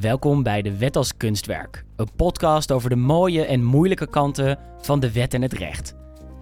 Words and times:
Welkom 0.00 0.42
bij 0.42 0.62
De 0.62 0.76
Wet 0.76 0.96
als 0.96 1.16
Kunstwerk, 1.16 1.84
een 1.96 2.08
podcast 2.16 2.72
over 2.72 2.90
de 2.90 2.96
mooie 2.96 3.44
en 3.44 3.64
moeilijke 3.64 4.06
kanten 4.06 4.58
van 4.80 5.00
de 5.00 5.12
wet 5.12 5.34
en 5.34 5.42
het 5.42 5.52
recht. 5.52 5.94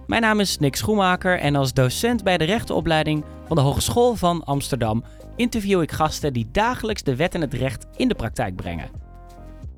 Mijn 0.07 0.21
naam 0.21 0.39
is 0.39 0.57
Nick 0.57 0.75
Schoenmaker 0.75 1.39
en 1.39 1.55
als 1.55 1.73
docent 1.73 2.23
bij 2.23 2.37
de 2.37 2.43
rechtenopleiding 2.43 3.25
van 3.47 3.55
de 3.55 3.61
Hogeschool 3.61 4.15
van 4.15 4.43
Amsterdam 4.43 5.03
interview 5.35 5.81
ik 5.81 5.91
gasten 5.91 6.33
die 6.33 6.47
dagelijks 6.51 7.03
de 7.03 7.15
wet 7.15 7.35
en 7.35 7.41
het 7.41 7.53
recht 7.53 7.85
in 7.95 8.07
de 8.07 8.15
praktijk 8.15 8.55
brengen. 8.55 8.89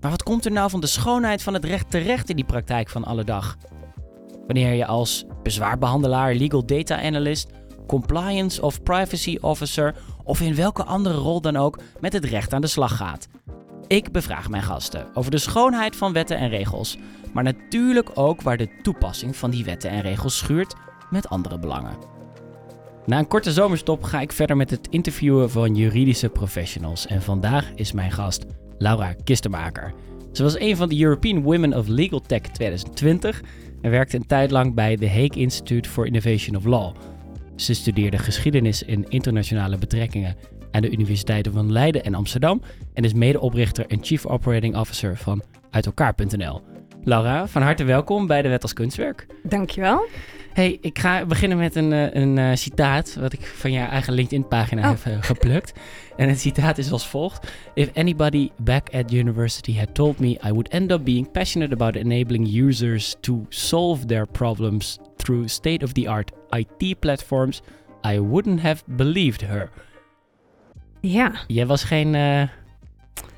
Maar 0.01 0.11
wat 0.11 0.23
komt 0.23 0.45
er 0.45 0.51
nou 0.51 0.69
van 0.69 0.81
de 0.81 0.87
schoonheid 0.87 1.43
van 1.43 1.53
het 1.53 1.65
recht 1.65 1.91
terecht 1.91 2.29
in 2.29 2.35
die 2.35 2.45
praktijk 2.45 2.89
van 2.89 3.03
alle 3.03 3.23
dag? 3.23 3.57
Wanneer 4.45 4.73
je 4.73 4.85
als 4.85 5.25
bezwaarbehandelaar, 5.43 6.33
legal 6.33 6.65
data 6.65 7.01
analyst, 7.01 7.49
compliance 7.87 8.61
of 8.61 8.83
privacy 8.83 9.37
officer 9.41 9.95
of 10.23 10.41
in 10.41 10.55
welke 10.55 10.83
andere 10.83 11.15
rol 11.15 11.41
dan 11.41 11.55
ook 11.55 11.79
met 11.99 12.13
het 12.13 12.25
recht 12.25 12.53
aan 12.53 12.61
de 12.61 12.67
slag 12.67 12.97
gaat. 12.97 13.27
Ik 13.87 14.11
bevraag 14.11 14.49
mijn 14.49 14.63
gasten 14.63 15.07
over 15.13 15.31
de 15.31 15.37
schoonheid 15.37 15.95
van 15.95 16.13
wetten 16.13 16.37
en 16.37 16.49
regels, 16.49 16.97
maar 17.33 17.43
natuurlijk 17.43 18.09
ook 18.13 18.41
waar 18.41 18.57
de 18.57 18.69
toepassing 18.81 19.35
van 19.35 19.49
die 19.49 19.63
wetten 19.63 19.89
en 19.89 20.01
regels 20.01 20.37
schuurt 20.37 20.75
met 21.09 21.29
andere 21.29 21.59
belangen. 21.59 21.97
Na 23.05 23.19
een 23.19 23.27
korte 23.27 23.51
zomerstop 23.51 24.03
ga 24.03 24.21
ik 24.21 24.31
verder 24.31 24.57
met 24.57 24.69
het 24.69 24.87
interviewen 24.89 25.51
van 25.51 25.75
juridische 25.75 26.29
professionals 26.29 27.05
en 27.05 27.21
vandaag 27.21 27.71
is 27.75 27.91
mijn 27.91 28.11
gast 28.11 28.45
Laura 28.77 29.15
Kistermaker. 29.23 29.93
Ze 30.31 30.43
was 30.43 30.59
een 30.59 30.77
van 30.77 30.89
de 30.89 31.01
European 31.01 31.41
Women 31.41 31.73
of 31.73 31.87
Legal 31.87 32.21
Tech 32.21 32.41
2020 32.41 33.41
en 33.81 33.91
werkte 33.91 34.15
een 34.15 34.27
tijd 34.27 34.51
lang 34.51 34.73
bij 34.73 34.95
de 34.95 35.09
Hague 35.09 35.35
Institute 35.35 35.89
for 35.89 36.05
Innovation 36.05 36.55
of 36.55 36.65
Law. 36.65 36.95
Ze 37.55 37.73
studeerde 37.73 38.17
geschiedenis 38.17 38.85
en 38.85 39.09
internationale 39.09 39.77
betrekkingen 39.77 40.35
aan 40.77 40.83
de 40.83 40.91
universiteiten 40.91 41.53
van 41.53 41.71
Leiden 41.71 42.03
en 42.03 42.13
Amsterdam 42.13 42.61
en 42.93 43.03
is 43.03 43.13
medeoprichter 43.13 43.85
en 43.87 43.99
chief 44.01 44.25
operating 44.25 44.77
officer 44.77 45.17
van 45.17 45.41
Uitelkaar.nl. 45.71 46.61
Laura, 47.03 47.47
van 47.47 47.61
harte 47.61 47.83
welkom 47.83 48.27
bij 48.27 48.41
de 48.41 48.49
Wet 48.49 48.61
als 48.61 48.73
Kunstwerk. 48.73 49.25
Dankjewel. 49.43 50.05
Hey, 50.53 50.77
ik 50.81 50.99
ga 50.99 51.25
beginnen 51.25 51.57
met 51.57 51.75
een, 51.75 51.93
eh, 51.93 52.13
een 52.13 52.37
uh, 52.37 52.49
citaat 52.53 53.15
wat 53.19 53.33
ik 53.33 53.45
van 53.45 53.71
je 53.71 53.79
eigen 53.79 54.13
LinkedIn-pagina 54.13 54.81
Oh. 54.81 54.89
heb 55.03 55.13
uh, 55.13 55.23
geplukt. 55.23 55.73
En 56.15 56.29
het 56.29 56.39
citaat 56.39 56.77
is 56.77 56.91
als 56.91 57.07
volgt: 57.07 57.51
If 57.73 57.89
anybody 57.93 58.49
back 58.61 58.93
at 58.93 59.11
university 59.11 59.77
had 59.77 59.93
told 59.93 60.19
me 60.19 60.27
I 60.27 60.49
would 60.49 60.67
end 60.67 60.91
up 60.91 61.03
being 61.03 61.31
passionate 61.31 61.73
about 61.73 61.95
enabling 61.95 62.63
users 62.63 63.15
to 63.19 63.45
solve 63.49 64.05
their 64.05 64.27
problems 64.27 64.97
through 65.15 65.47
state-of-the-art 65.47 66.31
IT 66.49 66.99
platforms, 66.99 67.61
I 68.07 68.19
wouldn't 68.19 68.61
have 68.61 68.83
believed 68.85 69.41
her. 69.41 69.69
Ja, 71.01 71.43
Jij 71.47 71.65
was 71.65 71.83
geen 71.83 72.13
uh, 72.13 72.43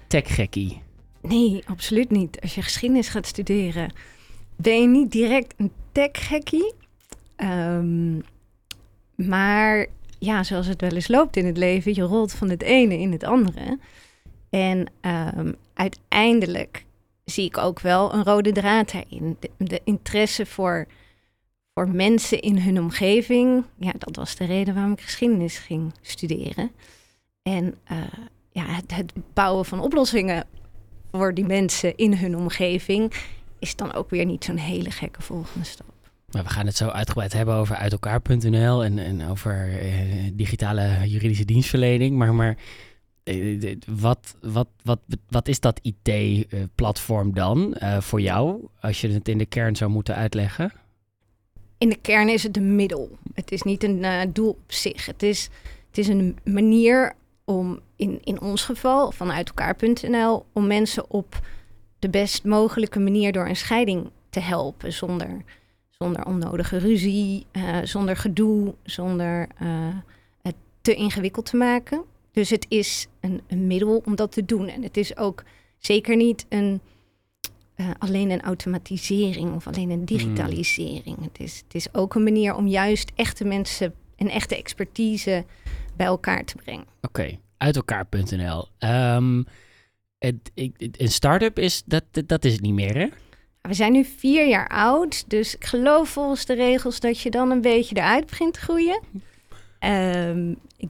tech-gekkie. 0.08 0.82
nee, 1.22 1.64
absoluut 1.66 2.10
niet. 2.10 2.42
Als 2.42 2.56
je 2.56 2.62
geschiedenis 2.62 3.10
gaat 3.10 3.28
studeren, 3.28 3.94
ben 4.56 4.82
je 4.82 4.88
niet 4.88 5.12
direct 5.12 5.54
een 5.58 5.72
tech-gekkie. 5.92 6.74
Um, 7.38 8.24
maar 9.16 9.88
ja, 10.20 10.44
zoals 10.44 10.68
het 10.68 10.82
wel 10.82 10.92
eens 10.92 11.08
loopt 11.08 11.38
in 11.38 11.46
het 11.46 11.58
leven, 11.58 11.96
je 11.96 12.02
rolt 12.02 12.32
van 12.32 12.50
het 12.50 12.62
ene 12.62 12.98
in 12.98 13.12
het 13.12 13.24
andere. 13.24 13.80
En 14.50 14.92
um, 15.38 15.56
uiteindelijk 15.74 16.86
zie 17.26 17.46
ik 17.46 17.58
ook 17.58 17.80
wel 17.80 18.14
een 18.14 18.24
rode 18.24 18.52
draad 18.52 18.92
daarin. 18.92 19.38
De, 19.40 19.50
de, 19.58 19.82
interesse 19.84 20.46
voor, 20.46 20.88
voor 21.74 21.90
mensen 21.90 22.42
in 22.42 22.58
hun 22.58 22.80
omgeving. 22.80 23.64
Ja, 23.78 23.94
dat 23.98 24.16
was 24.16 24.36
de 24.36 24.46
reden 24.46 24.74
waarom 24.74 24.92
ik 24.92 25.02
geschiedenis 25.02 25.58
ging 25.58 25.94
studeren. 26.02 26.72
En 27.50 27.76
uh, 27.92 27.98
ja, 28.52 28.66
het, 28.66 28.96
het, 28.96 29.14
bouwen 29.34 29.66
van 29.66 29.80
oplossingen 29.80 30.46
voor 31.12 31.34
die 31.34 31.46
mensen 31.46 31.96
in 31.96 32.14
hun 32.14 32.38
omgeving 32.38 33.14
is 33.60 33.76
dan 33.76 33.94
ook 33.94 34.10
weer 34.10 34.26
niet 34.26 34.44
zo'n 34.44 34.58
hele 34.58 34.92
gekke 34.92 35.22
volgende 35.22 35.66
stap. 35.66 35.88
Maar 36.32 36.44
we 36.44 36.50
gaan 36.50 36.66
het 36.66 36.76
zo 36.76 36.88
uitgebreid 36.88 37.34
hebben 37.34 37.56
over 37.56 37.76
uitelkaar.nl 37.76 38.84
en, 38.84 39.00
en 39.00 39.28
over 39.28 39.84
uh, 39.84 40.32
digitale 40.34 41.08
juridische 41.08 41.46
dienstverlening. 41.46 42.18
Maar, 42.18 42.34
maar 42.34 42.58
uh, 43.24 43.76
wat, 43.88 44.36
wat, 44.42 44.68
wat, 44.84 45.00
wat 45.30 45.48
is 45.48 45.60
dat 45.60 45.80
IT-platform 45.82 47.34
dan 47.34 47.76
uh, 47.80 48.02
voor 48.02 48.22
jou, 48.22 48.68
als 48.82 49.02
je 49.02 49.10
het 49.10 49.28
in 49.28 49.38
de 49.38 49.46
kern 49.46 49.76
zou 49.76 49.92
moeten 49.92 50.16
uitleggen? 50.16 50.72
In 51.78 51.90
de 51.90 52.00
kern 52.02 52.30
is 52.30 52.44
het 52.44 52.58
een 52.58 52.76
middel. 52.76 53.18
Het 53.34 53.52
is 53.52 53.62
niet 53.62 53.84
een 53.84 53.98
uh, 53.98 54.22
doel 54.34 54.50
op 54.50 54.72
zich. 54.72 55.06
Het 55.06 55.24
is, 55.24 55.50
het 55.88 55.98
is 55.98 56.08
een 56.08 56.38
manier 56.44 57.16
om, 57.50 57.80
in, 57.96 58.20
in 58.24 58.42
ons 58.42 58.64
geval, 58.64 59.12
vanuit 59.12 59.48
elkaar.nl, 59.48 60.46
om 60.54 60.68
mensen 60.68 61.10
op 61.10 61.40
de 62.00 62.10
best 62.10 62.44
mogelijke 62.44 63.00
manier 63.00 63.32
door 63.32 63.48
een 63.48 63.56
scheiding 63.56 64.10
te 64.30 64.40
helpen 64.40 64.94
zonder 64.94 65.44
zonder 65.90 66.26
onnodige 66.26 66.78
ruzie, 66.78 67.46
uh, 67.52 67.78
zonder 67.84 68.16
gedoe, 68.16 68.76
zonder 68.84 69.48
uh, 69.62 69.96
het 70.42 70.56
te 70.82 70.96
ingewikkeld 70.96 71.46
te 71.46 71.58
maken. 71.58 72.04
Dus 72.32 72.50
het 72.50 72.66
is 72.70 73.08
een, 73.20 73.42
een, 73.48 73.68
middel 73.68 74.02
om 74.06 74.16
dat 74.16 74.32
te 74.32 74.46
doen. 74.46 74.68
En 74.68 74.84
het 74.84 74.98
is 74.98 75.18
ook 75.18 75.44
zeker 75.78 76.16
niet 76.16 76.46
een, 76.50 76.82
uh, 77.76 77.90
alleen 78.00 78.30
een 78.30 78.42
automatisering 78.42 79.56
of 79.56 79.68
alleen 79.68 79.90
een 79.90 80.06
digitalisering. 80.06 81.18
Mm. 81.18 81.24
Het, 81.24 81.40
is, 81.40 81.62
het 81.64 81.76
is 81.76 81.94
ook 81.94 82.16
een 82.16 82.24
manier 82.24 82.56
om 82.56 82.68
juist 82.68 83.12
echte 83.16 83.46
mensen 83.46 83.94
en 84.16 84.30
echte 84.30 84.58
expertise 84.58 85.46
bij 86.00 86.08
elkaar 86.08 86.46
te 86.46 86.56
brengen. 86.56 86.86
Oké, 87.02 87.22
okay. 87.22 87.40
uit 87.58 87.76
elkaar.nl. 87.76 88.68
Um, 88.80 89.46
een 90.18 91.12
start-up 91.12 91.60
is, 91.60 91.84
dat, 91.86 92.04
dat 92.26 92.46
is 92.46 92.54
het 92.54 92.62
niet 92.62 92.74
meer, 92.74 92.98
hè? 92.98 93.08
We 93.62 93.74
zijn 93.74 93.92
nu 93.92 94.06
vier 94.06 94.48
jaar 94.48 94.68
oud, 94.68 95.30
dus 95.30 95.56
ik 95.56 95.66
geloof 95.66 96.10
volgens 96.10 96.46
de 96.46 96.54
regels 96.54 97.00
dat 97.00 97.20
je 97.20 97.30
dan 97.30 97.52
een 97.52 97.62
beetje 97.62 97.96
eruit 97.96 98.26
begint 98.26 98.54
te 98.54 98.60
groeien. 98.60 99.02
Um, 99.80 100.58
ik, 100.78 100.90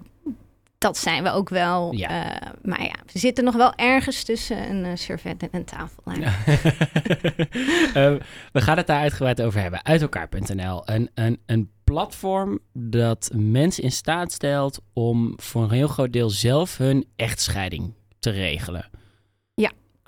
dat 0.79 0.97
zijn 0.97 1.23
we 1.23 1.31
ook 1.31 1.50
wel. 1.50 1.94
Ja. 1.94 2.09
Uh, 2.09 2.51
maar 2.62 2.84
ja, 2.84 2.95
we 3.12 3.19
zitten 3.19 3.44
nog 3.44 3.56
wel 3.56 3.75
ergens 3.75 4.23
tussen 4.23 4.69
een 4.69 4.85
uh, 4.85 4.91
servet 4.95 5.41
en 5.41 5.50
een 5.51 5.66
tafel. 5.66 6.03
Ja. 6.06 6.34
uh, 6.47 8.19
we 8.56 8.62
gaan 8.62 8.78
het 8.78 8.88
daar 8.88 9.01
uitgebreid 9.01 9.41
over 9.41 9.62
hebben. 9.62 9.85
Uit 9.85 10.01
elkaar.nl. 10.01 10.81
Een, 10.85 11.09
een, 11.13 11.40
een 11.45 11.72
platform 11.84 12.59
dat 12.73 13.29
mensen 13.34 13.84
in 13.84 13.91
staat 13.91 14.31
stelt 14.31 14.79
om 14.94 15.34
voor 15.35 15.63
een 15.63 15.72
heel 15.72 15.88
groot 15.88 16.13
deel 16.13 16.29
zelf 16.29 16.78
hun 16.78 17.07
echtscheiding 17.16 17.94
te 18.19 18.29
regelen. 18.29 18.90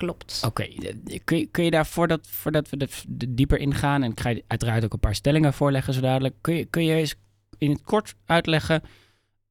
Klopt. 0.02 0.42
Oké, 0.44 0.62
okay. 0.62 0.94
kun, 1.24 1.38
je, 1.38 1.46
kun 1.46 1.64
je 1.64 1.70
daar 1.70 1.86
voordat, 1.86 2.26
voordat 2.30 2.70
we 2.70 2.76
de, 2.76 2.88
de 3.08 3.34
dieper 3.34 3.58
ingaan, 3.58 4.02
en 4.02 4.10
ik 4.10 4.20
ga 4.20 4.28
je 4.28 4.44
uiteraard 4.46 4.84
ook 4.84 4.92
een 4.92 4.98
paar 4.98 5.14
stellingen 5.14 5.52
voorleggen 5.52 5.94
zo 5.94 6.00
dadelijk, 6.00 6.34
kun 6.40 6.54
je, 6.54 6.64
kun 6.64 6.84
je 6.84 6.94
eens 6.94 7.14
in 7.58 7.70
het 7.70 7.82
kort 7.82 8.14
uitleggen 8.26 8.82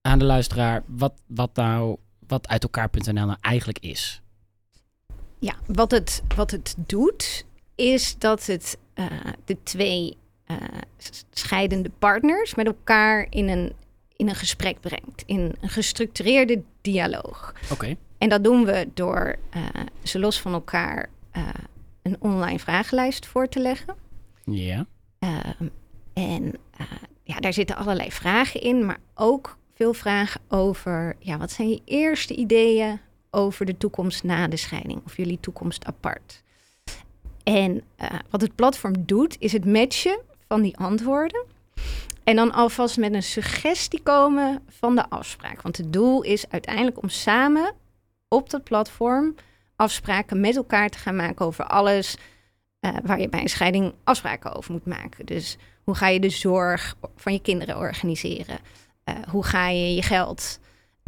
aan 0.02 0.20
de 0.20 0.26
luisteraar 0.26 0.84
wat, 0.86 1.14
wat 1.28 1.56
nou, 1.56 1.98
wat 2.28 2.48
uit 2.48 2.64
elkaar.nl 2.64 3.14
nou 3.14 3.38
eigenlijk 3.42 3.80
is? 3.80 4.22
Ja, 5.40 5.56
wat 5.66 5.92
het, 5.92 6.24
wat 6.36 6.52
het 6.52 6.76
doet, 6.78 7.46
is 7.76 8.18
dat 8.18 8.46
het 8.46 8.78
uh, 8.96 9.06
de 9.46 9.58
twee 9.64 10.18
uh, 10.48 10.58
scheidende 11.32 11.92
partners 12.00 12.56
met 12.56 12.66
elkaar 12.66 13.28
in 13.30 13.50
een, 13.50 13.74
in 14.16 14.30
een 14.30 14.36
gesprek 14.36 14.80
brengt, 14.80 15.24
in 15.26 15.56
een 15.62 15.70
gestructureerde 15.70 16.62
dialoog. 16.82 17.54
Oké. 17.64 17.74
Okay. 17.74 17.98
En 18.18 18.30
dat 18.30 18.44
doen 18.44 18.66
we 18.66 18.90
door 18.94 19.36
uh, 19.56 19.64
ze 20.04 20.20
los 20.20 20.42
van 20.42 20.54
elkaar 20.54 21.10
een 22.02 22.18
online 22.20 22.60
vragenlijst 22.60 23.26
voor 23.26 23.48
te 23.48 23.60
leggen. 23.60 23.96
Ja. 24.46 24.86
Yeah. 25.20 25.34
Uh, 25.60 25.68
en 26.14 26.54
ja, 27.24 27.40
daar 27.40 27.54
zitten 27.54 27.76
allerlei 27.76 28.12
vragen 28.12 28.62
in, 28.62 28.86
maar 28.86 29.00
ook 29.16 29.58
veel 29.82 29.94
vragen 29.94 30.42
over, 30.48 31.16
ja, 31.20 31.38
wat 31.38 31.52
zijn 31.52 31.70
je 31.70 31.82
eerste 31.86 32.36
ideeën 32.36 33.00
over 33.32 33.66
de 33.66 33.78
toekomst 33.78 34.24
na 34.24 34.48
de 34.48 34.58
scheiding 34.58 35.02
of 35.06 35.18
jullie 35.18 35.40
toekomst 35.40 35.86
apart? 35.86 36.44
En 37.44 37.76
uh, 38.02 38.08
wat 38.30 38.42
het 38.42 38.56
platform 38.56 39.06
doet, 39.06 39.36
is 39.40 39.52
het 39.52 39.66
matchen 39.66 40.20
van 40.48 40.62
die 40.62 40.78
antwoorden. 40.78 41.46
En 42.24 42.36
dan 42.36 42.52
alvast 42.52 42.98
met 42.98 43.14
een 43.14 43.24
suggestie 43.24 44.02
komen 44.02 44.62
van 44.70 44.96
de 44.96 45.10
afspraak. 45.10 45.62
Want 45.62 45.78
het 45.78 45.94
doel 45.94 46.22
is 46.22 46.50
uiteindelijk 46.50 47.02
om 47.02 47.10
samen 47.10 47.74
op 48.28 48.50
dat 48.50 48.64
platform 48.64 49.36
afspraken 49.76 50.40
met 50.40 50.56
elkaar 50.56 50.90
te 50.90 50.98
gaan 50.98 51.16
maken 51.16 51.46
over 51.46 51.66
alles 51.66 52.18
uh, 52.82 52.92
waar 53.04 53.20
je 53.20 53.30
bij 53.30 53.42
een 53.42 53.50
scheiding 53.50 53.94
afspraken 54.04 54.56
over 54.56 54.72
moet 54.72 54.86
maken. 54.86 55.26
Dus 55.26 55.58
hoe 55.84 55.96
ga 55.96 56.08
je 56.08 56.20
de 56.20 56.30
zorg 56.30 56.96
van 57.16 57.34
je 57.34 57.42
kinderen 57.42 57.78
organiseren? 57.78 58.60
Uh, 59.06 59.16
hoe 59.30 59.46
ga 59.46 59.70
je 59.70 59.96
je 59.96 60.02
geld 60.02 60.59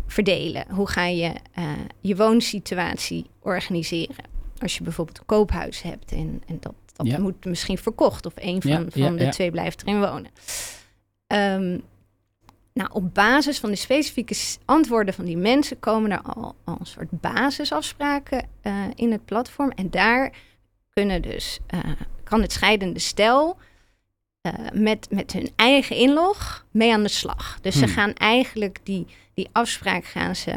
verdelen? 0.08 0.66
Hoe 0.70 0.90
ga 0.90 1.06
je 1.06 1.34
uh, 1.60 1.72
je 2.00 2.16
woonsituatie 2.16 3.26
organiseren? 3.40 4.26
Als 4.60 4.78
je 4.78 4.84
bijvoorbeeld 4.84 5.18
een 5.18 5.26
koophuis 5.26 5.82
hebt 5.82 6.12
en, 6.12 6.44
en 6.48 6.58
dat, 6.60 6.74
dat 6.96 7.08
ja. 7.08 7.20
moet 7.20 7.46
misschien 7.46 7.78
verkocht 7.78 8.26
of 8.26 8.34
een 8.36 8.62
van, 8.62 8.72
Ja, 8.72 8.86
van 8.90 9.02
ja, 9.02 9.26
de 9.26 9.30
twee 9.30 9.52
blijft 9.52 9.82
erin 9.82 10.00
wonen. 10.00 10.32
Um, 11.28 11.84
nou, 12.74 12.90
op 12.94 13.14
basis 13.14 13.60
van 13.60 13.70
de 13.70 13.76
specifieke 13.76 14.36
antwoorden 14.66 15.14
van 15.14 15.26
die 15.26 15.38
mensen 15.38 15.80
komen 15.80 16.12
er 16.12 16.22
al, 16.22 16.56
al 16.64 16.78
een 16.80 16.86
soort 16.86 17.22
basisafspraken 17.22 18.48
eh, 18.62 18.84
in 18.96 19.12
het 19.12 19.26
platform. 19.26 19.72
En 19.72 19.90
daar 19.90 20.34
kunnen 20.90 21.22
dus, 21.22 21.60
eh, 21.68 21.80
kan 22.24 22.42
het 22.42 22.52
scheidende 22.52 23.00
stel 23.00 23.58
eh, 24.44 24.54
met, 24.74 25.08
met 25.12 25.34
hun 25.34 25.50
eigen 25.56 25.96
inlog 25.96 26.66
mee 26.72 26.94
aan 26.94 27.04
de 27.04 27.10
slag. 27.10 27.58
Dus 27.62 27.78
ze 27.78 27.84
Hmm. 27.86 27.94
gaan 27.94 28.14
eigenlijk 28.14 28.80
die, 28.84 29.08
die 29.34 29.50
afspraak 29.52 30.06
gaan 30.06 30.36
ze 30.36 30.54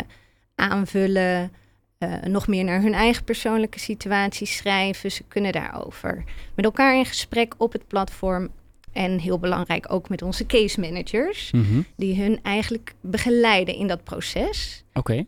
aanvullen, 0.55 1.53
eh, 1.99 2.13
nog 2.23 2.47
meer 2.47 2.65
naar 2.65 2.81
hun 2.83 2.95
eigen 2.95 3.25
persoonlijke 3.25 3.79
situatie 3.79 4.47
schrijven. 4.47 5.11
Ze 5.13 5.23
kunnen 5.29 5.53
daarover 5.53 6.25
met 6.55 6.65
elkaar 6.65 6.97
in 6.97 7.07
gesprek 7.07 7.55
op 7.59 7.73
het 7.73 7.87
platform. 7.87 8.49
En 8.93 9.19
heel 9.19 9.39
belangrijk 9.39 9.93
ook 9.93 10.09
met 10.09 10.23
onze 10.23 10.47
case 10.47 10.81
managers, 10.81 11.51
Mhm. 11.53 11.81
die 11.97 12.23
hun 12.23 12.39
eigenlijk 12.43 12.95
begeleiden 13.01 13.75
in 13.75 13.87
dat 13.87 14.05
proces. 14.05 14.85
Oké. 14.93 15.25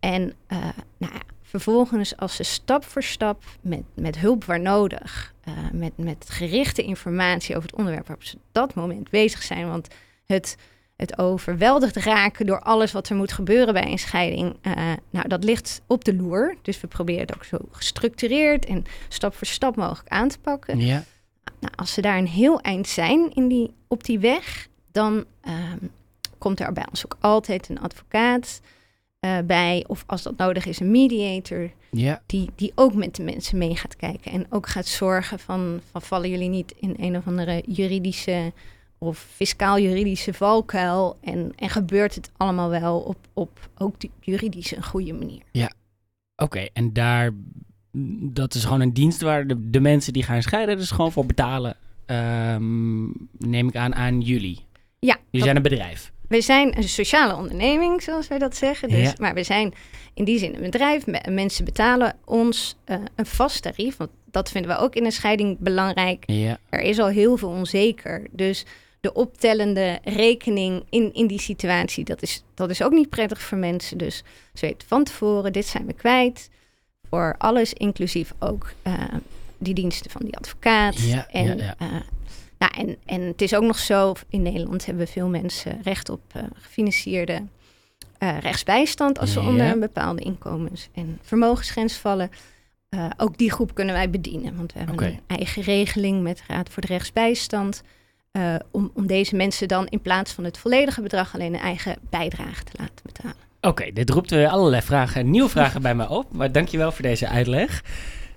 En 0.00 0.32
eh, 0.46 0.58
nou 0.98 1.12
ja, 1.12 1.20
vervolgens, 1.42 2.16
als 2.16 2.36
ze 2.36 2.42
stap 2.42 2.84
voor 2.84 3.02
stap 3.02 3.42
met, 3.60 3.82
met 3.94 4.18
hulp 4.18 4.44
waar 4.44 4.60
nodig, 4.60 5.31
eh, 5.42 5.52
met, 5.72 5.92
met 5.96 6.26
gerichte 6.28 6.82
informatie 6.82 7.56
over 7.56 7.68
het 7.68 7.78
onderwerp 7.78 8.06
waarop 8.06 8.24
ze 8.24 8.36
op 8.36 8.42
dat 8.52 8.74
moment 8.74 9.10
bezig 9.10 9.42
zijn. 9.42 9.68
Want 9.68 9.88
het, 10.26 10.56
het 10.96 11.18
overweldigd 11.18 11.96
raken 11.96 12.46
door 12.46 12.60
alles 12.60 12.92
wat 12.92 13.08
er 13.08 13.16
moet 13.16 13.32
gebeuren 13.32 13.74
bij 13.74 13.90
een 13.90 13.98
scheiding, 13.98 14.56
eh, 14.60 14.92
nou, 15.10 15.28
dat 15.28 15.44
ligt 15.44 15.82
op 15.86 16.04
de 16.04 16.14
loer. 16.14 16.56
Dus 16.62 16.80
we 16.80 16.86
proberen 16.86 17.20
het 17.20 17.34
ook 17.34 17.44
zo 17.44 17.58
gestructureerd 17.70 18.66
en 18.66 18.84
stap 19.08 19.34
voor 19.34 19.46
stap 19.46 19.76
mogelijk 19.76 20.08
aan 20.08 20.28
te 20.28 20.38
pakken. 20.38 20.80
Ja. 20.80 21.04
Nou, 21.60 21.74
als 21.76 21.92
ze 21.92 22.00
daar 22.00 22.18
een 22.18 22.28
heel 22.28 22.60
eind 22.60 22.88
zijn 22.88 23.34
in 23.34 23.48
die, 23.48 23.74
op 23.88 24.04
die 24.04 24.18
weg, 24.18 24.68
dan 24.92 25.24
ehm, 25.40 25.86
komt 26.38 26.60
er 26.60 26.72
bij 26.72 26.86
ons 26.88 27.04
ook 27.04 27.16
altijd 27.20 27.68
een 27.68 27.80
advocaat 27.80 28.60
eh, 29.22 29.38
bij. 29.44 29.84
Of 29.86 30.04
als 30.06 30.22
dat 30.22 30.36
nodig 30.36 30.66
is, 30.66 30.80
een 30.80 30.90
mediator. 30.90 31.70
Ja. 31.90 32.22
Die, 32.26 32.50
die 32.54 32.72
ook 32.74 32.94
met 32.94 33.16
de 33.16 33.22
mensen 33.22 33.58
mee 33.58 33.76
gaat 33.76 33.96
kijken. 33.96 34.32
En 34.32 34.46
ook 34.50 34.68
gaat 34.68 34.86
zorgen 34.86 35.38
van, 35.38 35.80
van 35.90 36.02
vallen 36.02 36.30
jullie 36.30 36.48
niet 36.48 36.74
in 36.78 36.94
een 36.98 37.16
of 37.16 37.26
andere 37.26 37.62
juridische 37.66 38.52
of 38.98 39.18
fiscaal-juridische 39.18 40.34
valkuil. 40.34 41.18
En, 41.20 41.52
en 41.56 41.68
gebeurt 41.68 42.14
het 42.14 42.30
allemaal 42.36 42.70
wel 42.70 42.98
op, 42.98 43.16
op 43.32 43.70
ook 43.78 44.00
de 44.00 44.10
juridische 44.20 44.76
een 44.76 44.84
goede 44.84 45.12
manier. 45.12 45.42
Oké, 46.36 46.66
en 46.72 46.92
daar, 46.92 47.30
dat 48.32 48.54
is 48.54 48.64
gewoon 48.64 48.80
een 48.80 48.92
dienst 48.92 49.20
waar 49.20 49.46
de, 49.46 49.70
de 49.70 49.80
mensen 49.80 50.12
die 50.12 50.22
gaan 50.22 50.42
scheiden 50.42 50.76
dus 50.76 50.90
gewoon 50.90 51.12
voor 51.12 51.26
betalen, 51.26 51.76
ehm, 52.06 53.02
neem 53.38 53.68
ik 53.68 53.76
aan, 53.76 53.94
aan 53.94 54.20
jullie. 54.20 54.66
Ja, 55.06 55.14
Jullie 55.14 55.30
dat- 55.30 55.42
zijn 55.42 55.56
een 55.56 55.62
bedrijf. 55.62 56.12
We 56.28 56.40
zijn 56.40 56.76
een 56.76 56.88
sociale 56.88 57.36
onderneming, 57.36 58.02
zoals 58.02 58.28
wij 58.28 58.38
dat 58.38 58.56
zeggen. 58.56 58.88
Dus, 58.88 58.98
Ja. 59.02 59.14
Maar 59.18 59.34
we 59.34 59.42
zijn 59.42 59.74
in 60.14 60.24
die 60.24 60.38
zin 60.38 60.54
een 60.54 60.60
bedrijf. 60.60 61.06
Me- 61.06 61.30
Mensen 61.30 61.64
betalen 61.64 62.16
ons 62.24 62.76
eh, 62.84 62.96
een 63.16 63.26
vast 63.26 63.62
tarief. 63.62 63.96
Want 63.96 64.10
dat 64.30 64.50
vinden 64.50 64.70
we 64.70 64.76
ook 64.76 64.94
in 64.94 65.04
een 65.04 65.12
scheiding 65.12 65.58
belangrijk. 65.58 66.22
Ja. 66.26 66.58
Er 66.68 66.80
is 66.80 66.98
al 66.98 67.06
heel 67.08 67.36
veel 67.36 67.48
onzeker. 67.48 68.26
Dus 68.30 68.64
de 69.00 69.12
optellende 69.12 69.98
rekening 70.04 70.82
in, 70.90 71.14
in 71.14 71.26
die 71.26 71.40
situatie, 71.40 72.04
dat 72.04 72.22
is, 72.22 72.42
dat 72.54 72.70
is 72.70 72.82
ook 72.82 72.92
niet 72.92 73.08
prettig 73.08 73.42
voor 73.42 73.58
mensen. 73.58 73.98
Dus 73.98 74.22
ze 74.54 74.66
weten 74.66 74.88
van 74.88 75.04
tevoren, 75.04 75.52
dit 75.52 75.66
zijn 75.66 75.86
we 75.86 75.92
kwijt. 75.92 76.50
Voor 77.10 77.34
alles, 77.38 77.72
inclusief 77.72 78.32
ook 78.38 78.72
eh, 78.82 78.92
die 79.58 79.74
diensten 79.74 80.10
van 80.10 80.20
die 80.24 80.36
advocaat. 80.36 81.00
Ja, 81.00 81.26
en, 81.30 81.44
ja, 81.58 81.64
ja. 81.64 81.74
eh, 81.78 81.86
nou, 82.62 82.88
en, 82.88 82.96
en 83.04 83.20
het 83.20 83.42
is 83.42 83.54
ook 83.54 83.62
nog 83.62 83.78
zo, 83.78 84.14
in 84.28 84.42
Nederland 84.42 84.86
hebben 84.86 85.08
veel 85.08 85.28
mensen 85.28 85.78
recht 85.82 86.08
op 86.08 86.20
eh, 86.32 86.42
gefinancierde 86.52 87.42
eh, 88.18 88.38
rechtsbijstand 88.38 89.18
als 89.18 89.32
ze 89.32 89.40
Ja. 89.40 89.48
onder 89.48 89.66
een 89.66 89.80
bepaalde 89.80 90.22
inkomens- 90.22 90.88
en 90.94 91.18
vermogensgrens 91.22 91.96
vallen. 91.96 92.30
Eh, 92.88 93.06
ook 93.16 93.38
die 93.38 93.50
groep 93.50 93.74
kunnen 93.74 93.94
wij 93.94 94.10
bedienen, 94.10 94.56
want 94.56 94.72
we 94.72 94.78
hebben 94.78 95.04
een 95.04 95.20
eigen 95.26 95.62
regeling 95.62 96.22
met 96.22 96.42
Raad 96.48 96.68
voor 96.68 96.82
de 96.82 96.88
Rechtsbijstand. 96.88 97.82
om, 98.70 98.90
om 98.94 99.06
deze 99.06 99.36
mensen 99.36 99.68
dan 99.68 99.86
in 99.86 100.00
plaats 100.00 100.32
van 100.32 100.44
het 100.44 100.58
volledige 100.58 101.02
bedrag 101.02 101.34
alleen 101.34 101.54
een 101.54 101.60
eigen 101.60 101.96
bijdrage 102.10 102.64
te 102.64 102.72
laten 102.78 103.02
betalen. 103.02 103.36
Oké, 103.60 103.92
dit 103.92 104.10
roept 104.10 104.30
weer 104.30 104.48
allerlei 104.48 104.82
vragen, 104.82 105.30
nieuwe 105.30 105.48
vragen 105.48 105.82
bij 105.82 105.94
me 105.94 106.08
op. 106.08 106.32
Maar 106.32 106.52
dankjewel 106.52 106.92
voor 106.92 107.02
deze 107.02 107.28
uitleg. 107.28 107.82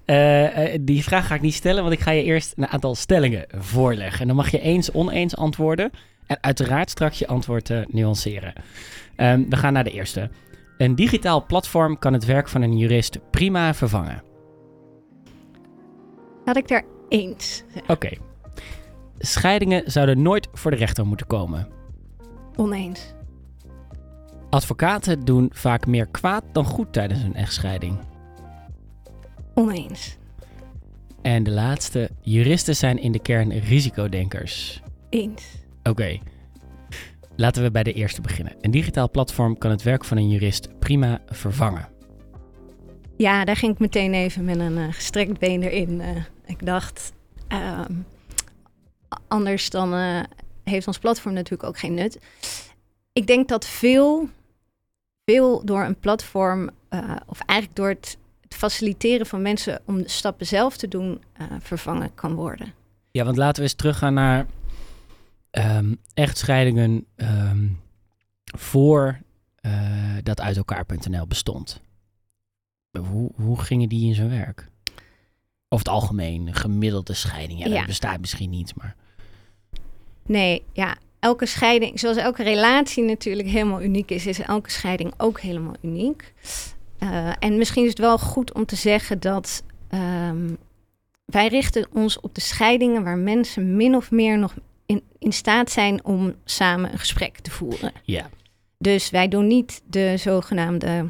Eh, 0.06 0.74
eh, 0.74 0.80
die 0.81 1.04
vraag 1.04 1.28
ga 1.28 1.36
ik 1.36 1.42
niet 1.42 1.54
stellen, 1.54 1.81
want 1.81 1.96
ik 1.96 2.00
ga 2.00 2.12
je 2.12 2.24
eerst 2.24 2.54
een 2.56 2.68
aantal 2.68 2.96
stellingen 2.96 3.46
voorleggen. 3.57 4.22
En 4.22 4.28
dan 4.28 4.36
mag 4.36 4.52
je 4.52 4.60
eens, 4.60 4.92
oneens 4.92 5.36
antwoorden. 5.36 5.92
En 6.28 6.38
uiteraard 6.42 6.90
straks 6.90 7.19
je 7.19 7.28
antwoord 7.28 7.72
nuanceren. 7.88 8.54
Ehm, 9.16 9.44
we 9.50 9.56
gaan 9.56 9.74
naar 9.74 9.84
de 9.84 9.92
eerste. 9.92 10.30
Een 10.78 10.96
digitaal 10.96 11.46
platform 11.46 12.00
kan 12.00 12.13
het 12.13 12.25
werk 12.25 12.48
van 12.48 12.62
een 12.62 12.78
jurist 12.78 13.19
prima 13.30 13.74
vervangen. 13.74 14.24
Laat 16.46 16.57
ik 16.57 16.68
daar 16.68 16.84
eens. 17.10 17.63
Oké. 17.88 18.10
Scheidingen 19.18 19.92
zouden 19.92 20.22
nooit 20.22 20.48
voor 20.54 20.72
de 20.72 20.78
rechter 20.78 21.06
moeten 21.06 21.28
komen. 21.28 21.68
Oneens. 22.56 23.13
Advocaten 24.50 25.25
doen 25.25 25.50
vaak 25.54 25.86
meer 25.88 26.07
kwaad 26.07 26.44
dan 26.52 26.66
goed 26.66 26.94
tijdens 26.94 27.22
een 27.24 27.36
echtscheiding. 27.36 27.98
Oneens. 29.56 30.18
En 31.22 31.44
de 31.44 31.52
laatste, 31.52 32.10
juristen 32.22 32.75
zijn 32.75 32.98
in 32.98 33.12
de 33.12 33.19
kern 33.19 33.52
risicodenkers. 33.60 34.81
Eens. 35.10 35.44
Oké, 35.84 36.19
laten 37.36 37.63
we 37.63 37.72
bij 37.72 37.84
de 37.84 37.94
eerste 37.94 38.22
beginnen. 38.22 38.56
Een 38.62 38.72
digitaal 38.72 39.10
platform 39.10 39.57
kan 39.57 39.72
het 39.72 39.84
werk 39.84 40.06
van 40.06 40.18
een 40.18 40.30
jurist 40.30 40.80
prima 40.80 41.22
vervangen. 41.28 41.88
Ja, 43.18 43.46
daar 43.46 43.56
ging 43.56 43.72
ik 43.74 43.80
meteen 43.80 44.13
even 44.13 44.46
met 44.46 44.60
een 44.60 44.78
eh, 44.78 44.94
gestrekt 44.94 45.40
been 45.40 45.63
erin. 45.63 46.02
eh. 46.02 46.16
ik 46.46 46.66
dacht, 46.66 47.13
ehm, 47.48 47.94
anders 49.28 49.69
dan 49.69 49.94
eh, 49.94 50.19
heeft 50.63 50.88
ons 50.88 51.00
platform 51.00 51.34
natuurlijk 51.34 51.69
ook 51.69 51.80
geen 51.80 51.94
nut. 51.94 52.19
Ik 53.13 53.28
denk 53.28 53.48
dat 53.48 53.66
veel, 53.66 54.30
veel 55.25 55.66
door 55.66 55.84
een 55.84 56.00
platform, 56.00 56.69
of 57.28 57.40
eigenlijk 57.40 57.78
door 57.80 57.90
het, 57.90 58.18
het 58.56 58.63
faciliteren 58.63 59.25
van 59.25 59.42
mensen 59.42 59.81
om 59.86 59.98
de 60.02 60.10
stappen 60.10 60.46
zelf 60.46 60.78
te 60.78 60.88
doen, 60.88 61.22
eh, 61.34 61.46
vervangen 61.60 62.13
kan 62.16 62.34
worden. 62.34 62.74
Ja, 63.12 63.24
want 63.24 63.38
laten 63.38 63.56
we 63.56 63.62
eens 63.62 63.74
teruggaan 63.74 64.13
naar 64.13 64.46
ehm, 65.52 65.96
echtscheidingen 66.13 67.06
ehm, 67.16 67.68
voor 68.46 69.19
eh, 69.56 69.71
dat 70.24 70.42
uit 70.42 70.57
elkaar.nl 70.57 71.28
bestond. 71.28 71.81
Hoe, 73.09 73.31
hoe 73.35 73.62
gingen 73.62 73.90
die 73.90 74.07
in 74.07 74.16
zijn 74.16 74.30
werk? 74.30 74.69
Over 75.69 75.85
het 75.85 75.95
algemeen, 75.95 76.54
gemiddelde 76.54 77.14
scheiding. 77.14 77.59
Ja, 77.59 77.66
Ja. 77.66 77.78
dat 77.78 77.85
bestaat 77.85 78.19
misschien 78.19 78.50
niet, 78.50 78.76
maar... 78.76 78.95
Nee, 80.26 80.64
ja, 80.74 80.97
elke 81.19 81.45
scheiding, 81.45 82.00
zoals 82.00 82.18
elke 82.18 82.44
relatie 82.44 83.04
natuurlijk 83.04 83.47
helemaal 83.47 83.81
uniek 83.81 84.12
is, 84.12 84.26
is 84.26 84.40
elke 84.40 84.71
scheiding 84.71 85.14
ook 85.18 85.40
helemaal 85.40 85.76
uniek. 85.81 86.33
Eh, 86.97 87.30
en 87.40 87.57
misschien 87.57 87.83
is 87.83 87.90
het 87.90 87.99
wel 87.99 88.18
goed 88.18 88.54
om 88.54 88.66
te 88.66 88.75
zeggen 88.75 89.19
dat 89.19 89.64
ehm, 89.87 90.54
wij 91.25 91.47
richten 91.47 91.87
ons 91.94 92.19
op 92.19 92.35
de 92.35 92.42
scheidingen 92.42 93.04
waar 93.04 93.18
mensen 93.18 93.75
min 93.75 93.95
of 93.95 94.11
meer 94.11 94.37
nog 94.37 94.54
in, 94.85 95.04
in 95.19 95.33
staat 95.33 95.71
zijn 95.71 96.06
om 96.06 96.35
samen 96.45 96.92
een 96.92 96.99
gesprek 96.99 97.40
te 97.40 97.52
voeren. 97.52 97.92
Ja, 98.04 98.30
Dus 98.78 99.09
wij 99.09 99.28
doen 99.28 99.47
niet 99.47 99.81
de 99.85 100.14
zogenaamde, 100.18 101.09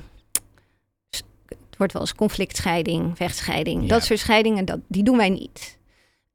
het 1.48 1.77
wordt 1.77 1.94
wel 1.94 2.01
eens 2.01 2.15
conflictscheiding, 2.15 3.18
vechtscheiding, 3.18 3.82
Ja. 3.82 3.88
dat 3.88 4.04
soort 4.04 4.20
scheidingen, 4.20 4.65
dat, 4.65 4.80
die 4.88 5.04
doen 5.04 5.18
wij 5.18 5.30
niet. 5.30 5.77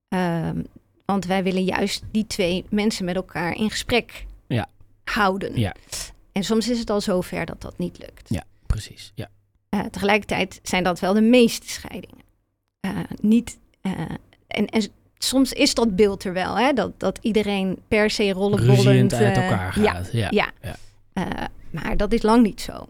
Ehm, 0.08 0.62
want 1.04 1.24
wij 1.24 1.42
willen 1.42 1.64
juist 1.64 2.02
die 2.10 2.26
twee 2.26 2.64
mensen 2.70 3.04
met 3.04 3.14
elkaar 3.16 3.56
in 3.56 3.70
gesprek 3.70 4.26
Ja. 4.46 4.68
houden. 5.04 5.58
Ja. 5.58 5.74
En 6.32 6.44
soms 6.44 6.68
is 6.68 6.78
het 6.78 6.90
al 6.90 7.00
zover 7.00 7.46
dat 7.46 7.60
dat 7.60 7.78
niet 7.78 7.98
lukt. 7.98 8.28
Ja. 8.28 8.44
precies. 8.66 9.12
Ja. 9.14 9.28
Eh, 9.70 9.80
tegelijkertijd 9.80 10.60
zijn 10.62 10.84
dat 10.84 11.00
wel 11.00 11.12
de 11.12 11.20
meeste 11.20 11.68
scheidingen. 11.68 12.24
Eh, 12.80 12.90
niet, 13.20 13.58
eh, 13.80 13.92
en, 14.46 14.66
en 14.66 14.82
soms 15.18 15.52
is 15.52 15.74
dat 15.74 15.96
beeld 15.96 16.24
er 16.24 16.32
wel, 16.32 16.58
hè? 16.58 16.72
Dat, 16.72 17.00
dat 17.00 17.18
iedereen 17.22 17.78
per 17.88 18.10
se 18.10 18.32
rollenbollend... 18.32 19.14
Uit 19.14 19.36
elkaar 19.36 19.72
gaat. 19.72 20.12
Ja. 20.12 20.28
ja. 20.30 20.50
Ja. 20.62 21.48
Maar 21.70 21.96
dat 21.96 22.12
is 22.12 22.22
lang 22.22 22.42
niet 22.42 22.60
zo. 22.60 22.86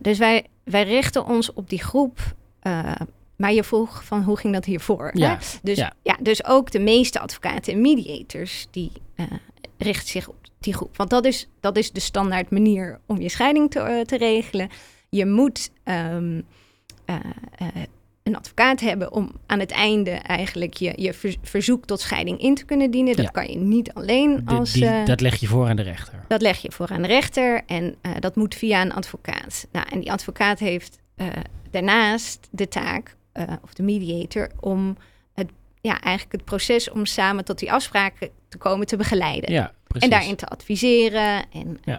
Dus 0.00 0.18
wij, 0.18 0.46
wij 0.64 0.84
richten 0.84 1.26
ons 1.26 1.52
op 1.52 1.68
die 1.70 1.82
groep. 1.82 2.34
maar 3.36 3.52
je 3.52 3.64
vroeg 3.64 4.04
van 4.04 4.22
hoe 4.22 4.36
ging 4.36 4.54
dat 4.54 4.64
hiervoor? 4.64 5.10
Ja, 5.14 5.30
Hè? 5.30 5.58
Dus, 5.62 5.76
ja. 5.76 5.92
ja. 6.02 6.16
dus 6.20 6.44
ook 6.44 6.70
de 6.70 6.78
meeste 6.78 7.20
advocaten 7.20 7.72
en 7.72 7.80
mediators 7.80 8.66
die 8.70 8.92
richten 9.78 10.08
zich 10.08 10.28
op 10.28 10.36
die 10.60 10.74
groep. 10.74 10.96
Want 10.96 11.10
dat 11.10 11.24
is, 11.24 11.48
dat 11.60 11.76
is 11.76 11.92
de 11.92 12.00
standaard 12.00 12.50
manier 12.50 13.00
om 13.06 13.20
je 13.20 13.28
scheiding 13.28 13.70
te, 13.70 14.02
te 14.06 14.16
regelen. 14.16 14.68
Je 15.08 15.26
moet 15.26 15.70
ehm, 15.84 16.40
eh, 17.04 17.16
eh, 17.56 17.66
een 18.22 18.36
advocaat 18.36 18.80
hebben 18.80 19.12
om 19.12 19.32
aan 19.46 19.58
het 19.58 19.70
einde 19.70 20.10
eigenlijk 20.10 20.74
je, 20.74 20.92
je 20.96 21.36
verzoek 21.42 21.86
tot 21.86 22.00
scheiding 22.00 22.40
in 22.40 22.54
te 22.54 22.64
kunnen 22.64 22.90
dienen. 22.90 23.16
Dat 23.16 23.30
kan 23.30 23.50
je 23.50 23.56
niet 23.56 23.92
alleen 23.92 24.46
als. 24.46 24.72
Die, 24.72 24.90
die, 24.90 25.04
dat 25.04 25.20
leg 25.20 25.36
je 25.36 25.46
voor 25.46 25.68
aan 25.68 25.76
de 25.76 25.82
rechter. 25.82 26.24
Dat 26.28 26.42
leg 26.42 26.58
je 26.58 26.72
voor 26.72 26.88
aan 26.88 27.02
de 27.02 27.08
rechter 27.08 27.62
en 27.66 27.94
dat 28.20 28.36
moet 28.36 28.54
via 28.54 28.82
een 28.82 28.92
advocaat. 28.92 29.66
Nou, 29.72 29.86
en 29.90 30.00
die 30.00 30.12
advocaat 30.12 30.58
heeft 30.58 30.98
daarnaast 31.70 32.48
de 32.50 32.68
taak, 32.68 33.16
of 33.62 33.74
de 33.74 33.82
mediator, 33.82 34.50
om 34.60 34.96
het, 35.34 35.50
ja, 35.80 36.00
eigenlijk 36.00 36.32
het 36.32 36.44
proces 36.44 36.90
om 36.90 37.06
samen 37.06 37.44
tot 37.44 37.58
die 37.58 37.72
afspraken 37.72 38.30
te 38.48 38.58
komen 38.58 38.86
te 38.86 38.96
begeleiden. 38.96 39.52
Ja, 39.52 39.72
precies. 39.86 40.08
En 40.08 40.18
daarin 40.18 40.36
te 40.36 40.46
adviseren 40.46 41.44
en 41.50 41.78
ja 41.84 41.98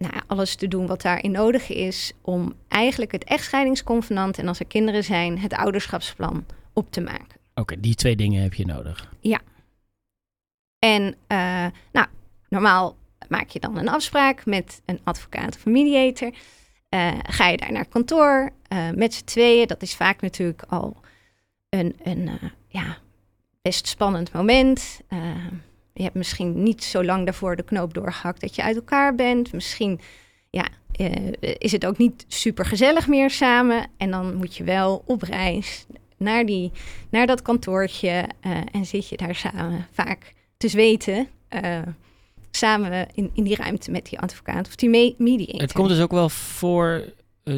nou, 0.00 0.22
alles 0.26 0.54
te 0.54 0.68
doen 0.68 0.86
wat 0.86 1.02
daarin 1.02 1.30
nodig 1.30 1.68
is 1.68 2.12
om 2.20 2.54
eigenlijk 2.68 3.12
het 3.12 3.24
echtscheidingsconvenant 3.24 4.38
en 4.38 4.48
als 4.48 4.60
er 4.60 4.66
kinderen 4.66 5.04
zijn, 5.04 5.38
het 5.38 5.52
ouderschapsplan 5.52 6.44
op 6.72 6.92
te 6.92 7.00
maken. 7.00 7.40
Oké, 7.54 7.80
die 7.80 7.94
twee 7.94 8.16
dingen 8.16 8.42
heb 8.42 8.54
je 8.54 8.66
nodig. 8.66 9.12
Ja. 9.20 9.40
En 10.78 11.02
uh, 11.02 11.66
nou, 11.92 12.06
normaal 12.48 12.96
maak 13.28 13.48
je 13.48 13.60
dan 13.60 13.76
een 13.76 13.88
afspraak 13.88 14.46
met 14.46 14.82
een 14.84 15.00
advocaat 15.04 15.56
of 15.56 15.66
een 15.66 15.72
mediator. 15.72 16.30
Uh, 16.90 17.12
ga 17.22 17.48
je 17.48 17.56
daar 17.56 17.72
naar 17.72 17.88
kantoor 17.88 18.50
uh, 18.72 18.90
met 18.90 19.14
z'n 19.14 19.24
tweeën. 19.24 19.66
Dat 19.66 19.82
is 19.82 19.94
vaak 19.94 20.20
natuurlijk 20.20 20.62
al 20.68 20.96
een, 21.68 21.96
een 22.02 22.30
ja, 22.68 22.98
best 23.62 23.88
spannend 23.88 24.32
moment. 24.32 25.00
Je 25.94 26.02
hebt 26.02 26.14
misschien 26.14 26.62
niet 26.62 26.84
zo 26.84 27.04
lang 27.04 27.24
daarvoor 27.24 27.56
de 27.56 27.62
knoop 27.62 27.94
doorgehakt 27.94 28.40
dat 28.40 28.54
je 28.54 28.62
uit 28.62 28.76
elkaar 28.76 29.14
bent. 29.14 29.52
Misschien 29.52 30.00
ja, 30.50 30.68
uh, 30.96 31.32
is 31.58 31.72
het 31.72 31.86
ook 31.86 31.98
niet 31.98 32.24
super 32.28 32.64
gezellig 32.64 33.06
meer 33.06 33.30
samen. 33.30 33.86
En 33.96 34.10
dan 34.10 34.34
moet 34.34 34.56
je 34.56 34.64
wel 34.64 35.02
op 35.06 35.22
reis 35.22 35.86
naar, 36.16 36.46
die, 36.46 36.70
naar 37.10 37.26
dat 37.26 37.42
kantoortje. 37.42 38.28
Uh, 38.46 38.56
en 38.72 38.86
zit 38.86 39.08
je 39.08 39.16
daar 39.16 39.34
samen 39.34 39.86
vaak 39.92 40.34
te 40.56 40.68
zweten. 40.68 41.28
Uh, 41.64 41.78
samen 42.50 43.08
in, 43.14 43.30
in 43.34 43.44
die 43.44 43.56
ruimte 43.56 43.90
met 43.90 44.08
die 44.08 44.18
advocaat 44.18 44.66
of 44.66 44.76
die 44.76 45.14
mediator. 45.18 45.60
Het 45.60 45.72
komt 45.72 45.88
dus 45.88 46.00
ook 46.00 46.10
wel 46.10 46.28
voor 46.28 47.12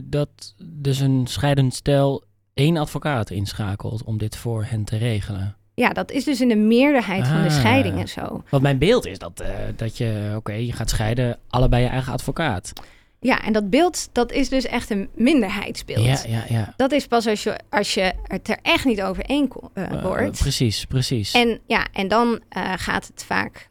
dat 0.05 0.55
dus 0.65 1.01
een 1.01 1.27
scheidend 1.27 1.75
stel 1.75 2.25
één 2.55 2.77
advocaat 2.77 3.31
inschakelt 3.31 4.05
om 4.05 4.19
dit 4.19 4.37
voor 4.37 4.65
hen 4.65 4.85
te 4.85 4.97
regelen. 4.97 5.57
Ja, 5.75 5.89
dat 5.89 6.11
is 6.11 6.25
dus 6.25 6.41
in 6.41 6.49
de 6.49 6.57
meerderheid 6.57 7.27
van 7.27 7.43
de 7.43 7.49
ah. 7.49 7.55
scheidingen 7.55 8.09
zo. 8.09 8.43
Want 8.49 8.63
mijn 8.63 8.79
beeld 8.79 9.07
is 9.07 9.19
dat, 9.19 9.43
uh, 9.43 9.49
dat 9.77 9.97
je, 9.97 10.33
oké, 10.37 10.53
je 10.53 10.73
gaat 10.73 10.91
scheiden, 10.91 11.39
allebei 11.49 11.83
je 11.83 11.89
eigen 11.89 12.13
advocaat. 12.13 12.73
Ja, 13.21 13.43
en 13.43 13.53
dat 13.53 13.71
beeld, 13.71 14.09
dat 14.13 14.33
is 14.33 14.49
dus 14.49 14.65
echt 14.65 14.91
een 14.91 15.09
minderheidsbeeld. 15.15 16.05
Ja, 16.05 16.19
ja, 16.27 16.45
ja. 16.49 16.73
Dat 16.77 16.93
is 16.93 17.07
pas 17.07 17.27
als 17.27 17.43
je, 17.43 17.59
als 17.71 17.95
je 17.95 18.13
het 18.27 18.49
er 18.49 18.59
echt 18.63 18.85
niet 18.85 19.03
over 19.03 19.25
één 19.25 19.49
uh, 19.75 20.03
wordt. 20.03 20.39
precies, 20.39 20.85
precies. 20.85 21.33
En 21.33 21.61
ja, 21.67 21.87
en 21.93 22.09
dan 22.09 22.41
gaat 22.77 23.07
het 23.07 23.25
vaak 23.25 23.69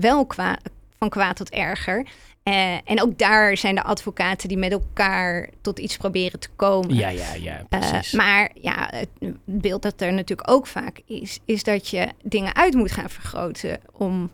wel 0.00 0.26
kwa 0.26 0.58
van 0.98 1.08
kwaad 1.08 1.36
tot 1.36 1.50
erger. 1.50 2.06
Uh, 2.48 2.74
en 2.84 3.02
ook 3.02 3.18
daar 3.18 3.56
zijn 3.56 3.74
de 3.74 3.82
advocaten 3.82 4.48
die 4.48 4.58
met 4.58 4.72
elkaar 4.72 5.48
tot 5.60 5.78
iets 5.78 5.96
proberen 5.96 6.40
te 6.40 6.48
komen. 6.56 6.94
Ja, 6.94 7.08
ja, 7.08 7.34
ja, 7.34 7.58
eh, 7.58 7.78
precies. 7.80 8.12
Uh, 8.12 8.20
maar 8.20 8.50
ja, 8.54 8.90
het 8.90 9.08
beeld 9.44 9.82
dat 9.82 10.00
er 10.00 10.12
natuurlijk 10.12 10.50
ook 10.50 10.66
vaak 10.66 11.00
is, 11.06 11.38
is 11.44 11.62
dat 11.62 11.88
je 11.88 12.08
dingen 12.22 12.54
uit 12.54 12.74
moet 12.74 12.92
gaan 12.92 13.10
vergroten 13.10 13.80
om, 13.92 14.30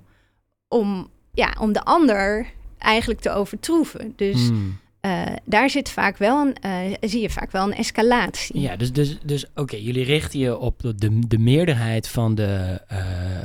om, 0.69 1.11
ja, 1.33 1.55
om 1.61 1.73
de 1.73 1.85
ander 1.85 2.47
eigenlijk 2.79 3.21
te 3.21 3.31
overtroeven. 3.31 4.13
Dus 4.17 4.49
hmm. 4.49 4.79
uh, 5.01 5.23
daar 5.45 5.71
zit 5.71 5.91
vaak 5.91 6.17
wel 6.17 6.55
een, 6.61 6.97
zie 7.01 7.21
je 7.21 7.31
vaak 7.31 7.51
wel 7.51 7.65
een 7.65 7.75
escalatie. 7.75 8.61
Ja, 8.61 8.77
dus, 8.77 8.93
dus, 8.93 9.19
dus 9.25 9.47
oké, 9.55 9.77
jullie 9.77 10.05
richten 10.05 10.39
je 10.39 10.59
op 10.59 10.81
de, 10.81 10.95
de, 10.95 11.19
de 11.29 11.39
meerderheid 11.39 12.09
van 12.09 12.35
de, 12.35 12.81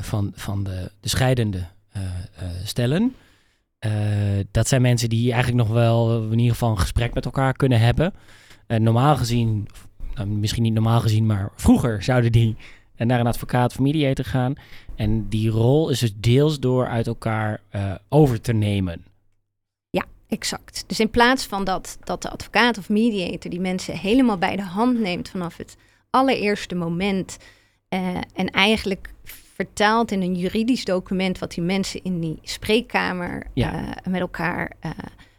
van, 0.01 0.31
van 0.35 0.63
de, 0.63 0.91
de 0.99 1.09
scheidende 1.09 1.67
stellen. 2.63 3.15
Uh, 3.86 3.91
dat 4.51 4.67
zijn 4.67 4.81
mensen 4.81 5.09
die 5.09 5.31
eigenlijk 5.31 5.67
nog 5.67 5.77
wel 5.77 6.24
in 6.24 6.38
ieder 6.38 6.51
geval 6.51 6.69
een 6.69 6.79
gesprek 6.79 7.13
met 7.13 7.25
elkaar 7.25 7.53
kunnen 7.53 7.79
hebben. 7.79 8.13
Uh, 8.67 8.77
normaal 8.77 9.15
gezien, 9.15 9.67
nou, 10.13 10.27
misschien 10.27 10.63
niet 10.63 10.74
normaal 10.74 11.00
gezien, 11.00 11.25
maar 11.25 11.50
vroeger 11.55 12.03
zouden 12.03 12.31
die 12.31 12.55
naar 12.98 13.19
een 13.19 13.27
advocaat 13.27 13.71
of 13.71 13.79
mediator 13.79 14.25
gaan. 14.25 14.53
En 14.95 15.29
die 15.29 15.50
rol 15.50 15.89
is 15.89 16.00
dus 16.00 16.13
deels 16.15 16.59
door 16.59 16.88
uit 16.88 17.07
elkaar 17.07 17.62
over 18.09 18.41
te 18.41 18.53
nemen. 18.53 19.05
Ja, 19.89 20.05
exact. 20.27 20.83
Dus 20.88 21.00
in 21.00 21.09
plaats 21.09 21.45
van 21.45 21.63
dat, 21.63 21.98
dat 22.03 22.21
de 22.21 22.29
advocaat 22.29 22.77
of 22.77 22.89
mediator 22.89 23.51
die 23.51 23.59
mensen 23.59 23.98
helemaal 23.98 24.38
bij 24.38 24.55
de 24.55 24.63
hand 24.63 25.00
neemt 25.00 25.29
vanaf 25.29 25.57
het 25.57 25.77
allereerste 26.09 26.75
moment. 26.75 27.38
en 28.33 28.50
eigenlijk 28.51 29.13
vertaald 29.66 30.12
in 30.12 30.22
een 30.22 30.36
juridisch 30.36 30.86
document 30.86 31.39
wat 31.39 31.51
die 31.51 31.63
mensen 31.63 32.04
in 32.04 32.20
die 32.20 32.39
spreekkamer 32.42 33.48
eh, 33.54 33.89
met 34.10 34.22
elkaar 34.22 34.72
uh, 34.86 34.92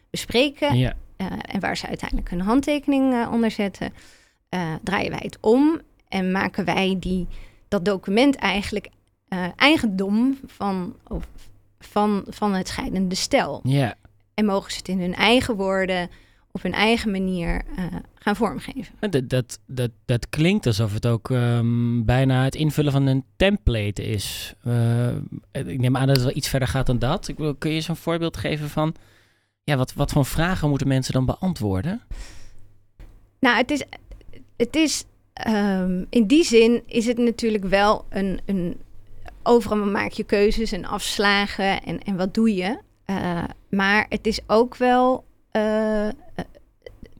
bespreken. 0.09 0.77
Ja. 0.77 0.93
Uh, 1.17 1.27
en 1.41 1.59
waar 1.59 1.77
ze 1.77 1.87
uiteindelijk 1.87 2.29
hun 2.29 2.41
handtekening 2.41 3.27
onder 3.27 3.51
zetten. 3.51 3.93
draaien 4.81 5.09
wij 5.09 5.19
het 5.23 5.37
om 5.39 5.81
en 6.07 6.31
maken 6.31 6.65
wij 6.65 6.95
die, 6.99 7.27
dat 7.67 7.85
document 7.85 8.35
eigenlijk 8.35 8.89
eigendom 9.55 10.37
van, 10.45 10.95
of, 11.07 11.27
van, 11.79 12.23
van 12.27 12.53
het 12.53 12.67
scheidende 12.67 13.15
stel. 13.15 13.59
Ja. 13.63 13.95
En 14.33 14.45
mogen 14.45 14.71
ze 14.71 14.77
het 14.77 14.87
in 14.87 14.99
hun 14.99 15.15
eigen 15.15 15.55
woorden 15.55 16.09
op 16.51 16.61
hun 16.61 16.73
eigen 16.73 17.11
manier 17.11 17.61
uh, 17.77 17.85
gaan 18.15 18.35
vormgeven. 18.35 18.95
Dat, 18.99 19.29
dat, 19.29 19.59
dat, 19.65 19.91
dat 20.05 20.29
klinkt 20.29 20.65
alsof 20.65 20.93
het 20.93 21.07
ook 21.07 21.29
um, 21.29 22.05
bijna 22.05 22.43
het 22.43 22.55
invullen 22.55 22.91
van 22.91 23.05
een 23.05 23.25
template 23.35 24.03
is. 24.03 24.53
Uh, 24.67 25.15
ik 25.51 25.79
neem 25.79 25.97
aan 25.97 26.07
dat 26.07 26.15
het 26.15 26.25
wel 26.25 26.35
iets 26.35 26.49
verder 26.49 26.67
gaat 26.67 26.85
dan 26.85 26.99
dat. 26.99 27.27
Ik 27.27 27.37
wil, 27.37 27.55
kun 27.55 27.69
je 27.69 27.75
eens 27.75 27.87
een 27.87 27.95
voorbeeld 27.95 28.37
geven 28.37 28.69
van... 28.69 28.95
Ja, 29.63 29.77
wat, 29.77 29.93
wat 29.93 30.11
voor 30.11 30.25
vragen 30.25 30.69
moeten 30.69 30.87
mensen 30.87 31.13
dan 31.13 31.25
beantwoorden? 31.25 32.01
Nou, 33.39 33.57
het 33.57 33.71
is... 33.71 33.83
Het 34.57 34.75
is 34.75 35.03
um, 35.47 36.05
in 36.09 36.27
die 36.27 36.43
zin 36.43 36.83
is 36.85 37.05
het 37.05 37.17
natuurlijk 37.17 37.65
wel 37.65 38.05
een... 38.09 38.39
een 38.45 38.79
overal 39.43 39.85
maak 39.85 40.11
je 40.11 40.23
keuzes 40.23 40.71
en 40.71 40.85
afslagen 40.85 41.83
en, 41.83 42.03
en 42.03 42.15
wat 42.15 42.33
doe 42.33 42.55
je. 42.55 42.77
Uh, 43.05 43.43
maar 43.69 44.05
het 44.09 44.27
is 44.27 44.39
ook 44.47 44.75
wel 44.75 45.25
uh, 45.51 46.07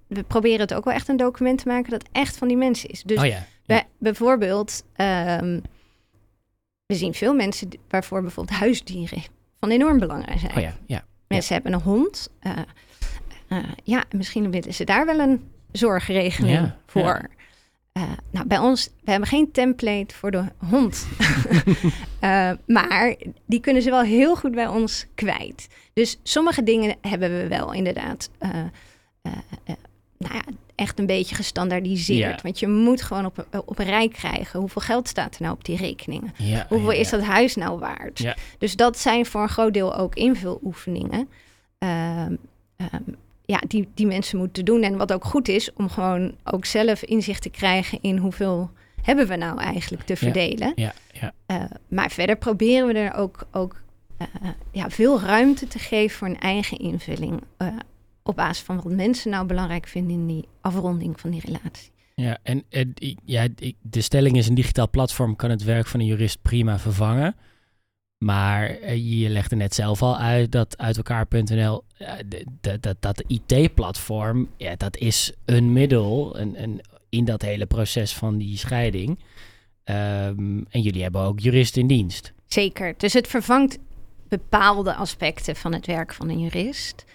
we 0.07 0.23
proberen 0.27 0.59
het 0.59 0.73
ook 0.73 0.85
wel 0.85 0.93
echt 0.93 1.07
een 1.07 1.17
document 1.17 1.59
te 1.61 1.67
maken 1.67 1.91
dat 1.91 2.03
echt 2.11 2.37
van 2.37 2.47
die 2.47 2.57
mensen 2.57 2.89
is. 2.89 3.03
Dus 3.03 3.19
oh 3.19 3.25
ja, 3.25 3.43
bijvoorbeeld, 3.97 4.83
um, 4.95 5.61
we 6.85 6.95
zien 6.95 7.13
veel 7.13 7.33
mensen 7.33 7.69
waarvoor 7.89 8.21
bijvoorbeeld 8.21 8.59
huisdieren 8.59 9.21
van 9.59 9.69
enorm 9.69 9.99
belangrijk 9.99 10.39
zijn. 10.39 10.55
Oh 10.55 10.61
ja, 10.61 10.73
ja, 10.85 11.05
mensen 11.27 11.53
hebben 11.53 11.73
een 11.73 11.81
hond. 11.81 12.29
Uh, 12.43 12.57
uh, 13.49 13.63
ja, 13.83 14.03
misschien 14.15 14.51
willen 14.51 14.73
ze 14.73 14.83
daar 14.83 15.05
wel 15.05 15.19
een 15.19 15.49
zorgregeling 15.71 16.71
voor. 16.85 17.29
Uh, 17.93 18.03
nou, 18.31 18.47
bij 18.47 18.57
ons, 18.57 18.89
we 19.03 19.11
hebben 19.11 19.29
geen 19.29 19.51
template 19.51 20.15
voor 20.15 20.31
de 20.31 20.43
hond. 20.69 21.07
uh, 22.21 22.51
maar 22.77 23.15
die 23.45 23.59
kunnen 23.59 23.81
ze 23.81 23.89
wel 23.89 24.01
heel 24.01 24.35
goed 24.35 24.51
bij 24.51 24.67
ons 24.67 25.05
kwijt. 25.15 25.67
Dus 25.93 26.19
sommige 26.23 26.63
dingen 26.63 26.95
hebben 27.01 27.29
we 27.29 27.47
wel 27.47 27.73
inderdaad 27.73 28.29
uh, 28.39 28.49
nou 30.21 30.33
ja, 30.33 30.41
echt 30.75 30.99
een 30.99 31.05
beetje 31.05 31.35
gestandaardiseerd. 31.35 32.41
Want 32.41 32.59
je 32.59 32.67
moet 32.67 33.01
gewoon 33.01 33.25
op, 33.25 33.45
op 33.65 33.79
een 33.79 33.85
rij 33.85 34.07
krijgen. 34.07 34.59
Hoeveel 34.59 34.81
geld 34.81 35.07
staat 35.07 35.35
er 35.35 35.41
nou 35.41 35.53
op 35.53 35.65
die 35.65 35.77
rekeningen? 35.77 36.33
hoeveel 36.69 36.91
is 36.91 37.09
dat 37.09 37.21
huis 37.21 37.55
nou 37.55 37.79
waard? 37.79 38.33
Dus 38.57 38.75
dat 38.75 38.97
zijn 38.99 39.25
voor 39.25 39.41
een 39.41 39.49
groot 39.49 39.73
deel 39.73 39.95
ook 39.95 40.15
invuloefeningen. 40.15 41.29
Um, 41.79 42.37
um, 42.77 43.15
ja, 43.45 43.61
die, 43.67 43.89
die 43.93 44.07
mensen 44.07 44.37
moeten 44.37 44.65
doen. 44.65 44.83
En 44.83 44.97
wat 44.97 45.13
ook 45.13 45.25
goed 45.25 45.47
is, 45.47 45.73
om 45.73 45.89
gewoon 45.89 46.35
ook 46.43 46.65
zelf 46.65 47.03
inzicht 47.03 47.41
te 47.41 47.49
krijgen 47.49 47.99
in 48.01 48.17
hoeveel 48.17 48.71
hebben 49.01 49.27
we 49.27 49.35
nou 49.35 49.59
eigenlijk 49.59 50.03
te 50.03 50.15
verdelen. 50.15 50.71
Ja, 50.75 50.93
ja, 51.11 51.33
uh, 51.47 51.63
maar 51.87 52.11
verder 52.11 52.37
proberen 52.37 52.87
we 52.87 52.93
er 52.93 53.13
ook, 53.13 53.47
ook 53.51 53.81
uh, 54.21 54.49
ja, 54.71 54.89
veel 54.89 55.21
ruimte 55.21 55.67
te 55.67 55.79
geven 55.79 56.17
voor 56.17 56.27
een 56.27 56.39
eigen 56.39 56.77
invulling. 56.77 57.41
Uh, 57.57 57.67
op 58.23 58.35
basis 58.35 58.63
van 58.63 58.81
wat 58.81 58.91
mensen 58.91 59.31
nou 59.31 59.45
belangrijk 59.45 59.87
vinden 59.87 60.13
in 60.13 60.27
die 60.27 60.47
afronding 60.61 61.19
van 61.19 61.29
die 61.29 61.41
relatie. 61.45 61.91
Ja, 62.15 62.37
en, 62.43 62.63
en 62.69 62.93
ja, 63.25 63.47
de 63.81 64.01
stelling 64.01 64.37
is: 64.37 64.47
een 64.47 64.55
digitaal 64.55 64.89
platform 64.89 65.35
kan 65.35 65.49
het 65.49 65.63
werk 65.63 65.87
van 65.87 65.99
een 65.99 66.05
jurist 66.05 66.41
prima 66.41 66.79
vervangen. 66.79 67.35
Maar 68.23 68.69
eh, 68.69 69.21
je 69.21 69.29
legde 69.29 69.55
net 69.55 69.75
zelf 69.75 70.01
al 70.01 70.17
uit 70.17 70.51
dat 70.51 70.77
uit 70.77 70.97
elkaar.nl, 70.97 71.83
dat, 72.61 72.83
dat, 72.83 72.95
dat 72.99 73.23
IT-platform, 73.27 74.49
ja, 74.57 74.75
dat 74.75 74.97
is 74.97 75.31
een 75.45 75.73
middel 75.73 76.39
een, 76.39 76.63
een, 76.63 76.81
in 77.09 77.25
dat 77.25 77.41
hele 77.41 77.65
proces 77.65 78.13
van 78.13 78.37
die 78.37 78.57
scheiding. 78.57 79.19
Um, 79.85 80.65
en 80.69 80.81
jullie 80.81 81.01
hebben 81.03 81.21
ook 81.21 81.39
juristen 81.39 81.81
in 81.81 81.87
dienst. 81.87 82.33
Zeker. 82.47 82.93
Dus 82.97 83.13
het 83.13 83.27
vervangt 83.27 83.77
bepaalde 84.27 84.93
aspecten 84.93 85.55
van 85.55 85.73
het 85.73 85.85
werk 85.85 86.13
van 86.13 86.29
een 86.29 86.39
jurist. 86.39 87.05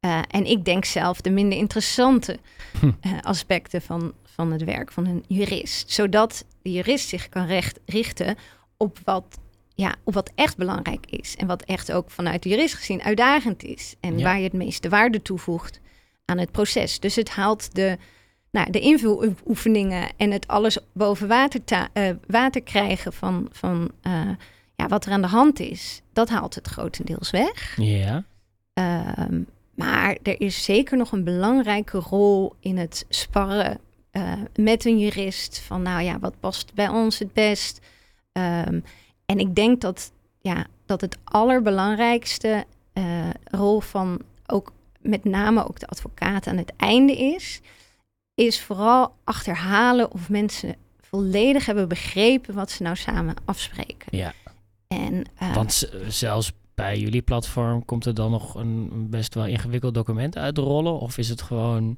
Uh, 0.00 0.20
en 0.28 0.44
ik 0.46 0.64
denk 0.64 0.84
zelf 0.84 1.20
de 1.20 1.30
minder 1.30 1.58
interessante 1.58 2.38
Hm. 2.80 2.90
aspecten 3.20 3.82
van, 3.82 4.12
van 4.24 4.52
het 4.52 4.64
werk 4.64 4.92
van 4.92 5.06
een 5.06 5.24
jurist. 5.28 5.90
Zodat 5.90 6.44
de 6.62 6.72
jurist 6.72 7.08
zich 7.08 7.28
kan 7.28 7.46
recht, 7.46 7.80
richten 7.84 8.36
op 8.76 8.98
wat, 9.04 9.38
ja, 9.80 9.94
op 10.04 10.14
wat 10.14 10.30
echt 10.34 10.56
belangrijk 10.56 11.06
is. 11.06 11.36
En 11.36 11.46
wat 11.46 11.62
echt 11.62 11.92
ook 11.92 12.10
vanuit 12.10 12.42
de 12.42 12.48
jurist 12.48 12.74
gezien 12.74 13.02
uitdagend 13.02 13.62
is. 13.62 13.94
En 14.00 14.18
Ja. 14.18 14.24
waar 14.24 14.36
je 14.38 14.44
het 14.44 14.52
meeste 14.52 14.88
waarde 14.88 15.22
toevoegt 15.22 15.80
aan 16.24 16.38
het 16.38 16.50
proces. 16.50 17.00
Dus 17.00 17.16
het 17.16 17.28
haalt 17.30 17.74
de, 17.74 17.96
nou, 18.50 18.70
de 18.70 18.80
invuloefeningen 18.80 20.08
en 20.16 20.30
het 20.30 20.46
alles 20.48 20.78
boven 20.92 21.28
water, 21.28 21.60
eh, 21.92 22.10
water 22.26 22.62
krijgen 22.62 23.12
van, 23.12 23.48
van 23.52 23.90
eh, 24.02 24.28
ja, 24.76 24.88
wat 24.88 25.06
er 25.06 25.12
aan 25.12 25.22
de 25.22 25.26
hand 25.28 25.60
is. 25.60 26.02
Dat 26.12 26.28
haalt 26.28 26.54
het 26.54 26.66
grotendeels 26.68 27.30
weg. 27.30 27.76
Ja. 27.76 28.24
Ehm, 28.72 29.42
maar 29.74 30.16
er 30.22 30.40
is 30.40 30.64
zeker 30.64 30.96
nog 30.96 31.12
een 31.12 31.24
belangrijke 31.24 31.98
rol 31.98 32.54
in 32.60 32.76
het 32.78 33.06
sparren 33.08 33.78
eh, 34.10 34.32
met 34.54 34.84
een 34.84 34.98
jurist. 34.98 35.58
Van 35.60 35.82
nou 35.82 36.02
ja, 36.02 36.18
wat 36.18 36.40
past 36.40 36.74
bij 36.74 36.88
ons 36.88 37.18
het 37.18 37.32
best? 37.32 37.80
Ehm, 38.32 38.80
en 39.30 39.38
ik 39.38 39.54
denk 39.54 39.80
dat, 39.80 40.12
ja, 40.40 40.66
dat 40.86 41.00
het 41.00 41.18
allerbelangrijkste 41.24 42.64
eh, 42.92 43.30
rol 43.44 43.80
van 43.80 44.20
ook 44.46 44.72
met 45.00 45.24
name 45.24 45.68
ook 45.68 45.80
de 45.80 45.86
advocaat 45.86 46.46
aan 46.46 46.56
het 46.56 46.72
einde 46.76 47.16
is, 47.16 47.60
is 48.34 48.62
vooral 48.62 49.14
achterhalen 49.24 50.12
of 50.12 50.28
mensen 50.28 50.76
volledig 51.00 51.66
hebben 51.66 51.88
begrepen 51.88 52.54
wat 52.54 52.70
ze 52.70 52.82
nou 52.82 52.96
samen 52.96 53.34
afspreken. 53.44 54.16
Ja. 54.16 54.32
En, 54.88 55.24
eh, 55.38 55.54
Want 55.54 55.90
zelfs 56.08 56.52
bij 56.74 56.98
jullie 56.98 57.22
platform 57.22 57.84
komt 57.84 58.04
er 58.04 58.14
dan 58.14 58.30
nog 58.30 58.54
een 58.54 59.06
best 59.10 59.34
wel 59.34 59.46
ingewikkeld 59.46 59.94
document 59.94 60.36
uit 60.36 60.54
te 60.54 60.60
rollen? 60.60 61.00
Of 61.00 61.18
is 61.18 61.28
het 61.28 61.42
gewoon... 61.42 61.96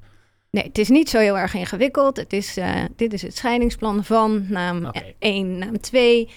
Nee, 0.51 0.65
het 0.65 0.79
is 0.79 0.89
niet 0.89 1.09
zo 1.09 1.19
heel 1.19 1.39
erg 1.39 1.55
ingewikkeld. 1.55 2.17
Het 2.17 2.33
is, 2.33 2.57
eh, 2.57 2.85
dit 2.97 3.13
is 3.13 3.23
het 3.23 3.37
scheidingsplan 3.37 4.05
van 4.05 4.47
naam 4.49 4.85
Oké. 4.85 5.15
1, 5.19 5.59
naam 5.59 5.81
2. 5.81 6.29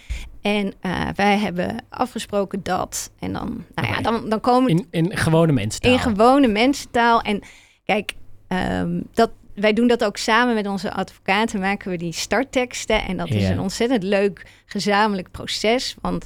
En 0.45 0.73
eh, 0.81 1.07
wij 1.15 1.37
hebben 1.37 1.75
afgesproken 1.89 2.63
dat. 2.63 3.11
En 3.19 3.33
dan, 3.33 3.65
nou 3.75 3.87
ja, 3.87 4.01
dan, 4.01 4.29
dan 4.29 4.39
komen 4.39 4.75
we 4.75 4.85
In, 4.91 5.05
in 5.09 5.17
gewone 5.17 5.51
mensentaal? 5.51 5.91
in 5.91 5.99
gewone 5.99 6.47
mensentaal. 6.47 7.21
En 7.21 7.41
kijk, 7.83 8.13
ehm, 8.47 9.01
dat, 9.13 9.31
wij 9.55 9.73
doen 9.73 9.87
dat 9.87 10.03
ook 10.03 10.17
samen 10.17 10.55
met 10.55 10.67
onze 10.67 10.91
advocaten. 10.91 11.59
Maken 11.59 11.91
we 11.91 11.97
die 11.97 12.13
startteksten. 12.13 13.05
En 13.05 13.17
dat 13.17 13.29
is 13.29 13.49
een 13.49 13.59
ontzettend 13.59 14.03
leuk 14.03 14.45
gezamenlijk 14.65 15.31
proces. 15.31 15.95
Want 16.01 16.25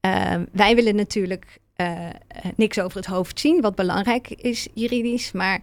ehm, 0.00 0.44
wij 0.52 0.74
willen 0.74 0.94
natuurlijk 0.94 1.58
eh, 1.74 2.06
eh, 2.06 2.12
niks 2.56 2.80
over 2.80 2.96
het 2.96 3.06
hoofd 3.06 3.40
zien, 3.40 3.60
wat 3.60 3.74
belangrijk 3.74 4.28
is 4.28 4.68
juridisch. 4.74 5.32
Maar 5.32 5.60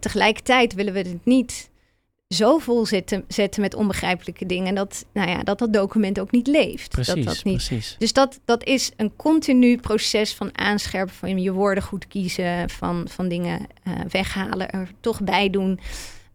tegelijkertijd 0.00 0.74
willen 0.74 0.92
we 0.92 0.98
het 0.98 1.24
niet 1.24 1.70
zo 2.28 2.58
vol 2.58 2.86
zetten, 2.86 3.24
zetten 3.28 3.60
met 3.60 3.74
onbegrijpelijke 3.74 4.46
dingen. 4.46 4.74
Dat, 4.74 5.04
nou 5.12 5.30
ja, 5.30 5.42
dat 5.42 5.58
dat 5.58 5.72
document 5.72 6.20
ook 6.20 6.30
niet 6.30 6.46
leeft. 6.46 6.88
Precies, 6.90 7.14
dat 7.14 7.24
dat 7.24 7.44
niet 7.44 7.54
precies. 7.54 7.96
dus 7.98 8.12
dat, 8.12 8.40
dat 8.44 8.64
is 8.64 8.90
een 8.96 9.16
continu 9.16 9.76
proces 9.78 10.34
van 10.34 10.58
aanscherpen, 10.58 11.14
van 11.14 11.38
je 11.42 11.52
woorden 11.52 11.82
goed 11.82 12.06
kiezen, 12.08 12.70
van, 12.70 13.08
van 13.08 13.28
dingen 13.28 13.66
eh, 13.82 13.92
weghalen, 14.10 14.70
er 14.70 14.90
toch 15.00 15.20
bij 15.22 15.50
doen. 15.50 15.80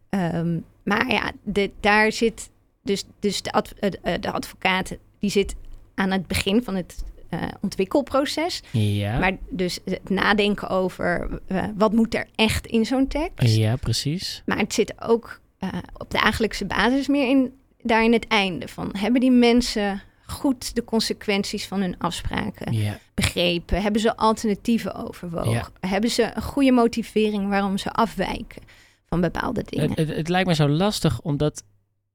Ehm, 0.10 0.57
maar 0.83 1.12
ja, 1.12 1.31
de, 1.43 1.71
daar 1.79 2.12
zit 2.12 2.50
dus, 2.83 3.03
dus 3.19 3.41
de, 3.41 3.51
adv- 3.51 3.71
eh, 3.79 4.13
eh, 4.13 4.21
de 4.21 4.31
advocaat, 4.31 4.98
die 5.19 5.29
zit 5.29 5.55
aan 5.95 6.12
het 6.12 6.27
begin 6.27 6.63
van 6.63 6.75
het 6.75 7.03
eh, 7.29 7.43
ontwikkelproces. 7.62 8.62
Ja. 8.71 9.19
Maar 9.19 9.38
dus 9.50 9.79
het 9.86 10.10
nadenken 10.10 10.69
over 10.69 11.39
wat 11.75 11.93
moet 11.93 12.15
er 12.15 12.27
echt 12.36 12.67
in 12.67 12.86
zo'n 12.86 13.07
tekst. 13.07 13.55
ja, 13.55 13.75
precies. 13.75 14.41
Maar 14.45 14.57
het 14.57 14.74
zit 14.74 15.01
ook 15.01 15.40
eh, 15.61 15.69
op 15.97 16.11
dagelijkse 16.11 16.65
basis 16.65 17.07
meer 17.07 17.29
in, 17.29 17.53
daar 17.81 18.03
in 18.03 18.13
het 18.13 18.27
einde 18.27 18.67
van. 18.67 18.89
Hebben 18.97 19.21
die 19.21 19.31
mensen 19.31 20.01
goed 20.25 20.75
de 20.75 20.83
consequenties 20.83 21.67
van 21.67 21.81
hun 21.81 21.95
afspraken 21.97 22.99
begrepen? 23.13 23.81
Hebben 23.81 24.01
ze 24.01 24.15
alternatieven 24.15 24.95
overwogen? 24.95 25.73
Hebben 25.79 26.09
ze 26.09 26.31
een 26.33 26.41
goede 26.41 26.71
motivering 26.71 27.49
waarom 27.49 27.77
ze 27.77 27.91
afwijken 27.91 28.61
van 29.05 29.21
bepaalde 29.21 29.63
dingen? 29.65 29.89
Het, 29.89 29.97
het, 29.97 30.15
het 30.15 30.29
lijkt 30.29 30.47
me 30.47 30.55
zo 30.55 30.69
lastig, 30.69 31.21
omdat 31.21 31.63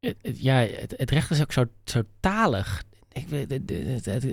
het, 0.01 0.17
ja, 0.41 0.67
het, 0.97 1.11
recht 1.11 1.31
is 1.31 1.41
ook 1.41 1.53
zo, 1.53 1.65
zo 1.85 2.03
talig. 2.21 2.83
Ik, 3.13 3.49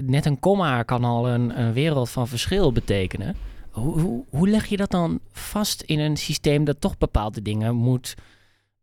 net 0.04 0.26
een 0.26 0.40
komma 0.40 0.84
kan 0.84 1.04
al 1.04 1.30
een, 1.30 1.60
een 1.60 1.74
wereld 1.74 2.10
van 2.10 2.28
verschil 2.28 2.72
betekenen. 2.72 3.36
Hoe, 3.70 4.00
hoe, 4.00 4.26
hoe 4.30 4.50
leg 4.50 4.66
je 4.66 4.78
dat 4.78 4.92
dan 4.92 5.20
vast 5.32 5.82
in 5.82 6.00
een 6.00 6.18
systeem 6.18 6.64
dat 6.64 6.82
toch 6.82 6.98
bepaalde 6.98 7.42
dingen 7.42 7.76
moet 7.76 8.16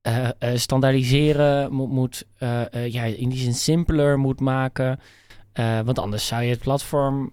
eh, 0.03 0.29
standaardiseren, 0.55 1.73
moet, 1.73 1.91
moet 1.91 2.25
eh, 2.39 2.87
ja, 2.93 3.05
in 3.05 3.29
die 3.29 3.39
zin 3.39 3.55
simpeler 3.55 4.19
moet 4.19 4.41
maken? 4.41 5.01
Want 5.85 5.99
anders 5.99 6.27
zou 6.27 6.43
je 6.43 6.51
het 6.51 6.59
platform, 6.59 7.33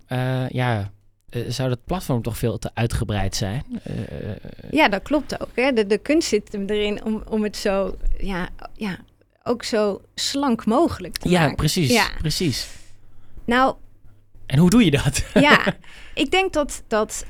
ja, 0.49 0.91
zou 1.47 1.69
het 1.69 1.83
platform 1.85 2.21
toch 2.21 2.37
veel 2.37 2.57
te 2.57 2.69
uitgebreid 2.73 3.35
zijn? 3.35 3.63
Ja, 4.71 4.89
dat 4.89 5.01
klopt 5.01 5.41
ook. 5.41 5.49
Hè? 5.53 5.73
De, 5.73 5.85
de 5.87 5.97
kunst 5.97 6.27
zit 6.27 6.51
hem 6.51 6.65
erin 6.67 7.03
om, 7.03 7.23
om 7.29 7.43
het 7.43 7.57
zo, 7.57 7.95
ja, 8.17 8.49
ja, 8.73 8.97
ook 9.43 9.63
zo 9.63 10.01
slank 10.15 10.65
mogelijk 10.65 11.17
te 11.17 11.29
ja, 11.29 11.39
maken. 11.39 11.55
precies, 11.55 11.91
Ja. 11.93 12.07
precies. 12.17 12.67
Nou, 13.45 13.75
En 14.45 14.57
hoe 14.59 14.69
doe 14.69 14.85
je 14.85 14.91
dat? 14.91 15.23
ja, 15.33 15.75
ik 16.13 16.31
denk 16.31 16.53
dat, 16.53 16.83
dat 16.87 17.25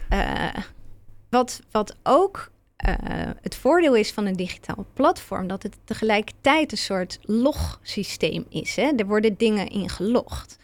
wat, 1.29 1.61
wat 1.71 1.95
ook 2.03 2.51
eh, 2.77 2.93
het 3.41 3.55
voordeel 3.55 3.95
is 3.95 4.11
van 4.11 4.25
een 4.25 4.35
digitaal 4.35 4.85
platform, 4.93 5.47
dat 5.47 5.63
het 5.63 5.77
tegelijkertijd 5.83 6.71
een 6.71 6.77
soort 6.77 7.19
logsysteem 7.21 8.45
is. 8.49 8.75
Hè? 8.75 8.91
Er 8.95 9.05
worden 9.07 9.35
dingen 9.37 9.67
in 9.67 9.89
gelogd. 9.89 10.57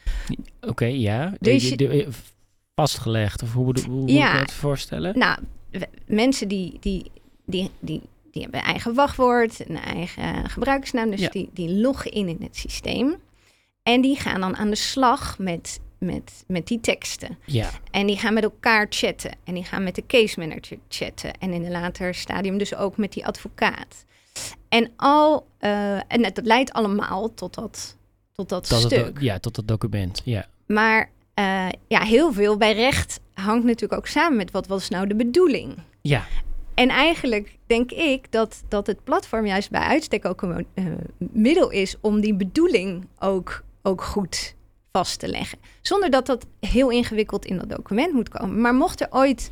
Oké, 0.61 0.85
ja. 0.85 1.33
Dus 1.39 1.63
De- 1.63 1.69
je- 1.69 1.75
de- 1.75 1.87
de- 1.87 2.07
vastgelegd, 2.75 3.41
of 3.43 3.53
hoe, 3.53 3.65
hoe, 3.65 3.83
hoe 3.85 3.99
moet 4.01 4.11
Ja. 4.11 4.39
dat 4.39 4.51
voorstellen? 4.51 5.17
Nou, 5.17 5.39
mensen 6.05 6.47
die, 6.47 6.77
die, 6.79 7.11
die, 7.45 7.69
die, 7.79 8.01
die 8.31 8.41
hebben 8.41 8.59
een 8.59 8.65
eigen 8.65 8.93
wachtwoord, 8.93 9.69
een 9.69 9.77
eigen 9.77 10.49
gebruikersnaam, 10.49 11.09
dus 11.09 11.19
Ja. 11.19 11.29
die, 11.29 11.49
die 11.53 11.69
loggen 11.75 12.11
in 12.11 12.27
in 12.27 12.37
het 12.41 12.57
systeem. 12.57 13.15
En 13.83 14.01
die 14.01 14.15
gaan 14.15 14.41
dan 14.41 14.55
aan 14.55 14.69
de 14.69 14.75
slag 14.75 15.39
met, 15.39 15.79
met, 16.05 16.43
met 16.47 16.67
die 16.67 16.79
teksten. 16.79 17.37
Ja, 17.45 17.69
En 17.91 18.07
die 18.07 18.17
gaan 18.17 18.33
met 18.33 18.43
elkaar 18.43 18.87
chatten. 18.89 19.31
En 19.43 19.53
die 19.53 19.63
gaan 19.63 19.83
met 19.83 19.95
de 19.95 20.05
case 20.07 20.39
manager 20.39 20.77
chatten. 20.89 21.33
En 21.39 21.53
in 21.53 21.65
een 21.65 21.71
later 21.71 22.15
stadium 22.15 22.57
dus 22.57 22.75
ook 22.75 22.97
met 22.97 23.13
die 23.13 23.25
advocaat. 23.25 24.05
En, 24.69 24.91
al, 24.95 25.47
eh, 25.57 25.95
en 25.95 26.21
dat 26.21 26.39
leidt 26.43 26.73
allemaal 26.73 27.33
tot 27.33 27.53
dat, 27.53 27.97
tot 28.31 28.49
dat, 28.49 28.69
tot 28.69 28.79
stuk. 28.79 29.05
het, 29.05 29.21
ja, 29.23 29.39
tot 29.39 29.55
het 29.55 29.67
document. 29.67 30.21
Ja, 30.25 30.47
Maar 30.67 31.09
eh, 31.33 31.69
ja, 31.87 32.01
heel 32.01 32.33
veel 32.33 32.57
bij 32.57 32.73
recht 32.73 33.19
hangt 33.33 33.65
natuurlijk 33.65 34.01
ook 34.01 34.07
samen 34.07 34.37
met 34.37 34.51
wat 34.51 34.67
was 34.67 34.89
nou 34.89 35.07
de 35.07 35.15
bedoeling. 35.15 35.75
ja. 36.01 36.25
En 36.73 36.89
eigenlijk 36.89 37.57
denk 37.67 37.91
ik 37.91 38.31
dat, 38.31 38.63
dat 38.67 38.87
het 38.87 39.03
platform 39.03 39.45
juist 39.45 39.69
bij 39.69 39.81
uitstek 39.81 40.25
ook 40.25 40.41
een 40.41 40.65
eh, 40.73 40.85
middel 41.17 41.69
is 41.69 41.95
om 42.01 42.21
die 42.21 42.35
bedoeling 42.35 43.07
ook, 43.19 43.63
ook 43.81 44.01
goed 44.01 44.55
vast 44.93 45.19
te 45.19 45.27
leggen. 45.27 45.59
Zonder 45.81 46.09
dat 46.09 46.25
dat 46.25 46.45
heel 46.59 46.89
ingewikkeld 46.89 47.45
in 47.45 47.57
dat 47.57 47.69
document 47.69 48.13
moet 48.13 48.29
komen. 48.29 48.61
Maar 48.61 48.73
mocht 48.73 49.01
er 49.01 49.07
ooit 49.09 49.51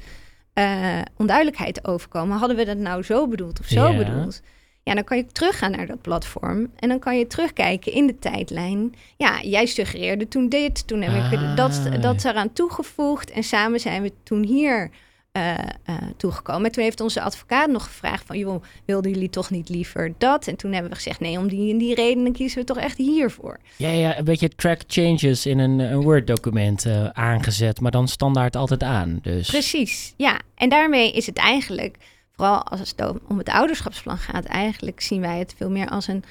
eh, 0.54 1.02
onduidelijkheid 1.18 1.88
overkomen, 1.88 2.38
hadden 2.38 2.58
we 2.58 2.66
dat 2.66 2.78
nou 2.78 3.04
zo 3.04 3.28
bedoeld 3.28 3.60
of 3.60 3.66
zo 3.66 3.96
bedoeld? 3.96 4.42
Ja, 4.84 4.94
dan 4.94 5.04
kan 5.04 5.18
je 5.18 5.26
teruggaan 5.26 5.72
naar 5.72 5.88
dat 5.88 6.02
platform 6.02 6.72
en 6.76 6.90
dan 6.90 7.00
kan 7.00 7.18
je 7.18 7.28
terugkijken 7.28 7.92
in 7.92 8.08
de 8.08 8.20
tijdlijn. 8.20 8.96
Ja, 9.18 9.42
jij 9.42 9.66
suggereerde 9.66 10.28
toen 10.28 10.50
dit, 10.50 10.88
toen 10.88 11.02
heb 11.02 11.32
ik 11.32 11.40
Ah, 11.40 11.56
dat, 11.56 11.90
dat 12.02 12.26
eraan 12.26 12.54
toegevoegd 12.54 13.32
en 13.32 13.44
samen 13.44 13.80
zijn 13.80 14.02
we 14.02 14.14
toen 14.24 14.44
hier 14.44 14.90
eh, 15.32 15.54
eh, 15.60 15.96
toegekomen. 16.18 16.66
En 16.66 16.72
toen 16.72 16.84
heeft 16.84 17.02
onze 17.02 17.22
advocaat 17.22 17.70
nog 17.70 17.84
gevraagd 17.84 18.26
van... 18.26 18.38
joh, 18.38 18.64
wilden 18.86 19.12
jullie 19.12 19.30
toch 19.30 19.50
niet 19.50 19.70
liever 19.70 20.14
dat? 20.18 20.48
En 20.48 20.56
toen 20.56 20.72
hebben 20.72 20.90
we 20.92 20.96
gezegd... 20.98 21.20
nee, 21.20 21.38
om 21.38 21.48
die 21.48 21.72
en 21.72 21.78
die 21.78 21.96
redenen 21.96 22.34
kiezen 22.34 22.60
we 22.60 22.66
toch 22.66 22.78
echt 22.78 22.98
hiervoor. 22.98 23.60
Ja, 23.76 23.90
ja, 23.90 24.18
een 24.18 24.24
beetje 24.24 24.50
track 24.50 24.82
changes 24.88 25.46
in 25.46 25.60
een, 25.60 25.80
een 25.80 26.02
Word-document 26.02 26.86
eh, 26.86 27.06
aangezet, 27.06 27.80
maar 27.80 27.92
dan 27.92 28.08
standaard 28.08 28.56
altijd 28.56 28.84
aan. 28.84 29.20
Dus 29.22 29.50
Precies, 29.50 30.14
ja. 30.18 30.40
En 30.56 30.70
daarmee 30.70 31.12
is 31.12 31.26
het 31.26 31.38
eigenlijk... 31.38 31.98
vooral 32.32 32.64
als 32.64 32.80
het 32.80 33.12
om 33.28 33.38
het 33.38 33.50
ouderschapsplan 33.50 34.18
gaat... 34.18 34.46
eigenlijk 34.46 35.02
zien 35.02 35.22
wij 35.22 35.40
het 35.40 35.54
veel 35.58 35.70
meer 35.70 35.90
als 35.90 36.08
een 36.08 36.24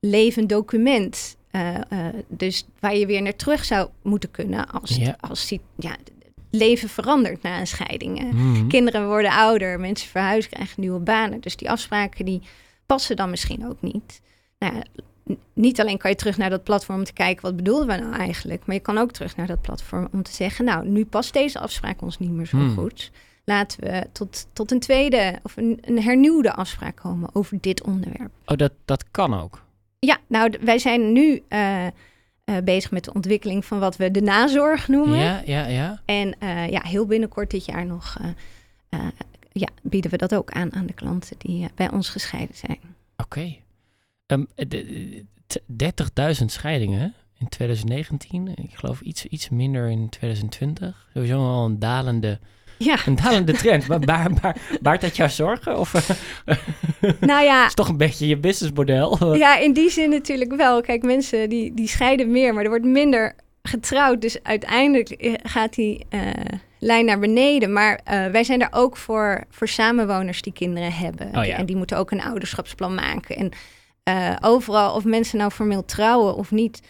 levend 0.00 0.48
document... 0.48 1.36
Dus 2.28 2.66
waar 2.80 2.96
je 2.96 3.06
weer 3.06 3.22
naar 3.22 3.36
terug 3.36 3.64
zou 3.64 3.88
moeten 4.02 4.30
kunnen 4.30 4.70
als, 4.70 4.96
Ja. 4.96 5.16
als 5.20 5.54
ja, 5.76 5.96
leven 6.50 6.88
verandert 6.88 7.42
na 7.42 7.60
een 7.60 7.66
scheiding. 7.66 8.32
Mhm. 8.32 8.66
Kinderen 8.66 9.06
worden 9.06 9.30
ouder, 9.30 9.80
mensen 9.80 10.08
verhuizen, 10.08 10.50
krijgen 10.50 10.80
nieuwe 10.80 10.98
banen. 11.00 11.40
Dus 11.40 11.56
die 11.56 11.70
afspraken 11.70 12.24
die 12.24 12.42
passen 12.86 13.16
dan 13.16 13.30
misschien 13.30 13.68
ook 13.68 13.80
niet. 13.80 14.20
Nou 14.58 14.82
niet 15.52 15.80
alleen 15.80 15.98
kan 15.98 16.10
je 16.10 16.16
terug 16.16 16.36
naar 16.36 16.50
dat 16.50 16.62
platform 16.64 16.98
om 16.98 17.04
te 17.04 17.12
kijken 17.12 17.42
wat 17.42 17.56
bedoelden 17.56 17.86
we 17.86 17.96
nou 17.96 18.14
eigenlijk, 18.14 18.66
maar 18.66 18.74
je 18.74 18.82
kan 18.82 18.98
ook 18.98 19.12
terug 19.12 19.36
naar 19.36 19.46
dat 19.46 19.60
platform 19.60 20.08
om 20.12 20.22
te 20.22 20.32
zeggen, 20.32 20.64
nou, 20.64 20.88
nu 20.88 21.04
past 21.04 21.32
deze 21.32 21.58
afspraak 21.58 22.02
ons 22.02 22.18
niet 22.18 22.30
meer 22.30 22.46
zo 22.46 22.56
Hmm. 22.56 22.74
goed. 22.76 23.10
laten 23.44 23.80
we 23.80 24.06
tot, 24.12 24.46
tot 24.52 24.70
een 24.70 24.80
tweede 24.80 25.38
of 25.42 25.56
een, 25.56 25.78
een 25.80 26.02
hernieuwde 26.02 26.52
afspraak 26.52 26.96
komen 26.96 27.30
over 27.32 27.58
dit 27.60 27.82
onderwerp. 27.82 28.30
Oh, 28.44 28.56
dat, 28.56 28.72
dat 28.84 29.04
kan 29.10 29.40
ook. 29.40 29.62
Ja, 29.98 30.18
nou, 30.26 30.52
wij 30.60 30.78
zijn 30.78 31.12
nu 31.12 31.42
eh, 31.48 31.86
eh, 32.48 32.56
bezig 32.64 32.90
met 32.90 33.04
de 33.04 33.12
ontwikkeling 33.12 33.64
van 33.64 33.78
wat 33.78 33.96
we 33.96 34.10
de 34.10 34.20
nazorg 34.22 34.88
noemen. 34.88 35.18
Ja, 35.18 35.42
ja, 35.44 35.66
ja. 35.66 36.02
En 36.04 36.38
eh, 36.38 36.68
ja, 36.68 36.80
heel 36.82 37.06
binnenkort 37.06 37.50
dit 37.50 37.64
jaar 37.64 37.86
nog 37.86 38.18
eh, 38.90 38.98
ja, 39.52 39.68
bieden 39.82 40.10
we 40.10 40.16
dat 40.16 40.34
ook 40.34 40.50
aan 40.50 40.72
aan 40.74 40.86
de 40.86 40.92
klanten 40.92 41.36
die 41.38 41.68
bij 41.74 41.90
ons 41.90 42.08
gescheiden 42.08 42.56
zijn. 42.56 42.78
Oké. 43.16 43.56
Ehm, 44.26 44.44
de- 44.54 45.24
t- 45.46 45.60
30.000 46.40 46.44
scheidingen 46.52 47.14
in 47.38 47.48
2019. 47.48 48.48
Ik 48.56 48.74
geloof 48.74 49.00
iets, 49.00 49.26
iets 49.26 49.48
minder 49.48 49.88
in 49.88 50.08
2020. 50.08 51.08
Sowieso 51.14 51.38
wel 51.42 51.64
een 51.64 51.78
dalende, 51.78 52.38
Ja, 52.78 52.96
een 53.06 53.16
dalende 53.16 53.52
trend. 53.52 53.86
Maar 53.88 53.98
baar, 53.98 54.56
baart 54.80 55.00
dat 55.00 55.16
jou 55.16 55.30
zorgen? 55.30 55.78
Of 55.78 55.94
eh, 55.94 56.56
nou 57.20 57.44
ja, 57.44 57.66
is 57.66 57.74
toch 57.74 57.88
een 57.88 57.96
beetje 57.96 58.26
je 58.26 58.36
businessmodel? 58.36 59.34
ja, 59.34 59.58
in 59.58 59.72
die 59.72 59.90
zin 59.90 60.10
natuurlijk 60.10 60.54
wel. 60.56 60.80
Kijk, 60.80 61.02
mensen 61.02 61.48
die, 61.48 61.74
die 61.74 61.88
scheiden 61.88 62.30
meer, 62.30 62.54
maar 62.54 62.62
er 62.62 62.68
wordt 62.68 62.84
minder 62.84 63.34
getrouwd. 63.62 64.20
Dus 64.20 64.42
uiteindelijk 64.42 65.10
eh, 65.10 65.34
gaat 65.42 65.74
die 65.74 66.06
eh, 66.08 66.20
lijn 66.78 67.04
naar 67.04 67.18
beneden. 67.18 67.72
Maar 67.72 68.00
wij 68.04 68.44
zijn 68.44 68.60
er 68.60 68.68
ook 68.70 68.96
voor, 68.96 69.44
voor 69.50 69.68
samenwoners 69.68 70.42
die 70.42 70.52
kinderen 70.52 70.92
hebben. 70.92 71.26
Oh 71.36 71.44
ja. 71.44 71.56
En 71.56 71.66
die 71.66 71.76
moeten 71.76 71.96
ook 71.96 72.10
een 72.10 72.22
ouderschapsplan 72.22 72.94
maken. 72.94 73.36
En 73.36 73.50
overal, 74.40 74.94
of 74.94 75.04
mensen 75.04 75.38
nou 75.38 75.50
formeel 75.50 75.84
trouwen 75.84 76.36
of 76.36 76.50
niet... 76.50 76.80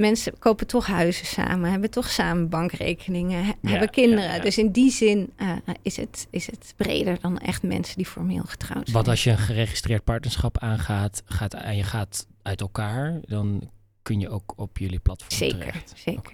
Mensen 0.00 0.38
kopen 0.38 0.66
toch 0.66 0.86
huizen 0.86 1.26
samen, 1.26 1.70
hebben 1.70 1.90
toch 1.90 2.08
samen 2.10 2.48
bankrekeningen, 2.48 3.44
he- 3.44 3.52
Ja, 3.60 3.68
hebben 3.70 3.90
kinderen. 3.90 4.34
ja. 4.34 4.38
Dus 4.38 4.58
in 4.58 4.70
die 4.72 4.90
zin 4.90 5.32
eh, 5.36 5.52
is, 5.82 5.96
het, 5.96 6.26
is 6.30 6.46
het 6.46 6.74
breder 6.76 7.20
dan 7.20 7.38
echt 7.38 7.62
mensen 7.62 7.96
die 7.96 8.06
formeel 8.06 8.42
getrouwd 8.42 8.82
zijn. 8.82 8.92
Want 8.96 9.08
als 9.08 9.24
je 9.24 9.30
een 9.30 9.38
geregistreerd 9.38 10.04
partnerschap 10.04 10.58
aangaat 10.58 11.22
gaat, 11.24 11.54
en 11.54 11.76
je 11.76 11.82
gaat 11.82 12.26
uit 12.42 12.60
elkaar, 12.60 13.20
dan 13.22 13.70
kun 14.02 14.20
je 14.20 14.28
ook 14.28 14.52
op 14.56 14.78
jullie 14.78 14.98
platform 14.98 15.30
Zeker, 15.38 15.58
terecht. 15.58 15.92
zeker. 15.96 16.32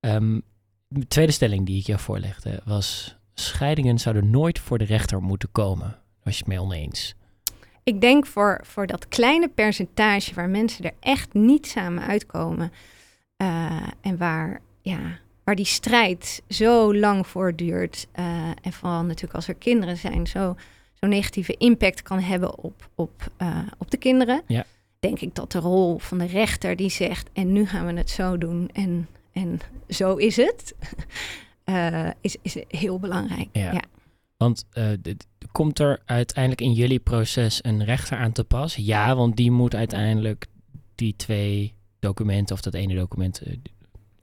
Ehm, 0.00 0.40
de 0.88 1.06
tweede 1.08 1.32
stelling 1.32 1.66
die 1.66 1.78
ik 1.80 1.86
jou 1.86 2.00
voorlegde 2.00 2.60
was... 2.64 3.16
scheidingen 3.34 3.98
zouden 3.98 4.30
nooit 4.30 4.58
voor 4.58 4.78
de 4.78 4.84
rechter 4.84 5.22
moeten 5.22 5.52
komen. 5.52 5.98
Was 6.22 6.32
je 6.34 6.38
het 6.38 6.48
mee 6.48 6.60
oneens? 6.60 7.14
Ik 7.84 8.00
denk 8.00 8.26
voor, 8.26 8.60
voor 8.62 8.86
dat 8.86 9.08
kleine 9.08 9.48
percentage 9.48 10.34
waar 10.34 10.48
mensen 10.48 10.84
er 10.84 10.94
echt 11.00 11.32
niet 11.32 11.66
samen 11.66 12.02
uitkomen. 12.06 12.72
eh, 13.36 13.86
en 14.00 14.16
waar, 14.16 14.60
ja, 14.82 14.98
waar 15.44 15.54
die 15.56 15.64
strijd 15.64 16.42
zo 16.48 16.94
lang 16.94 17.26
voortduurt. 17.26 18.06
eh, 18.12 18.50
en 18.62 18.72
vooral 18.72 19.02
natuurlijk 19.02 19.34
als 19.34 19.48
er 19.48 19.54
kinderen 19.54 19.96
zijn, 19.96 20.26
zo, 20.26 20.56
zo'n 20.94 21.08
negatieve 21.08 21.54
impact 21.56 22.02
kan 22.02 22.20
hebben 22.20 22.58
op, 22.58 22.90
op, 22.94 23.30
eh, 23.36 23.58
op 23.78 23.90
de 23.90 23.96
kinderen. 23.96 24.42
Ja. 24.46 24.64
Denk 24.98 25.20
ik 25.20 25.34
dat 25.34 25.52
de 25.52 25.58
rol 25.58 25.98
van 25.98 26.18
de 26.18 26.26
rechter 26.26 26.76
die 26.76 26.90
zegt, 26.90 27.28
en 27.32 27.52
nu 27.52 27.66
gaan 27.66 27.86
we 27.86 27.92
het 27.92 28.10
zo 28.10 28.38
doen 28.38 28.70
en, 28.72 29.08
en 29.32 29.60
zo 29.88 30.14
is 30.16 30.36
het, 30.36 30.74
is, 32.20 32.36
is 32.42 32.56
heel 32.68 32.98
belangrijk. 32.98 33.48
Ja. 33.52 33.72
ja. 33.72 33.82
Want 34.36 34.64
dit- 35.00 35.26
komt 35.52 35.78
er 35.78 36.02
uiteindelijk 36.04 36.60
in 36.62 36.72
jullie 36.72 36.98
proces 36.98 37.64
een 37.64 37.84
rechter 37.84 38.18
aan 38.18 38.32
te 38.32 38.44
pas? 38.44 38.74
Ja, 38.76 39.16
want 39.16 39.36
die 39.36 39.50
moet 39.50 39.74
uiteindelijk 39.74 40.46
die 40.94 41.14
twee 41.16 41.74
documenten 42.00 42.54
of 42.54 42.60
dat 42.62 42.74
ene 42.74 42.94
document... 42.94 43.40
eh, 43.42 43.56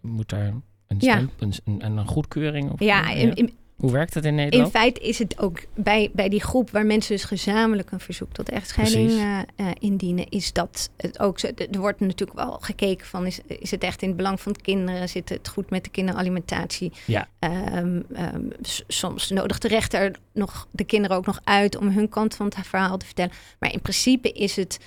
moet 0.01 0.29
daar 0.29 0.45
een, 0.87 0.97
Ja. 0.99 1.13
stem, 1.15 1.29
een, 1.39 1.53
een, 1.85 1.97
een 1.97 2.07
goedkeuring? 2.07 2.71
Of, 2.71 2.79
Ja, 2.79 3.09
in, 3.11 3.33
in, 3.33 3.53
Hoe 3.81 3.91
werkt 3.91 4.13
dat 4.13 4.23
in 4.23 4.29
In 4.29 4.35
Nederland? 4.35 4.71
feite 4.71 4.99
is 5.01 5.19
het 5.19 5.39
ook 5.39 5.59
bij, 5.75 6.09
bij 6.13 6.29
die 6.29 6.41
groep 6.41 6.69
waar 6.69 6.85
mensen 6.85 7.15
dus 7.15 7.23
gezamenlijk 7.23 7.91
een 7.91 7.99
verzoek 7.99 8.31
tot 8.33 8.49
echtscheiding 8.49 9.09
eh, 9.11 9.39
eh, 9.55 9.67
indienen, 9.79 10.29
is 10.29 10.53
dat 10.53 10.89
het 10.97 11.19
ook 11.19 11.39
zo. 11.39 11.47
Er 11.71 11.79
wordt 11.79 11.99
natuurlijk 11.99 12.39
wel 12.39 12.57
gekeken 12.61 13.05
van 13.07 13.25
is, 13.25 13.39
is 13.47 13.71
het 13.71 13.83
echt 13.83 14.01
in 14.01 14.07
het 14.07 14.17
belang 14.17 14.41
van 14.41 14.53
de 14.53 14.61
kinderen? 14.61 15.09
Zit 15.09 15.29
het 15.29 15.47
goed 15.47 15.69
met 15.69 15.83
de 15.83 15.89
kinderalimentatie? 15.89 16.91
Ja. 17.05 17.27
Ehm, 17.39 18.01
ehm, 18.13 18.41
soms 18.87 19.29
nodigt 19.29 19.61
de 19.61 19.67
rechter 19.67 20.15
nog 20.33 20.67
de 20.71 20.83
kinderen 20.83 21.17
ook 21.17 21.25
nog 21.25 21.39
uit 21.43 21.77
om 21.77 21.87
hun 21.89 22.09
kant 22.09 22.35
van 22.35 22.45
het 22.45 22.67
verhaal 22.67 22.97
te 22.97 23.05
vertellen. 23.05 23.31
Maar 23.59 23.73
in 23.73 23.81
principe 23.81 24.31
is 24.31 24.55
het 24.55 24.79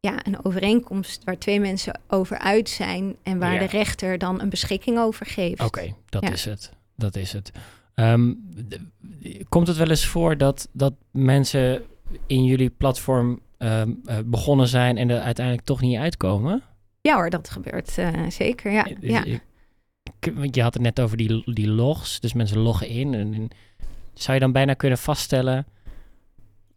ja, 0.00 0.26
een 0.26 0.44
overeenkomst 0.44 1.24
waar 1.24 1.38
twee 1.38 1.60
mensen 1.60 2.00
over 2.08 2.38
uit 2.38 2.68
zijn 2.68 3.16
en 3.22 3.38
waar 3.38 3.52
Ja. 3.52 3.58
de 3.58 3.64
rechter 3.66 4.18
dan 4.18 4.40
een 4.40 4.48
beschikking 4.48 4.98
over 4.98 5.26
geeft. 5.26 5.60
Oké, 5.60 5.94
dat 6.08 6.22
Ja. 6.22 6.30
is 6.32 6.44
het. 6.44 6.70
Dat 6.96 7.16
is 7.16 7.32
het. 7.32 7.50
Ehm, 7.94 8.32
d- 8.68 8.78
komt 9.48 9.66
het 9.66 9.76
wel 9.76 9.88
eens 9.90 10.06
voor 10.06 10.36
dat, 10.36 10.68
dat 10.72 10.94
mensen 11.10 11.82
in 12.26 12.44
jullie 12.44 12.70
platform 12.70 13.40
ehm, 13.58 13.90
eh, 14.04 14.16
begonnen 14.24 14.68
zijn 14.68 14.96
en 14.96 15.10
er 15.10 15.20
uiteindelijk 15.20 15.66
toch 15.66 15.80
niet 15.80 15.98
uitkomen? 15.98 16.62
Ja 17.00 17.14
hoor, 17.14 17.30
dat 17.30 17.50
gebeurt 17.50 17.98
eh, 17.98 18.08
zeker. 18.28 18.72
Ja, 18.72 18.86
ja. 19.00 19.24
ik- 19.24 19.42
je 20.54 20.62
had 20.62 20.74
het 20.74 20.82
net 20.82 21.00
over 21.00 21.16
die, 21.16 21.54
die 21.54 21.68
logs, 21.68 22.20
dus 22.20 22.32
mensen 22.32 22.58
loggen 22.58 22.88
in. 22.88 23.14
En, 23.14 23.34
en 23.34 23.48
zou 24.14 24.34
je 24.34 24.40
dan 24.40 24.52
bijna 24.52 24.74
kunnen 24.74 24.98
vaststellen 24.98 25.66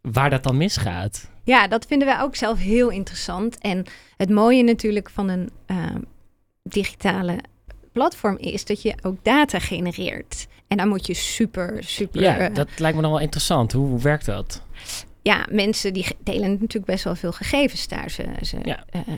waar 0.00 0.30
dat 0.30 0.42
dan 0.42 0.56
misgaat? 0.56 1.30
Ja, 1.44 1.68
dat 1.68 1.86
vinden 1.86 2.08
wij 2.08 2.20
ook 2.20 2.36
zelf 2.36 2.58
heel 2.58 2.90
interessant. 2.90 3.58
En 3.58 3.84
het 4.16 4.30
mooie 4.30 4.62
natuurlijk 4.62 5.10
van 5.10 5.28
een 5.28 5.50
eh, 5.66 5.94
digitale 6.62 7.38
platform 7.92 8.36
is 8.36 8.64
dat 8.64 8.82
je 8.82 8.94
ook 9.02 9.24
data 9.24 9.58
genereert. 9.58 10.46
En 10.68 10.76
daar 10.76 10.86
moet 10.88 11.06
je 11.06 11.14
super, 11.14 11.84
super... 11.84 12.20
Ja, 12.20 12.38
eh, 12.38 12.54
dat 12.54 12.68
lijkt 12.78 12.96
me 12.96 13.02
nog 13.02 13.10
wel 13.10 13.20
interessant. 13.20 13.72
Hoe, 13.72 13.86
hoe 13.88 14.00
werkt 14.00 14.26
dat? 14.26 14.62
ja, 15.26 15.46
mensen 15.50 15.92
die 15.92 16.06
delen 16.22 16.50
natuurlijk 16.50 16.84
best 16.84 17.04
wel 17.04 17.14
veel 17.14 17.32
gegevens 17.32 17.88
daar. 17.88 18.10
Ze, 18.10 18.24
ze, 18.42 18.58
Ja. 18.62 18.84
eh, 18.90 19.00
eh, 19.06 19.14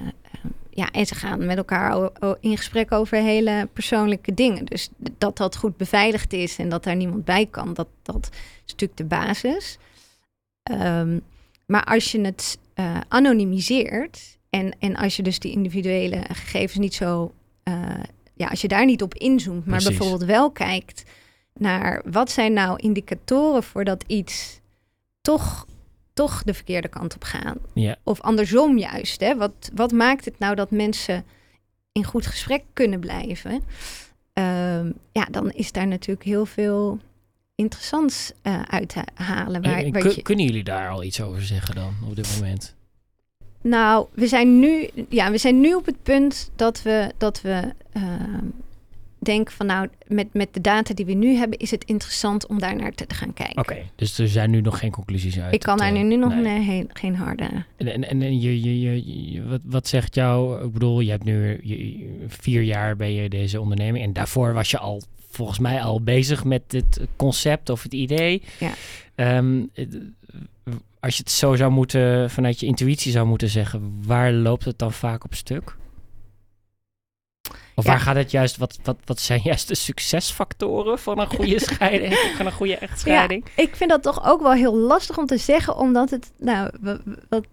ja, 0.71 0.91
en 0.91 1.07
ze 1.07 1.15
gaan 1.15 1.47
met 1.47 1.57
elkaar 1.57 2.11
in 2.41 2.57
gesprek 2.57 2.93
over 2.93 3.19
hele 3.19 3.69
persoonlijke 3.73 4.35
dingen. 4.35 4.65
Dus 4.65 4.89
dat 5.19 5.37
dat 5.37 5.57
goed 5.57 5.77
beveiligd 5.77 6.33
is 6.33 6.59
en 6.59 6.69
dat 6.69 6.85
daar 6.85 6.97
niemand 6.97 7.25
bij 7.25 7.47
kan, 7.47 7.75
dat, 7.75 7.89
dat 8.03 8.29
is 8.67 8.71
natuurlijk 8.71 8.97
de 8.99 9.05
basis. 9.05 9.79
Ehm, 10.63 11.19
maar 11.67 11.85
als 11.85 12.13
je 12.13 12.21
het 12.21 12.59
eh, 12.75 12.97
anonimiseert 13.09 14.39
en, 14.51 14.77
en 14.79 14.97
als 14.97 15.17
je 15.17 15.23
dus 15.23 15.39
die 15.39 15.53
individuele 15.53 16.21
gegevens 16.33 16.79
niet 16.79 16.95
zo, 16.95 17.33
ja, 18.35 18.47
als 18.49 18.61
je 18.61 18.69
daar 18.69 18.85
niet 18.85 19.03
op 19.03 19.15
inzoomt, 19.15 19.67
maar 19.67 19.79
Precies. 19.79 19.99
bijvoorbeeld 19.99 20.31
wel 20.31 20.51
kijkt 20.51 21.05
naar 21.61 22.03
wat 22.11 22.31
zijn 22.31 22.53
nou 22.53 22.79
indicatoren 22.81 23.63
voor 23.63 23.85
dat 23.85 24.05
iets 24.07 24.61
toch, 25.21 25.67
toch 26.13 26.43
de 26.43 26.55
verkeerde 26.55 26.89
kant 26.89 27.15
op 27.15 27.25
gaan. 27.25 27.57
Ja, 27.75 27.97
Of 28.03 28.21
andersom 28.21 28.79
juist. 28.79 29.21
Hè? 29.21 29.37
Wat, 29.37 29.71
wat 29.75 29.93
maakt 29.93 30.25
het 30.25 30.39
nou 30.39 30.55
dat 30.55 30.71
mensen 30.71 31.25
in 31.93 32.05
goed 32.05 32.27
gesprek 32.27 32.63
kunnen 32.73 33.01
blijven? 33.01 33.63
Ehm, 34.33 34.91
ja, 35.13 35.25
dan 35.31 35.51
is 35.51 35.73
daar 35.73 35.87
natuurlijk 35.87 36.27
heel 36.27 36.47
veel 36.47 36.99
interessants 37.55 38.33
eh, 38.43 38.63
uit 38.63 38.89
te 38.89 39.01
halen. 39.15 39.63
Waar, 39.63 39.79
En- 39.79 39.85
en 39.85 39.93
waar 39.93 40.03
kun- 40.03 40.13
je- 40.15 40.23
Kunnen 40.23 40.45
jullie 40.45 40.65
daar 40.65 40.91
al 40.91 41.03
iets 41.03 41.21
over 41.21 41.43
zeggen 41.43 41.75
dan 41.75 41.95
op 42.09 42.17
dit 42.17 42.35
moment? 42.39 42.75
Nou, 43.63 44.07
we 44.15 44.27
zijn 44.27 44.59
nu, 44.59 44.89
ja, 45.09 45.31
we 45.31 45.39
zijn 45.39 45.61
nu 45.61 45.75
op 45.75 45.87
het 45.87 46.03
punt 46.03 46.51
dat 46.57 46.83
we, 46.83 47.13
dat 47.17 47.41
we 47.41 47.73
ehm, 47.93 48.45
denken 49.19 49.55
van 49.55 49.67
nou, 49.67 49.89
met, 50.07 50.27
met 50.33 50.49
de 50.55 50.61
data 50.61 50.95
die 50.95 51.05
we 51.07 51.13
nu 51.13 51.35
hebben, 51.35 51.59
is 51.59 51.71
het 51.71 51.85
interessant 51.85 52.47
om 52.47 52.59
daar 52.59 52.77
naar 52.77 52.93
te, 52.93 53.07
te 53.07 53.15
gaan 53.15 53.35
kijken. 53.35 53.59
Oké, 53.59 53.77
dus 53.97 54.19
er 54.19 54.29
zijn 54.29 54.51
nu 54.51 54.61
nog 54.61 54.79
geen 54.79 54.91
conclusies 54.91 55.41
uit. 55.41 55.55
Ik 55.55 55.61
kan 55.61 55.79
daar 55.79 55.95
eh, 55.95 56.03
nu 56.03 56.17
nog 56.17 56.35
nee. 56.35 56.43
nee, 56.43 56.65
geen, 56.65 56.91
geen 56.93 57.17
harde. 57.17 57.49
En, 57.77 57.89
en, 57.89 58.05
en 58.23 58.41
je, 58.41 58.63
je, 58.63 58.81
je, 58.81 59.33
je- 59.33 59.45
wat, 59.45 59.61
wat 59.65 59.89
zegt 59.89 60.15
jou? 60.15 60.65
Ik 60.65 60.73
bedoel, 60.73 61.01
je 61.01 61.11
hebt 61.11 61.25
nu 61.25 61.61
je- 61.63 62.25
vier 62.27 62.63
jaar 62.63 62.97
ben 62.97 63.13
je 63.13 63.29
deze 63.29 63.61
onderneming. 63.61 64.05
En 64.05 64.13
daarvoor 64.13 64.53
was 64.53 64.71
je 64.71 64.79
al 64.79 65.03
volgens 65.31 65.59
mij 65.59 65.83
al 65.83 66.01
bezig 66.03 66.45
met 66.45 66.63
het 66.69 67.01
concept 67.17 67.71
of 67.71 67.83
het 67.83 67.95
idee. 67.95 68.43
Ja. 68.61 68.71
Ehm, 69.15 69.63
als 71.01 71.17
je 71.17 71.23
het 71.23 71.31
zo 71.33 71.55
zou 71.55 71.71
moeten, 71.73 72.31
vanuit 72.31 72.61
je 72.61 72.67
intuïtie 72.67 73.13
zou 73.13 73.27
moeten 73.27 73.49
zeggen, 73.49 73.93
waar 74.07 74.33
loopt 74.33 74.65
het 74.65 74.79
dan 74.79 74.93
vaak 74.93 75.25
op 75.25 75.35
stuk? 75.35 75.77
Of 77.79 77.85
Ja. 77.85 77.91
waar 77.91 78.01
gaat 78.01 78.17
het 78.17 78.31
juist, 78.31 78.57
wat, 78.57 78.79
wat, 78.83 78.97
wat 79.05 79.21
zijn 79.21 79.41
juist 79.43 79.69
de 79.69 79.75
succesfactoren 79.75 80.99
van 80.99 81.19
een 81.19 81.27
goede 81.27 81.61
scheiding, 81.71 82.15
van 82.37 82.47
een 82.47 82.53
goede 82.53 82.77
echtscheiding? 82.77 83.45
Ik 83.57 83.77
vind 83.77 83.91
dat 83.91 84.03
toch 84.03 84.27
ook 84.27 84.41
wel 84.43 84.53
heel 84.53 84.77
lastig 84.77 85.19
om 85.19 85.27
te 85.27 85.37
zeggen, 85.37 85.77
omdat 85.77 86.11
het, 86.11 86.33
nou, 86.39 86.71
wat 87.29 87.47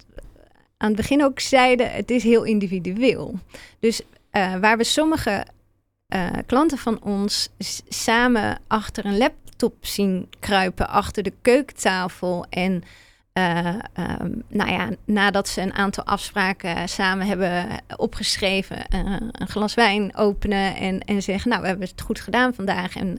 aan 0.78 0.88
het 0.88 0.96
begin 0.96 1.24
ook 1.24 1.40
zeiden, 1.40 1.92
het 1.92 2.12
is 2.12 2.24
heel 2.24 2.44
individueel. 2.44 3.40
Dus 3.80 4.02
eh, 4.30 4.56
waar 4.56 4.78
we 4.78 4.84
sommige 4.84 5.46
eh, 6.08 6.30
klanten 6.46 6.78
van 6.78 7.04
ons 7.04 7.50
samen 7.90 8.60
achter 8.68 9.06
een 9.06 9.18
laptop 9.18 9.76
zien 9.80 10.30
kruipen, 10.40 10.90
achter 10.90 11.24
de 11.24 11.34
keukentafel 11.42 12.46
en 12.50 12.84
eh, 13.36 13.76
ehm, 13.94 14.32
nou 14.48 14.72
ja, 14.72 14.90
nadat 15.06 15.48
ze 15.48 15.62
een 15.62 15.74
aantal 15.74 16.04
afspraken 16.04 16.90
samen 16.90 17.28
hebben 17.28 17.68
opgeschreven, 17.98 18.88
eh, 18.88 19.16
een 19.32 19.48
glas 19.48 19.74
wijn 19.74 20.16
openen 20.16 20.76
en, 20.76 21.00
en 21.00 21.24
zeggen, 21.24 21.50
nou, 21.50 21.62
we 21.62 21.68
hebben 21.68 21.88
het 21.88 22.02
goed 22.02 22.20
gedaan 22.20 22.54
vandaag 22.54 22.96
en 22.96 23.18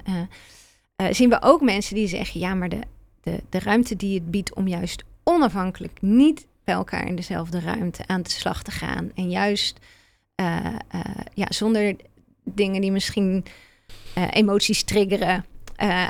eh, 0.96 1.06
zien 1.10 1.28
we 1.28 1.42
ook 1.42 1.60
mensen 1.60 1.94
die 1.94 2.08
zeggen: 2.08 2.40
ja, 2.40 2.54
maar 2.54 2.68
de, 2.68 2.80
de, 3.22 3.42
de 3.48 3.58
ruimte 3.58 3.96
die 3.96 4.14
het 4.14 4.30
biedt 4.30 4.54
om 4.54 4.68
juist 4.68 5.04
onafhankelijk 5.24 5.98
niet 6.00 6.46
bij 6.64 6.74
elkaar 6.74 7.06
in 7.06 7.16
dezelfde 7.16 7.60
ruimte 7.60 8.02
aan 8.06 8.22
de 8.22 8.30
slag 8.30 8.62
te 8.62 8.70
gaan. 8.70 9.10
En 9.14 9.30
juist 9.30 9.78
ja, 11.34 11.46
zonder 11.48 11.96
dingen 12.44 12.80
die 12.80 12.92
misschien 12.92 13.44
emoties 14.30 14.82
triggeren. 14.82 15.44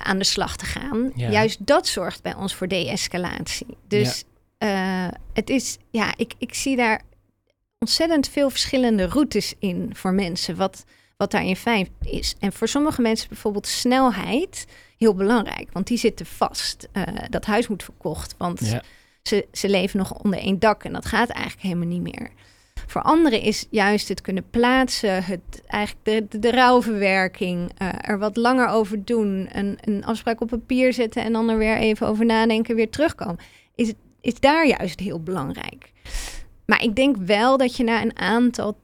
Aan 0.02 0.18
de 0.18 0.24
slag 0.24 0.56
te 0.56 0.64
gaan. 0.64 1.12
Juist 1.14 1.66
dat 1.66 1.86
zorgt 1.86 2.22
bij 2.22 2.34
ons 2.34 2.54
voor 2.54 2.68
de-escalatie. 2.68 3.76
Dus 3.88 4.24
het 5.32 5.50
is, 5.50 5.76
ja, 5.90 6.14
ik, 6.16 6.34
ik 6.38 6.54
zie 6.54 6.76
daar 6.76 7.02
ontzettend 7.78 8.28
veel 8.28 8.50
verschillende 8.50 9.06
routes 9.06 9.54
in 9.58 9.90
voor 9.92 10.12
mensen. 10.12 10.56
Wat, 10.56 10.84
wat 11.16 11.30
daarin 11.30 11.56
fijn 11.56 11.88
is. 12.00 12.34
En 12.38 12.52
voor 12.52 12.68
sommige 12.68 13.00
mensen 13.02 13.28
bijvoorbeeld 13.28 13.66
snelheid 13.66 14.66
heel 14.98 15.14
belangrijk, 15.14 15.72
want 15.72 15.86
die 15.86 15.98
zitten 15.98 16.26
vast. 16.26 16.88
Uh, 16.92 17.02
dat 17.28 17.44
huis 17.44 17.68
moet 17.68 17.82
verkocht, 17.82 18.34
want 18.38 18.60
ze, 19.22 19.46
ze 19.52 19.68
leven 19.68 19.98
nog 19.98 20.12
onder 20.12 20.38
één 20.38 20.58
dak 20.58 20.84
en 20.84 20.92
dat 20.92 21.06
gaat 21.06 21.28
eigenlijk 21.28 21.62
helemaal 21.62 21.88
niet 21.88 22.02
meer. 22.14 22.30
Voor 22.86 23.02
anderen 23.02 23.40
is 23.40 23.66
juist 23.70 24.08
het 24.08 24.20
kunnen 24.20 24.50
plaatsen, 24.50 25.24
het, 25.24 25.62
eigenlijk 25.66 26.30
de, 26.30 26.38
de, 26.38 26.50
rouwverwerking, 26.50 27.70
uh, 27.82 27.88
er 28.00 28.18
wat 28.18 28.36
langer 28.36 28.68
over 28.68 29.04
doen, 29.04 29.48
een, 29.52 29.78
een 29.80 30.04
afspraak 30.04 30.40
op 30.40 30.48
papier 30.48 30.92
zetten 30.92 31.22
en 31.22 31.32
dan 31.32 31.48
er 31.48 31.58
weer 31.58 31.76
even 31.76 32.06
over 32.06 32.24
nadenken, 32.24 32.76
weer 32.76 32.90
terugkomen. 32.90 33.38
Is, 33.74 33.92
is 34.20 34.40
daar 34.40 34.66
juist 34.66 35.00
heel 35.00 35.22
belangrijk. 35.22 35.92
Maar 36.66 36.82
ik 36.82 36.96
denk 36.96 37.16
wel 37.16 37.56
dat 37.56 37.76
je 37.76 37.84
na 37.84 38.02
een 38.02 38.18
aantal 38.18 38.76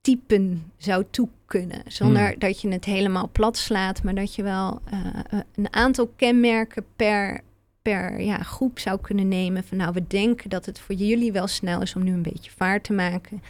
typen 0.00 0.72
zou 0.76 1.04
toe 1.10 1.28
kunnen. 1.46 1.82
Zonder 1.86 2.28
hmm. 2.28 2.38
dat 2.38 2.60
je 2.60 2.68
het 2.68 2.84
helemaal 2.84 3.28
plat 3.32 3.56
slaat, 3.56 4.02
maar 4.02 4.14
dat 4.14 4.34
je 4.34 4.42
wel 4.42 4.80
uh, 4.92 5.40
een 5.54 5.72
aantal 5.72 6.12
kenmerken 6.16 6.84
per, 6.96 7.40
per 7.88 8.20
ja, 8.20 8.38
groep 8.38 8.78
zou 8.78 9.00
kunnen 9.00 9.28
nemen. 9.28 9.64
Van 9.64 9.76
nou, 9.76 9.92
we 9.92 10.06
denken 10.06 10.50
dat 10.50 10.66
het 10.66 10.80
voor 10.80 10.94
jullie 10.94 11.32
wel 11.32 11.46
snel 11.46 11.82
is 11.82 11.94
om 11.94 12.04
nu 12.04 12.12
een 12.12 12.22
beetje 12.22 12.50
vaart 12.56 12.84
te 12.84 12.92
maken. 12.92 13.42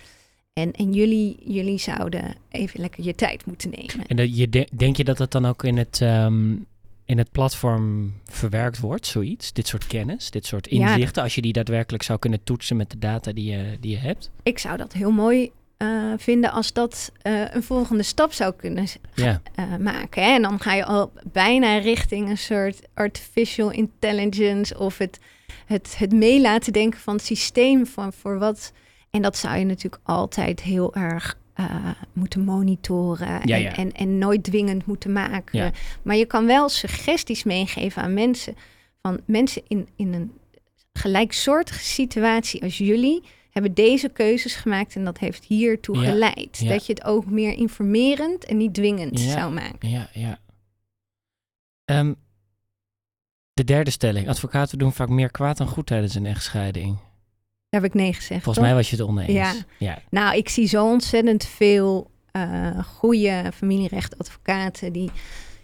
En, 0.52 0.72
en 0.72 0.92
jullie, 0.92 1.36
jullie 1.44 1.78
zouden 1.78 2.34
even 2.48 2.80
lekker 2.80 3.04
je 3.04 3.14
tijd 3.14 3.46
moeten 3.46 3.70
nemen. 3.70 4.06
En 4.06 4.16
dat 4.16 4.36
je 4.36 4.66
denk 4.74 4.96
je 4.96 5.04
dat 5.04 5.18
het 5.18 5.30
dan 5.30 5.46
ook 5.46 5.64
in 5.64 5.76
het, 5.76 6.00
um, 6.00 6.66
in 7.04 7.18
het 7.18 7.32
platform 7.32 8.14
verwerkt 8.24 8.78
wordt, 8.78 9.06
zoiets? 9.06 9.52
Dit 9.52 9.66
soort 9.66 9.86
kennis, 9.86 10.30
dit 10.30 10.46
soort 10.46 10.66
inzichten, 10.66 11.22
als 11.22 11.34
je 11.34 11.42
die 11.42 11.52
daadwerkelijk 11.52 12.02
zou 12.02 12.18
kunnen 12.18 12.44
toetsen 12.44 12.76
met 12.76 12.90
de 12.90 12.98
data 12.98 13.32
die 13.32 13.50
je, 13.50 13.76
die 13.80 13.90
je 13.90 13.98
hebt? 13.98 14.30
Ik 14.42 14.58
zou 14.58 14.76
dat 14.76 14.92
heel 14.92 15.10
mooi 15.10 15.50
uh, 15.82 16.12
vinden 16.16 16.52
als 16.52 16.72
dat 16.72 17.12
uh, 17.22 17.54
een 17.54 17.62
volgende 17.62 18.02
stap 18.02 18.32
zou 18.32 18.54
kunnen 18.56 18.86
ja. 19.14 19.40
uh, 19.58 19.76
maken. 19.76 20.22
Hè? 20.22 20.30
En 20.30 20.42
dan 20.42 20.60
ga 20.60 20.74
je 20.74 20.84
al 20.84 21.12
bijna 21.32 21.78
richting 21.78 22.28
een 22.28 22.38
soort 22.38 22.80
artificial 22.94 23.70
intelligence 23.70 24.78
of 24.78 24.98
het, 24.98 25.18
het, 25.66 25.94
het 25.98 26.12
meelaten 26.12 26.72
denken 26.72 27.00
van 27.00 27.14
het 27.14 27.24
systeem 27.24 27.86
van 27.86 28.12
voor 28.12 28.38
wat. 28.38 28.72
En 29.10 29.22
dat 29.22 29.36
zou 29.36 29.58
je 29.58 29.64
natuurlijk 29.64 30.02
altijd 30.04 30.60
heel 30.60 30.94
erg 30.94 31.38
moeten 32.12 32.40
monitoren 32.44 33.40
en, 33.40 33.48
ja. 33.48 33.76
en, 33.76 33.92
en, 33.92 34.18
nooit 34.18 34.44
dwingend 34.44 34.86
moeten 34.86 35.12
maken. 35.12 35.72
Maar 36.02 36.16
je 36.16 36.26
kan 36.26 36.46
wel 36.46 36.68
suggesties 36.68 37.44
meegeven 37.44 38.02
aan 38.02 38.14
mensen. 38.14 38.56
Van 39.02 39.20
mensen 39.24 39.62
in, 39.66 39.88
in 39.96 40.14
een 40.14 40.32
gelijksoortige 40.92 41.84
situatie 41.84 42.62
als 42.62 42.78
jullie 42.78 43.22
hebben 43.50 43.74
deze 43.74 44.08
keuzes 44.08 44.54
gemaakt 44.54 44.94
en 44.94 45.04
dat 45.04 45.18
heeft 45.18 45.44
hiertoe 45.44 45.96
geleid. 45.96 46.68
Dat 46.68 46.86
je 46.86 46.92
het 46.92 47.04
ook 47.04 47.26
meer 47.26 47.52
informerend 47.52 48.44
en 48.44 48.56
niet 48.56 48.74
dwingend 48.74 49.20
zou 49.20 49.52
maken. 49.52 49.88
Ja, 49.88 50.08
ja. 50.12 50.38
Um, 51.84 52.16
de 53.52 53.64
derde 53.64 53.90
stelling. 53.90 54.28
Advocaten 54.28 54.78
doen 54.78 54.92
vaak 54.92 55.08
meer 55.08 55.30
kwaad 55.30 55.56
dan 55.56 55.66
goed 55.66 55.86
tijdens 55.86 56.14
een 56.14 56.26
echtscheiding. 56.26 56.96
Daar 57.68 57.80
heb 57.80 57.84
ik 57.84 57.94
nee 57.94 58.12
gezegd. 58.12 58.42
Volgens 58.42 58.64
mij 58.64 58.74
was 58.74 58.90
je 58.90 58.96
het 58.96 59.04
oneens. 59.04 59.32
Ja. 59.32 59.54
ja. 59.78 59.98
Nou, 60.10 60.36
ik 60.36 60.48
zie 60.48 60.66
zo 60.66 60.90
ontzettend 60.90 61.44
veel 61.44 62.10
uh, 62.32 62.84
goede 62.84 63.50
familierechtadvocaten 63.54 64.92
die 64.92 65.10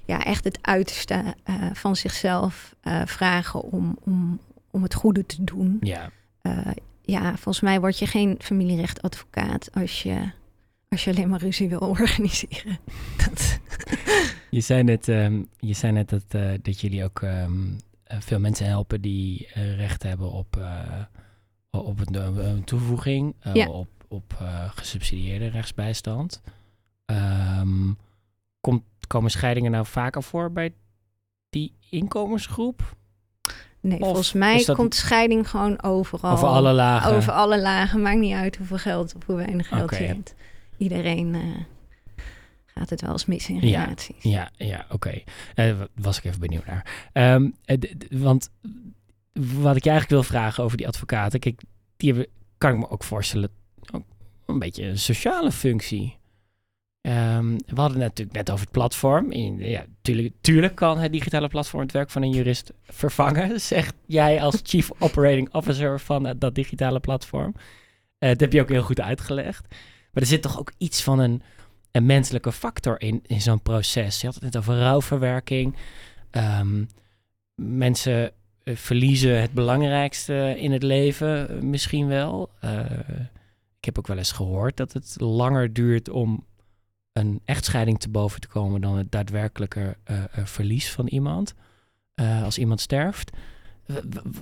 ja, 0.05 0.25
echt 0.25 0.45
het 0.45 0.59
uiterste 0.61 1.35
uh, 1.51 1.71
van 1.73 1.97
zichzelf 1.97 2.75
uh, 2.83 3.03
vragen 3.05 3.63
om, 3.63 3.99
om, 4.05 4.41
om 4.71 4.83
het 4.83 4.95
goede 4.95 5.27
te 5.27 5.45
doen. 5.45 5.77
Ja 5.81 6.11
ja, 7.07 7.37
volgens 7.37 7.61
mij 7.61 7.81
word 7.81 7.99
je 7.99 8.07
geen 8.07 8.37
familierechtadvocaat 8.39 9.73
als 9.73 10.03
je, 10.03 10.31
als 10.89 11.05
je 11.05 11.11
alleen 11.11 11.29
maar 11.29 11.41
ruzie 11.41 11.69
wil 11.69 11.79
organiseren. 11.99 12.79
Dat. 13.17 13.61
Je 14.51 14.61
zei 14.61 14.83
net, 14.83 15.09
um, 15.09 15.49
je 15.59 15.75
zei 15.75 15.93
net 15.93 16.09
dat, 16.09 16.25
uh, 16.35 16.53
dat 16.63 16.81
jullie 16.81 17.05
ook 17.05 17.21
um, 17.21 17.77
veel 18.07 18.39
mensen 18.39 18.67
helpen 18.67 19.01
die 19.01 19.49
uh, 19.57 19.77
recht 19.77 20.03
hebben 20.03 20.31
op, 20.31 20.57
uh, 20.59 21.03
op 21.71 22.01
een, 22.13 22.65
toevoeging, 22.65 23.35
ja. 23.53 23.69
op, 23.69 23.89
op 24.09 24.37
gesubsidieerde 24.75 25.47
rechtsbijstand. 25.47 26.43
Um, 27.07 27.97
komt, 28.61 28.83
komen 29.07 29.31
scheidingen 29.31 29.71
nou 29.71 29.87
vaker 29.87 30.23
voor 30.23 30.53
bij 30.53 30.75
die 31.51 31.73
inkomensgroep? 31.91 32.97
Nee, 33.85 33.99
volgens 33.99 34.33
mij 34.33 34.65
komt 34.65 34.95
scheiding 34.95 35.51
gewoon 35.51 35.83
overal. 35.83 36.33
Over 36.33 36.49
alle 36.49 36.73
lagen? 36.73 37.13
Over 37.13 37.33
alle 37.33 37.61
lagen. 37.61 38.03
Maakt 38.03 38.19
niet 38.19 38.35
uit 38.35 38.57
hoeveel 38.57 38.79
geld 38.79 39.15
of 39.15 39.27
hoe 39.27 39.37
weinig 39.37 39.69
geld 39.69 39.91
je 39.91 40.05
hebt. 40.05 40.35
Iedereen 40.77 41.35
uh, 41.35 41.43
gaat 42.67 42.91
het 42.91 43.01
wel 43.01 43.11
eens 43.13 43.27
mis 43.27 43.49
in 43.49 43.59
relaties. 43.59 44.23
Ja, 44.23 44.51
ja, 44.57 44.85
oké. 44.91 44.95
Okay. 44.95 45.71
Uh, 45.71 45.81
was 45.95 46.19
ik 46.19 46.25
even 46.25 46.41
benieuwd 46.41 46.65
naar. 46.67 47.13
Um, 47.35 47.55
want 48.11 48.51
wat 49.33 49.77
ik 49.77 49.85
je 49.85 49.91
eigenlijk 49.91 50.09
wil 50.09 50.23
vragen 50.23 50.65
over 50.65 50.77
die 50.77 50.89
advocaten. 50.89 51.41
Kijk, 51.41 51.63
die 51.97 52.13
hebben, 52.13 52.31
kan 52.59 52.73
ik 52.73 52.79
me 52.79 52.91
ook 52.91 53.05
voorstellen, 53.05 53.51
ook 53.93 54.05
een 54.47 54.59
beetje 54.59 54.85
een 54.85 54.99
sociale 54.99 55.53
functie. 55.53 56.19
Um, 57.07 57.57
we 57.67 57.81
hadden 57.81 58.01
het 58.01 58.09
natuurlijk 58.09 58.37
net 58.37 58.51
over 58.51 58.65
het 58.65 58.75
platform. 58.75 59.33
ja, 59.63 59.85
tuurlijk, 60.41 60.75
kan 60.75 60.99
het 60.99 61.13
digitale 61.13 61.49
platform 61.49 61.83
het 61.83 61.93
werk 61.93 62.11
van 62.11 62.23
een 62.23 62.31
jurist 62.31 62.73
vervangen, 62.83 63.61
zegt 63.75 63.95
jij 64.07 64.43
als 64.43 64.61
Chief 64.63 64.91
Operating 64.99 65.55
Officer 65.55 66.01
van 66.01 66.35
dat 66.39 66.55
digitale 66.55 67.01
platform. 67.01 67.55
Uh, 67.57 68.29
dat 68.29 68.41
heb 68.41 68.53
je 68.53 68.61
ook 68.61 68.69
heel 68.69 68.83
goed 68.83 69.01
uitgelegd. 69.01 69.67
Maar 70.13 70.23
er 70.23 70.27
zit 70.27 70.43
toch 70.43 70.59
ook 70.59 70.73
iets 70.79 71.03
van 71.03 71.19
een, 71.19 71.43
een 71.91 72.07
menselijke 72.07 72.53
factor 72.53 73.01
in, 73.01 73.21
in 73.27 73.41
zo'n 73.41 73.63
proces. 73.63 74.21
Je 74.21 74.27
had 74.27 74.35
het 74.35 74.45
net 74.45 74.57
over 74.57 74.79
rouwverwerking. 74.79 75.77
Um, 76.31 76.89
mensen 77.55 78.33
uh, 78.65 78.77
verliezen 78.77 79.41
het 79.41 79.53
belangrijkste 79.53 80.55
in 80.59 80.73
het 80.73 80.83
leven 80.83 81.69
misschien 81.71 82.07
wel. 82.07 82.51
ik 83.79 83.85
heb 83.85 83.99
ook 83.99 84.07
wel 84.07 84.19
eens 84.19 84.33
gehoord 84.33 84.77
dat 84.77 84.93
het 84.93 85.15
langer 85.21 85.73
duurt 85.73 86.09
om 86.09 86.45
een 87.15 87.41
echtscheiding 87.45 88.01
te 88.01 88.09
boven 88.09 88.41
te 88.41 88.49
komen 88.49 88.81
dan 88.81 88.97
het 88.97 89.13
daadwerkelijke 89.13 89.97
uh, 90.11 90.25
verlies 90.33 90.91
van 90.91 91.07
iemand. 91.07 91.55
Uh, 92.15 92.43
als 92.43 92.59
iemand 92.59 92.81
sterft. 92.81 93.31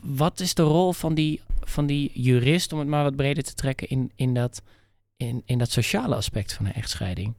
wat 0.03 0.41
is 0.41 0.55
de 0.55 0.63
rol 0.63 0.93
van 0.93 1.15
die, 1.15 1.41
van 1.61 1.87
die 1.87 2.11
jurist, 2.15 2.73
om 2.73 2.79
het 2.79 2.89
maar 2.89 3.03
wat 3.03 3.17
breder 3.17 3.43
te 3.43 3.55
trekken, 3.55 3.89
in, 3.89 4.13
in, 4.15 4.35
dat, 4.35 4.63
in, 5.17 5.43
in 5.45 5.59
dat 5.59 5.71
sociale 5.71 6.15
aspect 6.15 6.53
van 6.53 6.67
een 6.67 6.73
echtscheiding? 6.73 7.35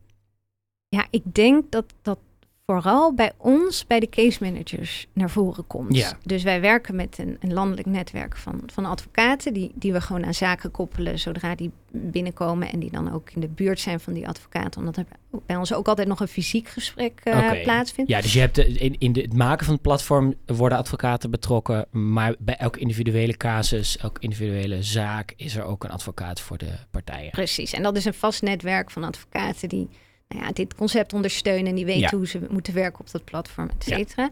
Ja, 0.87 1.07
ik 1.09 1.33
denk 1.33 1.71
dat, 1.71 1.93
dat 2.01 2.19
vooral 2.65 3.13
bij 3.13 3.31
ons, 3.37 3.87
bij 3.87 3.99
de 3.99 4.09
case 4.09 4.43
managers, 4.43 5.07
naar 5.13 5.29
voren 5.29 5.67
komt. 5.67 5.95
Ja. 5.95 6.17
Dus 6.23 6.43
wij 6.43 6.61
werken 6.61 6.95
met 6.95 7.17
een, 7.17 7.37
een, 7.39 7.53
landelijk 7.53 7.87
netwerk 7.87 8.37
van, 8.37 8.61
van 8.65 8.85
advocaten, 8.85 9.53
die, 9.53 9.71
die 9.75 9.93
we 9.93 10.01
gewoon 10.01 10.25
aan 10.25 10.33
zaken 10.33 10.71
koppelen 10.71 11.19
zodra 11.19 11.55
die 11.55 11.71
binnenkomen 11.91 12.71
en 12.71 12.79
die 12.79 12.91
dan 12.91 13.13
ook 13.13 13.29
in 13.31 13.41
de 13.41 13.47
buurt 13.47 13.79
zijn 13.79 13.99
van 13.99 14.13
die 14.13 14.27
advocaten. 14.27 14.79
Omdat 14.79 14.97
er 14.97 15.05
bij 15.45 15.55
ons 15.55 15.73
ook 15.73 15.87
altijd 15.87 16.07
nog 16.07 16.19
een 16.19 16.27
fysiek 16.27 16.67
gesprek 16.67 17.21
uh, 17.23 17.63
plaatsvindt. 17.63 18.11
Ja, 18.11 18.21
dus 18.21 18.33
je 18.33 18.39
hebt 18.39 18.55
de, 18.55 18.67
in, 18.67 18.95
in 18.99 19.13
de, 19.13 19.21
het 19.21 19.33
maken 19.33 19.65
van 19.65 19.73
het 19.73 19.83
platform 19.83 20.33
worden 20.45 20.77
advocaten 20.77 21.31
betrokken, 21.31 21.85
maar 21.91 22.35
bij 22.39 22.55
elke 22.55 22.79
individuele 22.79 23.37
casus, 23.37 23.97
elke 23.97 24.21
individuele 24.21 24.83
zaak 24.83 25.33
is 25.35 25.55
er 25.55 25.63
ook 25.63 25.83
een 25.83 25.91
advocaat 25.91 26.39
voor 26.39 26.57
de 26.57 26.71
partijen. 26.91 27.31
Precies, 27.31 27.73
en 27.73 27.83
dat 27.83 27.97
is 27.97 28.05
een 28.05 28.13
vast 28.13 28.41
netwerk 28.41 28.91
van 28.91 29.03
advocaten 29.03 29.69
die 29.69 29.89
nou 30.33 30.45
ja, 30.45 30.51
dit 30.51 30.75
concept 30.75 31.13
ondersteunen 31.13 31.67
en 31.67 31.75
die 31.75 31.85
weten 31.85 32.17
hoe 32.17 32.27
ze 32.27 32.47
moeten 32.49 32.73
werken 32.73 32.99
op 32.99 33.11
dat 33.11 33.23
platform, 33.23 33.69
et 33.69 33.83
cetera. 33.83 34.29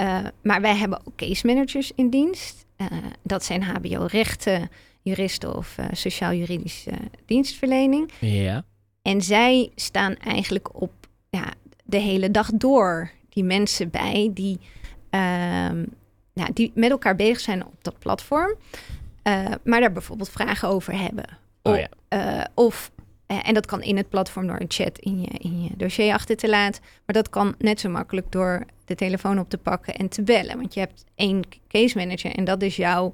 Eh, 0.00 0.18
maar 0.42 0.60
wij 0.60 0.76
hebben 0.76 1.00
ook 1.04 1.16
case 1.16 1.46
managers 1.46 1.92
in 1.94 2.10
dienst. 2.10 2.66
Uh, 2.76 2.86
dat 3.22 3.44
zijn 3.44 3.62
HBO-rechten, 3.62 4.70
juristen 5.02 5.56
of 5.56 5.76
uh, 5.80 5.86
sociaal-juridische 5.92 6.92
dienstverlening. 7.26 8.10
Ja. 8.18 8.64
En 9.02 9.22
zij 9.22 9.70
staan 9.74 10.16
eigenlijk 10.16 10.80
op 10.80 10.92
ja, 11.30 11.52
de 11.84 11.96
hele 11.96 12.30
dag 12.30 12.50
door 12.54 13.10
die 13.28 13.44
mensen 13.44 13.90
bij 13.90 14.30
die, 14.34 14.58
ehm, 15.10 15.84
ja, 16.32 16.48
die 16.54 16.72
met 16.74 16.90
elkaar 16.90 17.16
bezig 17.16 17.40
zijn 17.40 17.66
op 17.66 17.84
dat 17.84 17.98
platform. 17.98 18.54
maar 19.64 19.80
daar 19.80 19.92
bijvoorbeeld 19.92 20.30
vragen 20.30 20.68
over 20.68 20.98
hebben. 20.98 21.24
Oh, 21.62 21.76
ja. 21.78 22.48
of 22.54 22.90
Eh, 23.30 23.38
en 23.42 23.54
dat 23.54 23.66
kan 23.66 23.82
in 23.82 23.96
het 23.96 24.08
platform 24.08 24.46
door 24.46 24.60
een 24.60 24.70
chat 24.70 24.98
in 24.98 25.20
je, 25.20 25.28
in 25.28 25.62
je 25.62 25.70
dossier 25.76 26.12
achter 26.12 26.36
te 26.36 26.48
laten. 26.48 26.82
Maar 27.06 27.14
dat 27.14 27.28
kan 27.28 27.54
net 27.58 27.80
zo 27.80 27.88
makkelijk 27.88 28.32
door 28.32 28.66
de 28.84 28.94
telefoon 28.94 29.38
op 29.38 29.50
te 29.50 29.58
pakken 29.58 29.94
en 29.94 30.08
te 30.08 30.22
bellen. 30.22 30.56
Want 30.56 30.74
je 30.74 30.80
hebt 30.80 31.04
één 31.14 31.42
case 31.68 31.98
manager 31.98 32.34
en 32.34 32.44
dat 32.44 32.62
is 32.62 32.76
jouw, 32.76 33.12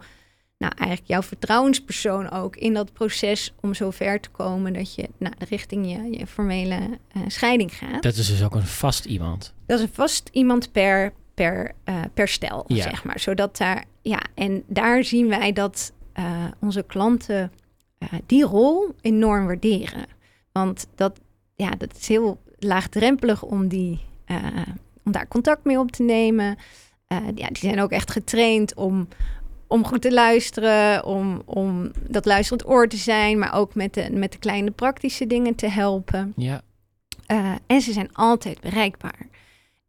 nou 0.58 0.72
eigenlijk 0.76 1.10
jouw 1.10 1.22
vertrouwenspersoon 1.22 2.30
ook 2.30 2.56
in 2.56 2.74
dat 2.74 2.92
proces 2.92 3.54
om 3.60 3.74
zover 3.74 4.20
te 4.20 4.28
komen 4.28 4.72
dat 4.72 4.94
je 4.94 5.08
nou, 5.18 5.34
richting 5.48 5.90
je, 5.90 6.18
je 6.18 6.26
formele 6.26 6.78
uh, 7.16 7.22
scheiding 7.26 7.74
gaat. 7.74 8.02
Dat 8.02 8.16
is 8.16 8.26
dus 8.26 8.44
ook 8.44 8.54
een 8.54 8.66
vast 8.66 9.04
iemand. 9.04 9.54
Dat 9.66 9.78
is 9.78 9.84
een 9.84 9.94
vast 9.94 10.28
iemand 10.32 10.72
per, 10.72 11.12
per, 11.34 11.72
uh, 11.84 12.00
per 12.14 12.28
stel, 12.28 12.64
ja. 12.66 12.82
zeg 12.82 13.04
maar. 13.04 13.20
Zodat 13.20 13.56
daar, 13.56 13.84
ja, 14.02 14.20
en 14.34 14.62
daar 14.66 15.04
zien 15.04 15.28
wij 15.28 15.52
dat 15.52 15.92
onze 16.60 16.84
klanten 16.86 17.52
die 18.26 18.44
rol 18.44 18.94
enorm 19.00 19.46
waarderen. 19.46 20.06
Want 20.52 20.86
dat, 20.94 21.20
ja, 21.54 21.70
dat 21.70 21.96
is 21.96 22.08
heel 22.08 22.40
laagdrempelig 22.58 23.42
om, 23.42 23.68
die, 23.68 24.00
om 25.04 25.12
daar 25.12 25.28
contact 25.28 25.64
mee 25.64 25.78
op 25.78 25.92
te 25.92 26.02
nemen. 26.02 26.56
ja, 27.34 27.46
die 27.46 27.58
zijn 27.58 27.80
ook 27.80 27.90
echt 27.90 28.10
getraind 28.10 28.74
om, 28.74 29.08
om 29.66 29.84
goed 29.84 30.02
te 30.02 30.12
luisteren, 30.12 31.04
om, 31.04 31.42
om 31.44 31.90
dat 32.08 32.24
luisterend 32.24 32.68
oor 32.68 32.88
te 32.88 32.96
zijn, 32.96 33.38
maar 33.38 33.54
ook 33.54 33.74
met 33.74 33.94
de, 33.94 34.10
met 34.12 34.32
de 34.32 34.38
kleine 34.38 34.70
praktische 34.70 35.26
dingen 35.26 35.54
te 35.54 35.68
helpen. 35.68 36.32
Ja. 36.36 36.62
En 37.66 37.80
ze 37.80 37.92
zijn 37.92 38.10
altijd 38.12 38.60
bereikbaar. 38.60 39.28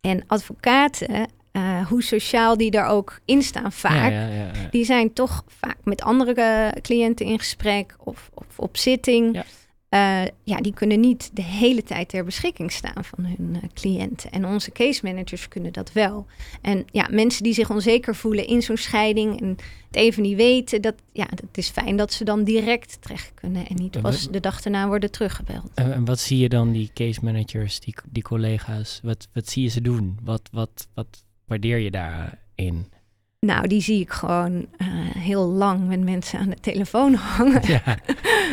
En 0.02 0.24
advocaten, 0.28 1.30
uh, 1.52 1.88
hoe 1.88 2.04
sociaal 2.04 2.58
die 2.58 2.72
daar 2.72 2.88
ook 2.88 3.20
in 3.26 3.42
staan 3.42 3.72
vaak, 3.72 4.12
Ja, 4.12 4.28
ja, 4.28 4.28
ja, 4.28 4.52
ja. 4.54 4.68
die 4.72 4.86
zijn 4.86 5.14
toch 5.14 5.44
vaak 5.48 5.78
met 5.84 6.02
andere 6.02 6.74
cliënten 6.82 7.26
in 7.26 7.40
gesprek 7.40 7.96
of, 8.04 8.30
of 8.34 8.46
op 8.56 8.78
zitting. 8.78 9.36
Ja. 9.36 9.46
Uh, 9.90 10.24
ja, 10.44 10.58
die 10.62 10.74
kunnen 10.74 11.00
niet 11.00 11.30
de 11.34 11.44
hele 11.44 11.84
tijd 11.84 12.10
ter 12.10 12.24
beschikking 12.24 12.72
staan 12.72 13.04
van 13.04 13.26
hun 13.26 13.50
uh, 13.52 13.58
cliënten. 13.74 14.32
En 14.32 14.46
onze 14.46 14.72
case 14.72 15.00
managers 15.04 15.48
kunnen 15.48 15.74
dat 15.74 15.92
wel. 15.92 16.26
En 16.62 16.86
ja, 16.92 17.08
mensen 17.12 17.44
die 17.44 17.54
zich 17.54 17.70
onzeker 17.70 18.16
voelen 18.16 18.48
in 18.48 18.62
zo'n 18.62 18.78
scheiding 18.78 19.42
en 19.42 19.48
het 19.88 19.96
even 19.96 20.24
niet 20.24 20.36
weten, 20.36 20.82
dat, 20.82 20.96
ja, 21.12 21.26
dat 21.26 21.58
is 21.58 21.70
fijn 21.70 21.98
dat 21.98 22.14
ze 22.14 22.24
dan 22.24 22.44
direct 22.44 23.02
terecht 23.02 23.32
kunnen 23.34 23.68
en 23.68 23.76
niet 23.76 24.02
pas 24.02 24.30
de 24.30 24.40
dag 24.40 24.64
erna 24.64 24.88
worden 24.88 25.12
teruggebeld. 25.12 25.72
En, 25.74 25.94
en 25.94 26.06
wat 26.06 26.20
zie 26.20 26.38
je 26.38 26.50
dan 26.50 26.72
die 26.72 26.92
case 26.94 27.20
managers, 27.24 27.80
die, 27.80 27.96
die 28.10 28.24
collega's, 28.24 29.00
wat, 29.04 29.28
wat 29.34 29.50
zie 29.50 29.64
je 29.64 29.70
ze 29.70 29.82
doen? 29.82 30.20
Wat, 30.24 30.50
wat, 30.52 30.88
wat 30.94 31.24
waardeer 31.48 31.78
je 31.78 31.92
daarin? 31.92 32.92
Nou, 33.40 33.68
die 33.68 33.82
zie 33.82 34.02
ik 34.02 34.12
gewoon 34.12 34.54
uh, 34.54 34.88
heel 35.18 35.46
lang 35.46 35.88
met 35.88 36.04
mensen 36.04 36.40
aan 36.40 36.50
de 36.50 36.60
telefoon 36.60 37.14
hangen. 37.36 37.62
Ja, 37.68 37.98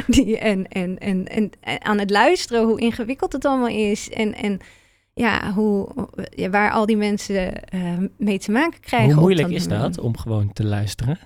Die, 0.07 0.38
en, 0.38 0.68
en, 0.68 0.98
en, 0.98 1.28
en, 1.28 1.50
en 1.61 1.85
aan 1.85 1.98
het 1.98 2.11
luisteren 2.11 2.64
hoe 2.64 2.80
ingewikkeld 2.80 3.33
het 3.33 3.44
allemaal 3.44 3.68
is. 3.68 4.11
En, 4.11 4.35
en 4.35 4.59
ja, 5.14 5.52
hoe, 5.52 5.88
ja, 6.35 6.50
waar 6.50 6.70
al 6.70 6.87
die 6.87 6.96
mensen 6.96 7.52
uh, 7.74 7.98
mee 8.16 8.38
te 8.38 8.50
maken 8.50 8.80
krijgen. 8.80 9.12
hoe 9.12 9.20
moeilijk 9.20 9.50
is 9.50 9.68
dat 9.68 9.98
om 9.98 10.16
gewoon 10.16 10.52
te 10.52 10.64
luisteren? 10.64 11.18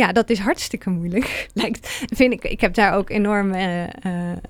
Ja, 0.00 0.12
dat 0.12 0.30
is 0.30 0.38
hartstikke 0.38 0.90
moeilijk. 0.90 1.46
Lijkt, 1.54 2.04
vind 2.14 2.32
ik, 2.32 2.44
ik 2.44 2.60
heb 2.60 2.74
daar 2.74 2.94
ook 2.94 3.10
enorm 3.10 3.54
uh, 3.54 3.82
uh, 3.82 3.88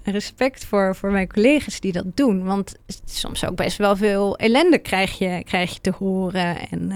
respect 0.05 0.65
voor, 0.65 0.97
voor 0.97 1.11
mijn 1.11 1.29
collega's 1.29 1.81
die 1.81 1.93
dat 1.93 2.17
doen. 2.17 2.45
Want 2.45 2.75
soms 3.05 3.45
ook 3.47 3.57
best 3.57 3.77
wel 3.77 3.97
veel 3.97 4.37
ellende 4.37 4.79
krijg 4.79 5.19
je, 5.19 5.43
krijg 5.45 5.75
je 5.75 5.81
te 5.81 5.93
horen. 5.99 6.69
En 6.71 6.93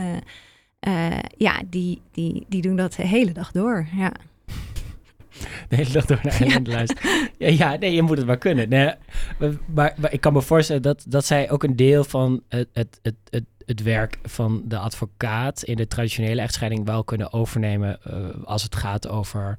uh, 0.88 1.19
ja, 1.37 1.62
die, 1.67 2.01
die, 2.12 2.47
die 2.49 2.62
doen 2.62 2.77
dat 2.77 2.93
de 2.93 3.07
hele 3.07 3.33
dag 3.33 3.53
door. 3.53 3.87
Ja. 3.97 4.12
De 5.69 5.77
hele 5.77 5.90
dag 5.90 6.05
door 6.05 6.21
naar 6.23 6.40
ellende 6.40 6.71
ja. 6.71 6.77
luisteren. 6.77 7.31
Ja, 7.38 7.49
ja, 7.49 7.77
nee, 7.77 7.95
je 7.95 8.03
moet 8.03 8.17
het 8.17 8.27
maar 8.27 8.38
kunnen. 8.38 8.69
Nee, 8.69 8.93
maar, 9.38 9.95
maar, 9.97 10.12
ik 10.12 10.21
kan 10.21 10.33
me 10.33 10.43
voorstellen 10.43 10.83
dat, 10.83 11.05
dat 11.09 11.25
zij 11.25 11.51
ook 11.51 11.62
een 11.62 11.77
deel 11.77 12.05
van 12.05 12.43
het, 12.49 12.69
het, 12.73 12.99
het, 13.03 13.14
het, 13.31 13.45
het 13.66 13.83
werk 13.83 14.18
van 14.22 14.62
de 14.64 14.79
advocaat 14.79 15.62
in 15.62 15.77
de 15.77 15.87
traditionele 15.87 16.40
echtscheiding 16.40 16.85
wel 16.85 17.05
kunnen 17.05 17.33
overnemen 17.33 17.98
uh, 18.07 18.44
als 18.44 18.62
het 18.62 18.74
gaat 18.77 19.09
over 19.09 19.59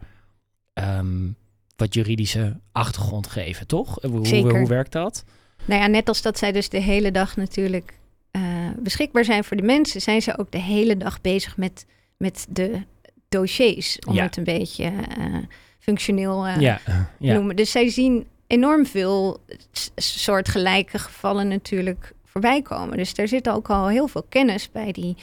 um, 0.73 1.35
wat 1.75 1.93
juridische 1.93 2.59
achtergrond 2.71 3.27
geven, 3.27 3.67
toch? 3.67 3.97
Hoe, 4.01 4.27
Zeker. 4.27 4.57
Hoe, 4.59 4.67
werkt 4.67 4.91
dat? 4.91 5.23
Nou 5.65 5.81
ja, 5.81 5.87
net 5.87 6.07
als 6.07 6.21
dat 6.21 6.37
zij 6.37 6.51
dus 6.51 6.69
de 6.69 6.79
hele 6.79 7.11
dag 7.11 7.35
natuurlijk 7.35 7.93
uh, 8.31 8.41
beschikbaar 8.79 9.25
zijn 9.25 9.43
voor 9.43 9.57
de 9.57 9.63
mensen, 9.63 10.01
zijn 10.01 10.21
ze 10.21 10.37
ook 10.37 10.51
de 10.51 10.57
hele 10.61 10.97
dag 10.97 11.21
bezig 11.21 11.57
met, 11.57 11.85
met 12.17 12.45
de 12.49 12.81
dossiers. 13.29 13.99
Om 14.07 14.13
Ja. 14.13 14.23
het 14.23 14.37
een 14.37 14.43
beetje 14.43 14.91
uh, 15.17 15.37
functioneel 15.79 16.47
Ja, 16.47 16.79
ja. 17.19 17.33
noemen. 17.33 17.55
Dus 17.55 17.71
zij 17.71 17.89
zien 17.89 18.27
enorm 18.47 18.85
veel 18.85 19.43
soortgelijke 19.95 20.99
gevallen 20.99 21.47
natuurlijk 21.47 22.13
voorbij 22.39 22.61
komen. 22.61 22.97
Dus 22.97 23.13
daar 23.13 23.27
zit 23.27 23.49
ook 23.49 23.69
al 23.69 23.87
heel 23.87 24.07
veel 24.07 24.25
kennis 24.29 24.71
bij 24.71 24.91
die, 24.91 25.15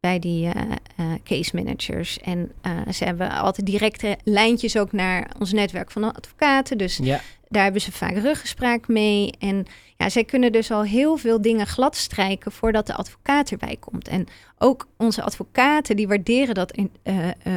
bij 0.00 0.18
die 0.18 0.46
uh, 0.46 0.62
uh, 1.00 1.12
case 1.24 1.56
managers. 1.56 2.18
En 2.18 2.52
uh, 2.66 2.92
ze 2.92 3.04
hebben 3.04 3.30
altijd 3.30 3.66
directe 3.66 4.16
lijntjes 4.22 4.76
ook 4.76 4.92
naar 4.92 5.30
ons 5.38 5.52
netwerk 5.52 5.90
van 5.90 6.14
advocaten. 6.14 6.78
Dus 6.78 6.96
ja. 6.96 7.20
daar 7.48 7.62
hebben 7.62 7.80
ze 7.80 7.92
vaak 7.92 8.16
ruggespraak 8.16 8.88
mee. 8.88 9.32
En 9.38 9.66
ja, 9.96 10.08
zij 10.08 10.24
kunnen 10.24 10.52
dus 10.52 10.70
al 10.70 10.82
heel 10.82 11.16
veel 11.16 11.42
dingen 11.42 11.66
gladstrijken 11.66 12.52
voordat 12.52 12.86
de 12.86 12.94
advocaat 12.94 13.50
erbij 13.50 13.76
komt. 13.80 14.08
En 14.08 14.26
ook 14.58 14.88
onze 14.96 15.22
advocaten, 15.22 15.96
die 15.96 16.08
waarderen 16.08 16.54
dat 16.54 16.72
in, 16.72 16.92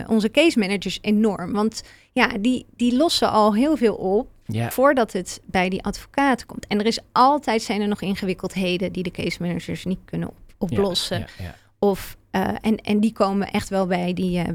onze 0.08 0.32
case 0.32 0.60
managers 0.60 1.00
enorm. 1.02 1.52
Want 1.52 1.84
ja, 2.12 2.28
die, 2.40 2.66
die 2.76 2.96
lossen 2.96 3.32
al 3.32 3.56
heel 3.56 3.78
veel 3.78 3.96
op 3.96 4.28
Ja. 4.48 4.72
voordat 4.72 5.14
het 5.14 5.42
bij 5.46 5.70
die 5.70 5.84
advocaat 5.84 6.46
komt. 6.46 6.68
En 6.68 6.80
er 6.80 6.86
is 6.86 7.00
altijd 7.12 7.62
zijn 7.62 7.82
er 7.82 7.88
nog 7.88 8.02
ingewikkeldheden 8.02 8.92
die 8.92 9.04
de 9.04 9.12
case 9.12 9.42
managers 9.42 9.86
niet 9.86 10.00
kunnen 10.06 10.28
op, 10.28 10.36
oplossen. 10.58 11.20
Ja, 11.20 11.28
ja. 11.38 11.56
Of, 11.80 12.18
uh, 12.32 12.56
en, 12.62 12.78
en 12.78 13.00
die 13.00 13.14
komen 13.14 13.52
echt 13.52 13.70
wel 13.70 13.88
bij 13.88 14.14
die, 14.14 14.46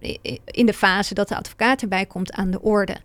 uh, 0.00 0.26
in 0.44 0.66
de 0.66 0.74
fase 0.74 1.14
dat 1.14 1.28
de 1.28 1.36
advocaat 1.36 1.82
erbij 1.82 2.06
komt 2.06 2.32
aan 2.32 2.50
de 2.50 2.60
orde. 2.60 2.96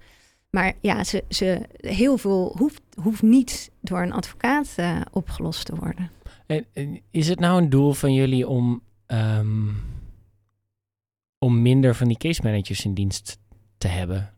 Maar 0.49 0.73
ja, 0.81 1.03
ze, 1.03 1.23
ze, 1.29 1.61
heel 1.77 2.17
veel 2.17 2.53
hoeft, 2.57 2.81
hoeft 3.01 3.21
niet 3.21 3.71
door 3.81 4.01
een 4.01 4.13
advocaat 4.13 4.75
uh, 4.79 5.01
opgelost 5.11 5.65
te 5.65 5.75
worden. 5.75 6.11
En, 6.45 6.65
en, 6.73 7.01
is 7.11 7.27
het 7.27 7.39
nou 7.39 7.61
een 7.61 7.69
doel 7.69 7.93
van 7.93 8.13
jullie 8.13 8.47
om, 8.47 8.81
um, 9.07 9.83
om 11.37 11.61
minder 11.61 11.95
van 11.95 12.07
die 12.07 12.17
case 12.17 12.41
managers 12.43 12.85
in 12.85 12.93
dienst 12.93 13.37
te 13.77 13.87
hebben? 13.87 14.33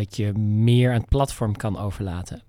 Dat 0.00 0.16
je 0.16 0.32
meer 0.38 0.88
aan 0.88 1.00
het 1.00 1.08
platform 1.08 1.56
kan 1.56 1.78
overlaten? 1.78 2.42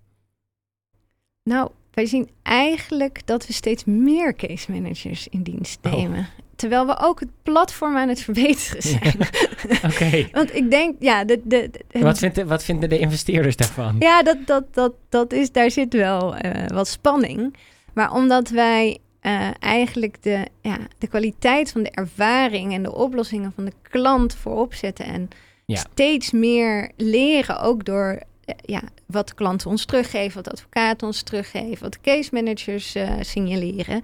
Nou, 1.43 1.69
wij 1.91 2.05
zien 2.05 2.29
eigenlijk 2.41 3.21
dat 3.25 3.47
we 3.47 3.53
steeds 3.53 3.85
meer 3.85 4.35
case 4.35 4.71
managers 4.71 5.27
in 5.27 5.43
dienst 5.43 5.79
nemen. 5.81 6.19
Oh. 6.19 6.25
Terwijl 6.55 6.85
we 6.85 6.97
ook 6.99 7.19
het 7.19 7.29
platform 7.43 7.97
aan 7.97 8.09
het 8.09 8.21
verbeteren 8.21 8.81
zijn. 8.81 9.15
Ja. 9.19 9.27
Oké. 9.75 9.85
Okay. 9.85 10.29
Want 10.31 10.55
ik 10.55 10.71
denk, 10.71 10.95
ja... 10.99 11.23
De, 11.23 11.41
de, 11.43 11.69
de, 11.87 11.99
wat, 11.99 12.17
vindt, 12.17 12.43
wat 12.43 12.63
vinden 12.63 12.89
de 12.89 12.99
investeerders 12.99 13.55
daarvan? 13.55 13.95
Ja, 13.99 14.23
dat, 14.23 14.37
dat, 14.45 14.73
dat, 14.73 14.93
dat 15.09 15.33
is, 15.33 15.51
daar 15.51 15.71
zit 15.71 15.93
wel 15.93 16.45
uh, 16.45 16.67
wat 16.67 16.87
spanning. 16.87 17.55
Maar 17.93 18.13
omdat 18.13 18.49
wij 18.49 18.97
uh, 19.21 19.49
eigenlijk 19.59 20.23
de, 20.23 20.47
ja, 20.61 20.77
de 20.97 21.07
kwaliteit 21.07 21.71
van 21.71 21.83
de 21.83 21.91
ervaring... 21.91 22.73
en 22.73 22.83
de 22.83 22.95
oplossingen 22.95 23.51
van 23.55 23.65
de 23.65 23.73
klant 23.81 24.35
voorop 24.35 24.73
zetten... 24.73 25.05
en 25.05 25.29
ja. 25.65 25.85
steeds 25.91 26.31
meer 26.31 26.91
leren, 26.97 27.59
ook 27.59 27.85
door 27.85 28.21
uh, 28.45 28.55
ja, 28.65 28.81
wat 29.05 29.33
klanten 29.33 29.69
ons 29.69 29.85
teruggeven... 29.85 30.43
wat 30.43 30.53
advocaten 30.53 31.07
ons 31.07 31.21
teruggeven, 31.21 31.83
wat 31.83 32.01
case 32.01 32.29
managers 32.33 32.95
signaleren... 33.19 34.03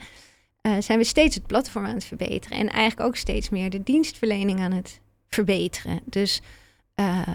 Uh, 0.61 0.73
zijn 0.79 0.97
we 0.97 1.03
steeds 1.03 1.35
het 1.35 1.47
platform 1.47 1.85
aan 1.85 1.93
het 1.93 2.05
verbeteren. 2.05 2.57
En 2.57 2.69
eigenlijk 2.69 3.07
ook 3.07 3.15
steeds 3.15 3.49
meer 3.49 3.69
de 3.69 3.83
dienstverlening 3.83 4.59
aan 4.59 4.71
het 4.71 4.99
verbeteren. 5.29 5.99
Dus 6.05 6.41
uh, 6.95 7.27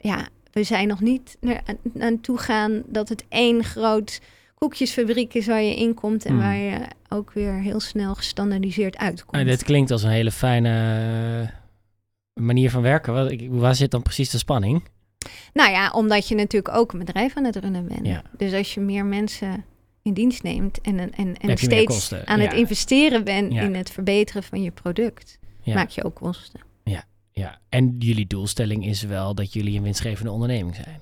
ja, 0.00 0.28
we 0.52 0.62
zijn 0.62 0.88
nog 0.88 1.00
niet 1.00 1.36
naar, 1.40 1.62
aan 1.98 2.20
toe 2.20 2.38
gaan 2.38 2.82
dat 2.86 3.08
het 3.08 3.24
één 3.28 3.64
groot 3.64 4.20
koekjesfabriek 4.54 5.34
is 5.34 5.46
waar 5.46 5.62
je 5.62 5.74
inkomt 5.74 6.24
en 6.24 6.30
Hmm. 6.30 6.40
mm. 6.40 6.46
waar 6.46 6.56
je 6.56 6.78
ook 7.08 7.32
weer 7.32 7.52
heel 7.52 7.80
snel 7.80 8.14
gestandaardiseerd 8.14 8.96
uitkomt. 8.96 9.42
Ah, 9.42 9.48
dit 9.48 9.64
klinkt 9.64 9.90
als 9.90 10.02
een 10.02 10.10
hele 10.10 10.32
fijne 10.32 11.50
manier 12.34 12.70
van 12.70 12.82
werken. 12.82 13.14
Wat, 13.14 13.34
waar 13.48 13.74
zit 13.74 13.90
dan 13.90 14.02
precies 14.02 14.30
de 14.30 14.38
spanning? 14.38 14.84
Nou 15.52 15.70
ja, 15.70 15.90
omdat 15.90 16.28
je 16.28 16.34
natuurlijk 16.34 16.76
ook 16.76 16.92
een 16.92 16.98
bedrijf 16.98 17.36
aan 17.36 17.44
het 17.44 17.56
runnen 17.56 17.86
bent. 17.86 18.06
Ja. 18.06 18.22
Dus 18.36 18.52
als 18.52 18.74
je 18.74 18.80
meer 18.80 19.04
mensen 19.04 19.64
in 20.02 20.14
dienst 20.14 20.42
neemt 20.42 20.80
en, 20.80 20.98
en, 20.98 21.12
en, 21.12 21.36
en 21.36 21.58
steeds 21.58 22.12
aan 22.24 22.40
ja. 22.40 22.44
het 22.44 22.54
investeren 22.54 23.24
bent 23.24 23.52
ja. 23.52 23.62
in 23.62 23.74
het 23.74 23.90
verbeteren 23.90 24.42
van 24.42 24.62
je 24.62 24.70
product, 24.70 25.38
maak 25.64 25.88
je 25.88 26.04
ook 26.04 26.14
kosten. 26.14 26.60
Ja, 26.84 27.04
ja. 27.32 27.58
En 27.68 27.96
jullie 27.98 28.26
doelstelling 28.26 28.86
is 28.86 29.02
wel 29.02 29.34
dat 29.34 29.52
jullie 29.52 29.76
een 29.76 29.82
winstgevende 29.82 30.30
onderneming 30.30 30.74
zijn. 30.74 31.00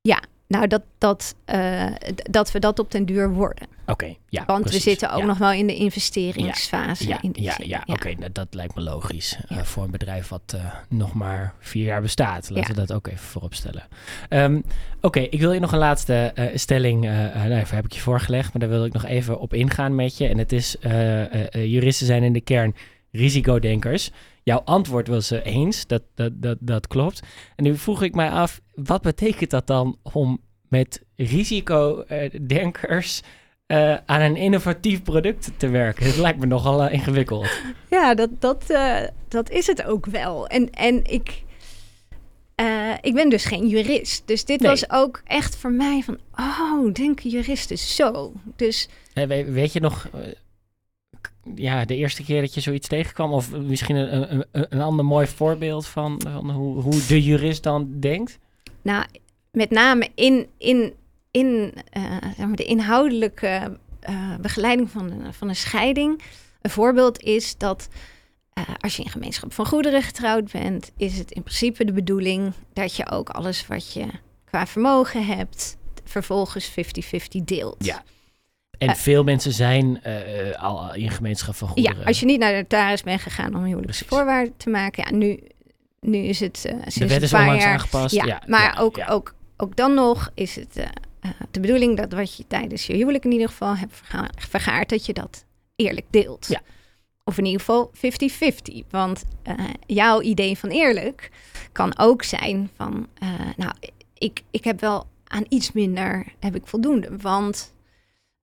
Ja, 0.00 0.22
Nou, 0.52 0.66
dat, 0.66 0.82
dat, 0.98 1.34
uh, 1.54 1.86
dat 2.14 2.52
we 2.52 2.58
dat 2.58 2.78
op 2.78 2.90
den 2.90 3.04
duur 3.06 3.30
worden. 3.30 3.66
Oké, 3.86 4.14
ja. 4.28 4.44
Want 4.46 4.60
precies. 4.62 4.84
we 4.84 4.90
zitten 4.90 5.12
ook 5.12 5.18
Ja. 5.20 5.24
nog 5.26 5.38
wel 5.38 5.52
in 5.52 5.66
de 5.66 5.74
investeringsfase. 5.74 7.08
Ja, 7.08 7.18
in 7.22 7.30
ja, 7.38 7.52
zin, 7.52 7.68
ja, 7.68 7.82
oké, 7.86 8.12
nou, 8.18 8.32
dat 8.32 8.46
lijkt 8.50 8.74
me 8.74 8.82
logisch. 8.82 9.36
eh, 9.48 9.56
Ja. 9.56 9.64
voor 9.64 9.84
een 9.84 9.90
bedrijf 9.90 10.28
wat 10.28 10.42
eh, 10.54 10.64
nog 10.88 11.14
maar 11.14 11.54
vier 11.60 11.84
jaar 11.84 12.02
bestaat. 12.02 12.50
Laten 12.50 12.74
Ja. 12.74 12.80
we 12.80 12.86
dat 12.86 12.96
ook 12.96 13.06
even 13.06 13.18
voorop 13.26 13.54
stellen. 13.54 13.82
Ehm, 14.28 14.60
oké, 15.00 15.20
ik 15.20 15.40
wil 15.40 15.52
je 15.52 15.60
nog 15.60 15.72
een 15.72 15.78
laatste 15.78 16.14
eh, 16.34 16.46
stelling, 16.54 17.04
eh 17.04 17.24
eh, 17.24 17.34
nou, 17.48 17.60
even 17.60 17.76
heb 17.76 17.84
ik 17.84 17.92
je 17.92 18.00
voorgelegd, 18.00 18.52
maar 18.52 18.60
daar 18.60 18.70
wil 18.70 18.84
ik 18.84 18.92
nog 18.92 19.04
even 19.04 19.40
op 19.40 19.54
ingaan 19.54 19.94
met 19.94 20.16
je. 20.16 20.28
En 20.28 20.38
het 20.38 20.52
is, 20.52 20.78
eh, 20.78 21.22
eh, 21.34 21.46
eh, 21.50 21.66
juristen 21.72 22.06
zijn 22.06 22.22
in 22.22 22.32
de 22.32 22.40
kern 22.40 22.74
risicodenkers. 23.12 24.10
Jouw 24.42 24.62
antwoord 24.64 25.08
was 25.08 25.30
eh, 25.30 25.46
eens, 25.54 25.86
dat, 25.86 26.02
dat, 26.14 26.32
dat, 26.42 26.56
dat 26.60 26.86
klopt. 26.86 27.20
En 27.56 27.64
nu 27.64 27.76
vroeg 27.76 28.02
ik 28.02 28.14
mij 28.14 28.30
af, 28.30 28.60
wat 28.74 29.02
betekent 29.02 29.50
dat 29.50 29.66
dan 29.66 29.98
om 30.02 30.40
met 30.68 31.02
risicodenkers 31.16 33.20
eh, 33.66 33.94
aan 34.06 34.20
een 34.20 34.36
innovatief 34.36 35.02
product 35.02 35.50
te 35.56 35.68
werken? 35.68 36.06
Het 36.06 36.16
lijkt 36.16 36.38
me 36.38 36.46
nogal 36.46 36.82
eh, 36.82 36.92
ingewikkeld. 36.92 37.48
Ja, 37.90 38.14
dat, 38.14 38.30
dat, 38.38 38.64
dat 39.28 39.50
is 39.50 39.66
het 39.66 39.84
ook 39.84 40.06
wel. 40.06 40.46
En, 40.46 40.70
en 40.70 41.04
ik, 41.04 41.42
ik 43.00 43.14
ben 43.14 43.28
dus 43.28 43.44
geen 43.44 43.68
jurist. 43.68 44.22
Dus 44.26 44.44
dit 44.44 44.60
Nee. 44.60 44.70
was 44.70 44.90
ook 44.90 45.22
echt 45.24 45.56
voor 45.56 45.72
mij 45.72 46.02
van... 46.04 46.18
Oh, 46.36 46.92
denken 46.92 47.30
juristen 47.30 47.78
zo? 47.78 48.32
Dus 48.56 48.88
we- 49.14 49.44
weet 49.52 49.72
je 49.72 49.80
nog, 49.80 50.08
ja, 51.54 51.84
de 51.84 51.96
eerste 51.96 52.24
keer 52.24 52.40
dat 52.40 52.54
je 52.54 52.60
zoiets 52.60 52.88
tegenkwam? 52.88 53.32
Of 53.32 53.50
misschien 53.56 53.96
een, 53.96 54.32
een, 54.32 54.66
een, 54.70 54.80
ander 54.80 55.04
mooi 55.04 55.26
voorbeeld 55.26 55.86
van, 55.86 56.20
van 56.22 56.50
hoe, 56.50 56.80
hoe 56.80 57.06
de 57.06 57.22
jurist 57.22 57.62
dan 57.62 58.00
denkt? 58.00 58.38
nou, 58.82 59.04
met 59.50 59.70
name 59.70 60.08
in, 60.14 60.46
in, 60.58 60.92
in 61.30 61.72
eh, 61.90 62.02
zeg 62.36 62.46
maar 62.46 62.56
de 62.56 62.64
inhoudelijke 62.64 63.78
eh, 64.00 64.36
begeleiding 64.40 64.90
van, 64.90 65.10
een- 65.10 65.34
van 65.34 65.48
een 65.48 65.56
scheiding. 65.56 66.22
Een 66.60 66.70
voorbeeld 66.70 67.20
is 67.22 67.56
dat 67.58 67.88
eh, 68.52 68.64
als 68.80 68.96
je 68.96 69.02
in 69.02 69.10
gemeenschap 69.10 69.52
van 69.52 69.66
goederen 69.66 70.02
getrouwd 70.02 70.52
bent, 70.52 70.92
is 70.96 71.18
het 71.18 71.30
in 71.30 71.42
principe 71.42 71.84
de 71.84 71.92
bedoeling 71.92 72.52
dat 72.72 72.96
je 72.96 73.10
ook 73.10 73.28
alles 73.30 73.66
wat 73.66 73.92
je 73.92 74.06
qua 74.44 74.66
vermogen 74.66 75.26
hebt, 75.26 75.76
vervolgens 76.04 76.70
50-50 76.70 76.74
deelt. 77.44 77.84
Ja. 77.84 78.02
En 78.82 78.88
Eh. 78.88 78.94
veel 78.94 79.24
mensen 79.24 79.52
zijn 79.52 80.02
eh, 80.02 80.62
al 80.62 80.94
in 80.94 81.10
gemeenschap 81.10 81.54
van 81.54 81.68
goederen. 81.68 81.98
Ja, 81.98 82.04
als 82.04 82.20
je 82.20 82.26
niet 82.26 82.38
naar 82.38 82.50
de 82.52 82.56
notaris 82.56 83.02
bent 83.02 83.20
gegaan 83.20 83.54
om 83.54 83.64
huwelijkse 83.64 84.04
Precies. 84.04 84.06
voorwaarden 84.06 84.56
te 84.56 84.70
maken. 84.70 85.04
Ja, 85.10 85.16
nu, 85.16 85.40
nu 86.00 86.18
is 86.18 86.40
het 86.40 86.64
eh 86.64 86.72
sinds 86.72 86.94
de 86.94 87.06
wet 87.06 87.16
een 87.16 87.22
is 87.22 87.32
onlangs 87.34 87.62
jaar... 87.64 87.72
aangepast. 87.72 88.14
Ja, 88.14 88.24
Ja, 88.24 88.42
maar 88.46 88.62
ja, 88.74 88.80
ook, 88.80 88.96
ja. 88.96 89.06
Ook, 89.06 89.34
ook 89.56 89.76
dan 89.76 89.94
nog 89.94 90.30
is 90.34 90.54
het 90.56 90.86
de 91.50 91.60
bedoeling 91.60 91.96
dat 91.96 92.12
wat 92.12 92.36
je 92.36 92.44
tijdens 92.46 92.86
je 92.86 92.94
huwelijk 92.94 93.24
in 93.24 93.32
ieder 93.32 93.48
geval 93.48 93.76
hebt 93.76 93.96
verga- 93.96 94.30
vergaard, 94.48 94.88
dat 94.88 95.06
je 95.06 95.12
dat 95.12 95.44
eerlijk 95.76 96.06
deelt. 96.10 96.46
Ja. 96.48 96.60
Of 97.24 97.38
in 97.38 97.44
ieder 97.44 97.60
geval 97.60 97.90
50-50. 97.94 98.84
Want 98.90 99.24
jouw 99.86 100.20
idee 100.20 100.58
van 100.58 100.68
eerlijk 100.68 101.30
kan 101.72 101.98
ook 101.98 102.22
zijn 102.22 102.70
van, 102.76 103.08
nou, 103.56 103.72
ik, 104.18 104.42
ik 104.50 104.64
heb 104.64 104.80
wel 104.80 105.06
aan 105.26 105.44
iets 105.48 105.72
minder, 105.72 106.24
heb 106.40 106.54
ik 106.54 106.66
voldoende. 106.66 107.08
Want 107.20 107.72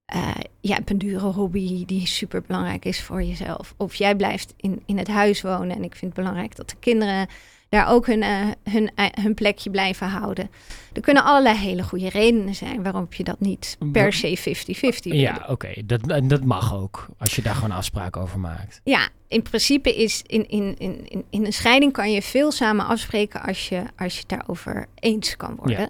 eh, 0.10 0.30
jij 0.62 0.76
hebt 0.76 0.90
een 0.90 0.98
dure 0.98 1.26
hobby 1.32 1.86
die 1.86 2.08
super 2.08 2.42
belangrijk 2.48 2.86
is 2.86 3.02
voor 3.02 3.24
jezelf. 3.24 3.74
Of 3.78 3.96
jij 3.96 4.16
blijft 4.16 4.54
in, 4.58 4.82
in 4.86 4.98
het 4.98 5.08
huis 5.08 5.42
wonen 5.42 5.76
en 5.76 5.84
ik 5.84 5.96
vind 5.96 6.16
het 6.16 6.24
belangrijk 6.24 6.56
dat 6.56 6.70
de 6.70 6.76
kinderen 6.80 7.28
daar 7.70 7.88
ook 7.88 8.08
hun, 8.08 8.22
eh, 8.24 8.48
hun, 8.64 8.92
hun 9.22 9.34
plekje 9.34 9.70
blijven 9.70 10.08
houden. 10.08 10.50
Er 10.94 11.02
kunnen 11.02 11.24
allerlei 11.24 11.58
hele 11.58 11.84
goede 11.84 12.10
redenen 12.10 12.56
zijn 12.56 12.84
waarom 12.84 13.08
je 13.10 13.24
dat 13.24 13.40
niet 13.40 13.78
per 13.92 14.14
se 14.14 14.38
50-50 14.40 15.04
wil 15.04 15.14
Ja, 15.14 15.46
oké. 15.48 15.70
Dat, 15.86 16.02
dat 16.30 16.44
mag 16.44 16.74
ook. 16.76 17.08
Als 17.18 17.36
je 17.36 17.42
daar 17.42 17.56
gewoon 17.56 17.72
afspraken 17.72 18.22
over 18.22 18.40
maakt. 18.40 18.82
ja, 18.84 19.08
in 19.28 19.42
principe 19.42 19.96
is 19.96 20.22
in, 20.26 20.50
in, 20.50 20.76
in, 20.78 21.26
in- 21.30 21.46
een 21.46 21.54
scheiding 21.54 21.92
kan 21.94 22.12
je 22.12 22.22
veel 22.22 22.52
samen 22.52 22.86
afspreken 22.86 23.42
als 23.42 23.70
je, 23.70 23.84
als 23.98 24.14
je 24.14 24.20
het 24.20 24.30
daarover 24.30 24.86
eens 24.96 25.38
kan 25.38 25.56
worden. 25.56 25.80
Ja. 25.80 25.90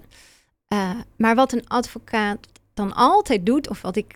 Eh, 0.68 1.00
maar 1.16 1.34
wat 1.34 1.52
een 1.52 1.68
advocaat 1.68 2.48
dan 2.80 2.94
altijd 2.94 3.46
doet, 3.46 3.68
of 3.68 3.80
wat 3.82 3.96
ik 3.96 4.14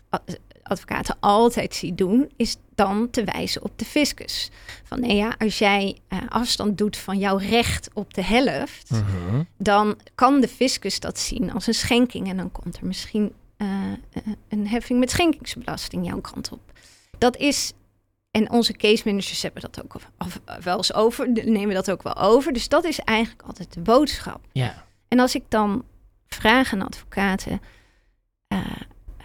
advocaten 0.63 1.17
altijd 1.21 1.75
zie 1.75 1.95
doen, 1.95 2.31
is 2.37 2.57
dan 2.75 3.11
te 3.11 3.25
wijzen 3.25 3.63
op 3.63 3.79
de 3.79 3.85
fiscus. 3.85 4.51
Van 4.85 5.01
nee 5.01 5.17
ja, 5.17 5.35
als 5.39 5.59
jij 5.59 5.99
eh, 6.09 6.19
afstand 6.29 6.79
doet 6.79 6.97
van 6.97 7.19
jouw 7.19 7.37
recht 7.37 7.91
op 7.93 8.15
de 8.15 8.23
helft, 8.23 8.91
Mhm. 8.91 9.43
dan 9.59 9.99
kan 10.15 10.41
de 10.41 10.49
fiscus 10.49 11.01
dat 11.01 11.19
zien 11.19 11.53
als 11.53 11.67
een 11.67 11.75
schenking. 11.75 12.29
En 12.29 12.37
dan 12.37 12.53
komt 12.53 12.77
er 12.77 12.87
misschien 12.87 13.33
eh, 13.57 13.67
eh, 13.93 14.23
een 14.49 14.69
heffing 14.69 14.99
met 14.99 15.11
schenkingsbelasting 15.11 16.07
jouw 16.07 16.21
kant 16.21 16.49
op. 16.53 16.61
Dat 17.19 17.37
is, 17.37 17.73
en 18.31 18.51
onze 18.51 18.73
case 18.73 19.03
managers 19.07 19.43
hebben 19.43 19.63
dat 19.63 19.83
ook 19.85 19.95
of- 19.95 20.11
of 20.19 20.41
wel 20.65 20.77
eens 20.77 20.95
over, 20.95 21.31
nemen 21.31 21.75
dat 21.75 21.91
ook 21.91 22.03
wel 22.03 22.17
over. 22.17 22.53
Dus 22.53 22.69
dat 22.69 22.85
is 22.85 22.99
eigenlijk 22.99 23.43
altijd 23.43 23.73
de 23.75 23.81
boodschap. 23.81 24.41
Ja. 24.53 24.85
En 25.09 25.21
als 25.21 25.35
ik 25.35 25.45
dan 25.49 25.85
vraag 26.27 26.73
aan 26.73 26.83
advocaten, 26.83 27.61
eh, 28.55 28.61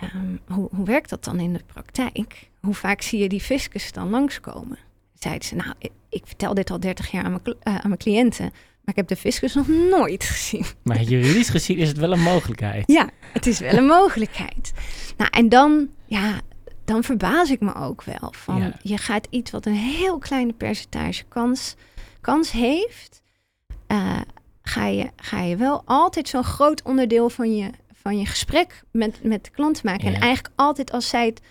ehm, 0.01 0.36
hoe, 0.47 0.69
hoe 0.75 0.86
werkt 0.86 1.09
dat 1.09 1.23
dan 1.23 1.39
in 1.39 1.53
de 1.53 1.63
praktijk? 1.73 2.49
Hoe 2.61 2.73
vaak 2.73 3.01
zie 3.01 3.19
je 3.19 3.30
die 3.30 3.41
fiscus 3.41 3.91
dan 3.91 4.09
langskomen? 4.09 4.77
Zeiden 5.13 5.47
ze, 5.47 5.55
nou, 5.55 5.73
ik, 5.77 5.91
ik 6.09 6.21
vertel 6.25 6.53
dit 6.53 6.71
al 6.71 6.80
30 6.80 7.11
jaar 7.11 7.23
aan 7.23 7.32
mijn, 7.32 7.55
eh, 7.59 7.75
aan 7.75 7.88
mijn 7.88 7.97
cliënten, 7.97 8.45
maar 8.45 8.86
ik 8.86 8.95
heb 8.95 9.07
de 9.07 9.15
fiscus 9.15 9.53
nog 9.53 9.67
nooit 9.67 10.23
gezien. 10.23 10.65
Maar 10.84 11.01
juridisch 11.01 11.49
gezien 11.49 11.77
is 11.77 11.88
het 11.88 11.97
wel 11.97 12.11
een 12.11 12.21
mogelijkheid. 12.21 12.84
Ja, 12.88 13.09
het 13.34 13.47
is 13.47 13.59
wel 13.59 13.73
een 13.73 13.86
mogelijkheid. 13.86 14.71
Nou, 15.17 15.30
en 15.32 15.49
dan, 15.49 15.89
ja, 16.05 16.41
dan 16.86 17.03
verbaas 17.03 17.49
ik 17.51 17.59
me 17.59 17.75
ook 17.75 18.03
wel. 18.03 18.34
Van, 18.36 18.57
Ja. 18.57 18.73
Je 18.82 18.97
gaat 18.97 19.27
iets 19.30 19.51
wat 19.51 19.65
een 19.65 19.73
heel 19.73 20.17
kleine 20.17 20.53
percentage 20.53 21.23
kans, 21.23 21.75
kans 22.21 22.51
heeft, 22.51 23.21
eh, 23.88 24.21
ga, 24.61 24.86
je, 24.86 25.09
ga 25.15 25.41
je 25.41 25.55
wel 25.55 25.82
altijd 25.86 26.27
zo'n 26.27 26.43
groot 26.43 26.82
onderdeel 26.84 27.30
van 27.30 27.55
je, 27.55 27.69
van 28.02 28.20
je 28.20 28.26
gesprek 28.26 28.84
met, 28.91 29.24
met 29.24 29.43
de 29.43 29.52
klant 29.52 29.84
maken. 29.84 30.10
Ja. 30.10 30.16
En 30.16 30.22
eigenlijk 30.22 30.54
altijd 30.56 30.91
als 30.91 31.10
zij 31.10 31.26
het 31.26 31.41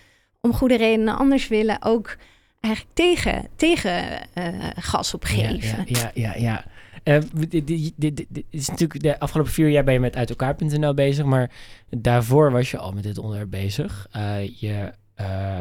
om 0.41 0.53
goede 0.53 0.77
redenen 0.77 1.17
anders 1.17 1.49
willen, 1.49 1.83
ook 1.83 2.17
eigenlijk 2.61 2.95
tegen, 2.95 3.49
tegen 3.57 4.33
eh, 4.33 4.55
gas 4.77 5.15
op 5.15 5.25
geven. 5.25 5.85
Ja, 5.87 6.11
ja, 6.15 6.33
ja. 6.35 6.35
ja. 6.37 6.65
Eh, 7.03 7.21
dit, 7.49 7.67
dit, 7.67 7.93
dit, 7.97 8.27
dit 8.29 8.45
is 8.51 8.69
natuurlijk 8.69 9.03
de 9.03 9.21
afgelopen 9.21 9.53
vier 9.53 9.69
jaar 9.69 9.85
ben 9.85 9.95
je 9.95 10.01
met 10.01 10.17
uit 10.17 10.31
elkaar.nl 10.31 10.95
bezig, 10.95 11.25
maar 11.25 11.51
daarvoor 11.91 12.51
was 12.53 12.71
je 12.71 12.79
al 12.79 12.93
met 12.93 13.03
dit 13.03 13.19
onderwerp 13.19 13.51
bezig. 13.51 14.07
Eh, 14.11 14.59
je 14.59 14.93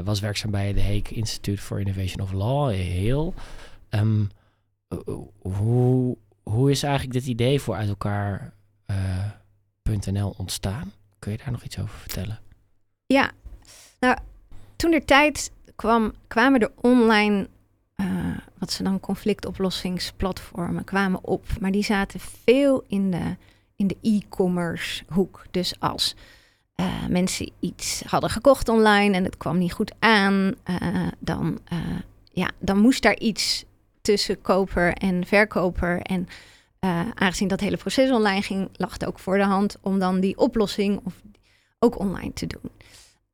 was 0.03 0.19
werkzaam 0.19 0.51
bij 0.51 0.73
de 0.73 0.81
Hague 0.81 1.15
Institute 1.15 1.61
for 1.61 1.79
Innovation 1.79 2.21
of 2.21 2.31
Law, 2.31 2.71
heel. 2.71 3.33
Ehm, 3.89 4.23
hoe, 5.39 6.17
hoe 6.43 6.71
is 6.71 6.83
eigenlijk 6.83 7.13
dit 7.13 7.25
idee 7.25 7.61
voor 7.61 7.75
uit 7.75 7.89
elkaar.nl 9.87 10.33
ontstaan? 10.37 10.91
Kun 11.19 11.31
je 11.31 11.37
daar 11.37 11.51
nog 11.51 11.63
iets 11.63 11.79
over 11.79 11.97
vertellen? 11.97 12.39
Ja, 13.05 13.31
nou, 13.99 14.17
toen 14.75 14.91
de 14.91 15.05
tijd 15.05 15.51
kwam, 15.75 16.13
kwamen 16.27 16.59
er 16.59 16.71
online, 16.75 17.49
eh, 17.95 18.37
wat 18.57 18.71
ze 18.71 18.83
dan 18.83 18.99
conflictoplossingsplatformen 18.99 20.83
kwamen 20.83 21.23
op. 21.23 21.45
Maar 21.59 21.71
die 21.71 21.83
zaten 21.83 22.19
veel 22.19 22.83
in 22.87 23.11
de, 23.11 23.35
in 23.75 23.87
de 23.87 23.97
e-commerce 24.01 25.03
hoek. 25.07 25.45
Dus 25.51 25.79
als 25.79 26.15
eh, 26.75 27.05
mensen 27.09 27.51
iets 27.59 28.03
hadden 28.07 28.29
gekocht 28.29 28.69
online 28.69 29.15
en 29.15 29.23
het 29.23 29.37
kwam 29.37 29.57
niet 29.57 29.73
goed 29.73 29.93
aan, 29.99 30.55
eh, 30.63 31.07
dan, 31.19 31.59
ja, 32.31 32.51
dan 32.59 32.77
moest 32.77 33.03
daar 33.03 33.17
iets 33.17 33.65
tussen 34.01 34.41
koper 34.41 34.93
en 34.93 35.25
verkoper. 35.25 36.01
En 36.01 36.27
eh, 36.79 37.01
aangezien 37.13 37.47
dat 37.47 37.59
hele 37.59 37.77
proces 37.77 38.11
online 38.11 38.41
ging, 38.41 38.69
lag 38.73 38.93
het 38.93 39.05
ook 39.05 39.19
voor 39.19 39.37
de 39.37 39.43
hand 39.43 39.77
om 39.81 39.99
dan 39.99 40.19
die 40.19 40.37
oplossing 40.37 40.99
of 41.03 41.13
ook 41.79 41.99
online 41.99 42.33
te 42.33 42.47
doen. 42.47 42.71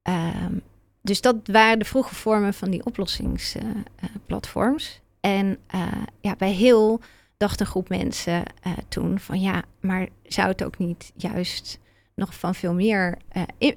Ehm, 0.02 0.58
dus 1.02 1.22
dat 1.22 1.36
waren 1.44 1.80
de 1.80 1.86
vroege 1.86 2.16
vormen 2.16 2.54
van 2.54 2.70
die 2.70 2.86
oplossingsplatforms. 2.86 5.02
en 5.20 5.58
eh, 5.68 5.88
ja, 6.22 6.36
bij 6.36 6.52
heel 6.52 7.00
dacht 7.38 7.60
een 7.60 7.66
groep 7.66 7.90
mensen 7.90 8.44
eh, 8.62 8.72
toen 8.88 9.20
van 9.20 9.42
ja, 9.42 9.64
maar 9.80 10.08
zou 10.24 10.48
het 10.48 10.64
ook 10.64 10.78
niet 10.78 11.12
juist 11.16 11.80
nog 12.16 12.34
van 12.34 12.56
veel 12.56 12.74
meer 12.74 13.18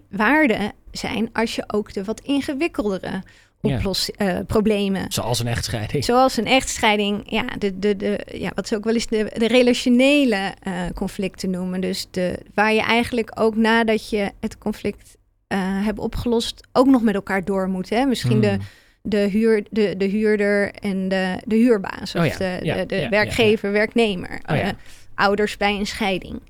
waarde 0.08 0.72
zijn 0.90 1.32
als 1.32 1.54
je 1.54 1.72
ook 1.72 1.92
de 1.92 2.04
wat 2.04 2.20
ingewikkeldere 2.20 3.22
Ja. 3.68 3.76
oplos- 3.76 4.10
eh, 4.10 4.38
problemen 4.46 5.12
Zoals 5.12 5.38
een 5.40 5.46
echtscheiding. 5.46 6.04
Zoals 6.04 6.36
een 6.36 6.46
echtscheiding, 6.46 7.22
ja, 7.30 7.44
de, 7.58 7.78
de, 7.78 7.96
de, 7.96 8.26
ja, 8.32 8.50
wat 8.54 8.68
ze 8.68 8.76
ook 8.76 8.84
wel 8.84 8.94
eens 8.94 9.06
de, 9.06 9.32
de 9.36 9.46
relationele 9.46 10.54
eh, 10.62 10.72
conflicten 10.94 11.50
noemen. 11.50 11.80
Dus 11.80 12.06
de, 12.10 12.38
waar 12.54 12.72
je 12.72 12.82
eigenlijk 12.82 13.30
ook 13.40 13.56
nadat 13.56 14.10
je 14.10 14.32
het 14.40 14.58
conflict 14.58 15.16
eh 15.46 15.84
hebt 15.84 15.98
opgelost, 15.98 16.66
ook 16.72 16.86
nog 16.86 17.02
met 17.02 17.14
elkaar 17.14 17.44
door 17.44 17.68
moet. 17.68 17.88
Hè? 17.88 18.04
Misschien 18.04 18.40
de, 18.40 18.48
Hmm. 18.48 18.60
de, 19.02 19.18
huur, 19.18 19.64
de, 19.70 19.94
de 19.96 20.04
huurder 20.04 20.72
en 20.72 21.08
de, 21.08 21.40
de 21.44 21.56
huurbaas. 21.56 22.14
Of 22.14 22.20
Oh 22.20 22.26
ja, 22.26 22.36
de, 22.36 22.86
de, 22.86 23.06
werkgever, 23.08 23.72
werknemer. 23.72 24.40
Oh 24.46 24.68
ouders 25.14 25.56
bij 25.56 25.74
een 25.74 25.86
scheiding. 25.86 26.40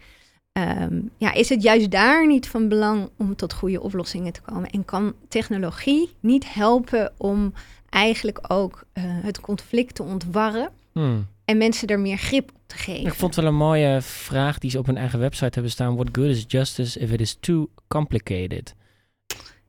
Ehm, 0.57 1.00
ja, 1.16 1.32
is 1.32 1.48
het 1.48 1.62
juist 1.62 1.90
daar 1.90 2.26
niet 2.26 2.48
van 2.48 2.68
belang 2.68 3.11
om 3.16 3.36
tot 3.36 3.52
goede 3.52 3.82
oplossingen 3.82 4.32
te 4.32 4.40
komen? 4.40 4.70
En 4.70 4.84
kan 4.84 5.14
technologie 5.28 6.11
niet 6.20 6.54
helpen 6.54 7.12
om 7.16 7.52
eigenlijk 7.88 8.38
ook 8.48 8.84
eh, 8.92 9.02
het 9.07 9.40
conflict 9.40 9.94
te 9.94 10.02
ontwarren 10.02 10.70
Hmm. 10.92 11.26
en 11.44 11.59
mensen 11.59 11.88
er 11.88 12.00
meer 12.00 12.16
grip 12.16 12.50
op 12.54 12.61
te 12.66 12.76
geven? 12.76 13.07
Ik 13.07 13.14
vond 13.14 13.34
het 13.34 13.44
wel 13.44 13.52
een 13.52 13.59
mooie 13.59 14.02
vraag 14.02 14.59
die 14.59 14.70
ze 14.70 14.78
op 14.78 14.86
hun 14.86 14.96
eigen 14.96 15.18
website 15.18 15.50
hebben 15.50 15.70
staan. 15.70 15.94
What 15.94 16.09
good 16.12 16.26
is 16.26 16.44
justice 16.48 16.98
if 16.98 17.11
it 17.11 17.20
is 17.20 17.36
too 17.40 17.70
complicated? 17.88 18.74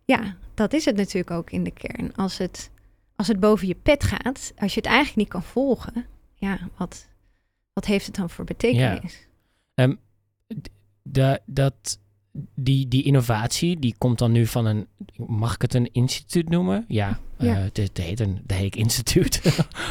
Ja, 0.06 0.36
dat 0.54 0.74
is 0.74 0.86
het 0.86 0.96
natuurlijk 0.96 1.32
ook 1.32 1.52
in 1.52 1.64
de 1.64 1.72
kern. 1.72 2.16
Als 2.16 2.38
het, 2.38 2.72
als 3.16 3.28
het 3.28 3.40
boven 3.40 3.68
je 3.68 3.76
pet 3.76 4.04
gaat, 4.04 4.54
als 4.58 4.74
je 4.74 4.80
het 4.80 4.90
eigenlijk 4.90 5.18
niet 5.18 5.28
kan 5.28 5.44
volgen, 5.44 6.06
ja, 6.36 6.60
wat, 6.78 7.08
wat 7.74 7.86
heeft 7.86 8.06
het 8.06 8.16
dan 8.16 8.30
voor 8.30 8.46
betekenis? 8.46 9.28
De, 11.12 11.40
dat, 11.46 12.00
die, 12.56 12.88
die 12.88 13.04
innovatie, 13.04 13.80
die 13.80 13.96
komt 13.98 14.18
dan 14.20 14.32
nu 14.32 14.46
van 14.46 14.66
een, 14.66 14.88
mag 15.16 15.54
ik 15.56 15.62
het 15.62 15.74
een 15.74 15.90
instituut 15.92 16.50
noemen? 16.50 16.86
Ja, 16.88 17.20
Ja. 17.38 17.56
eh, 17.56 17.64
het, 17.64 17.78
het 17.78 17.98
heet 17.98 18.20
een, 18.20 18.42
de 18.46 18.54
Heek 18.54 18.76
Instituut 18.76 19.42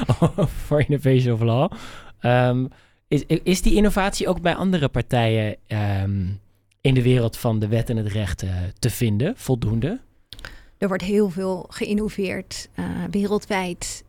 for 0.65 0.81
Innovation 0.89 1.35
of 1.35 1.41
Law. 1.41 1.73
Ehm, 2.21 2.67
is, 3.09 3.25
is 3.27 3.63
die 3.63 3.75
innovatie 3.75 4.29
ook 4.29 4.41
bij 4.41 4.55
andere 4.55 4.89
partijen 4.89 5.57
ehm, 5.67 6.27
in 6.81 6.95
de 6.95 7.03
wereld 7.03 7.37
van 7.37 7.59
de 7.59 7.69
wet 7.69 7.91
en 7.91 7.97
het 7.97 8.07
recht 8.13 8.43
eh, 8.43 8.51
te 8.79 8.91
vinden, 8.91 9.33
voldoende? 9.37 10.01
Er 10.79 10.89
wordt 10.89 11.03
heel 11.03 11.31
veel 11.31 11.67
geïnnoveerd 11.71 12.69
eh, 12.75 12.85
wereldwijd 13.11 14.05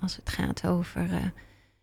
als 0.00 0.16
het 0.16 0.28
gaat 0.28 0.66
over 0.66 1.32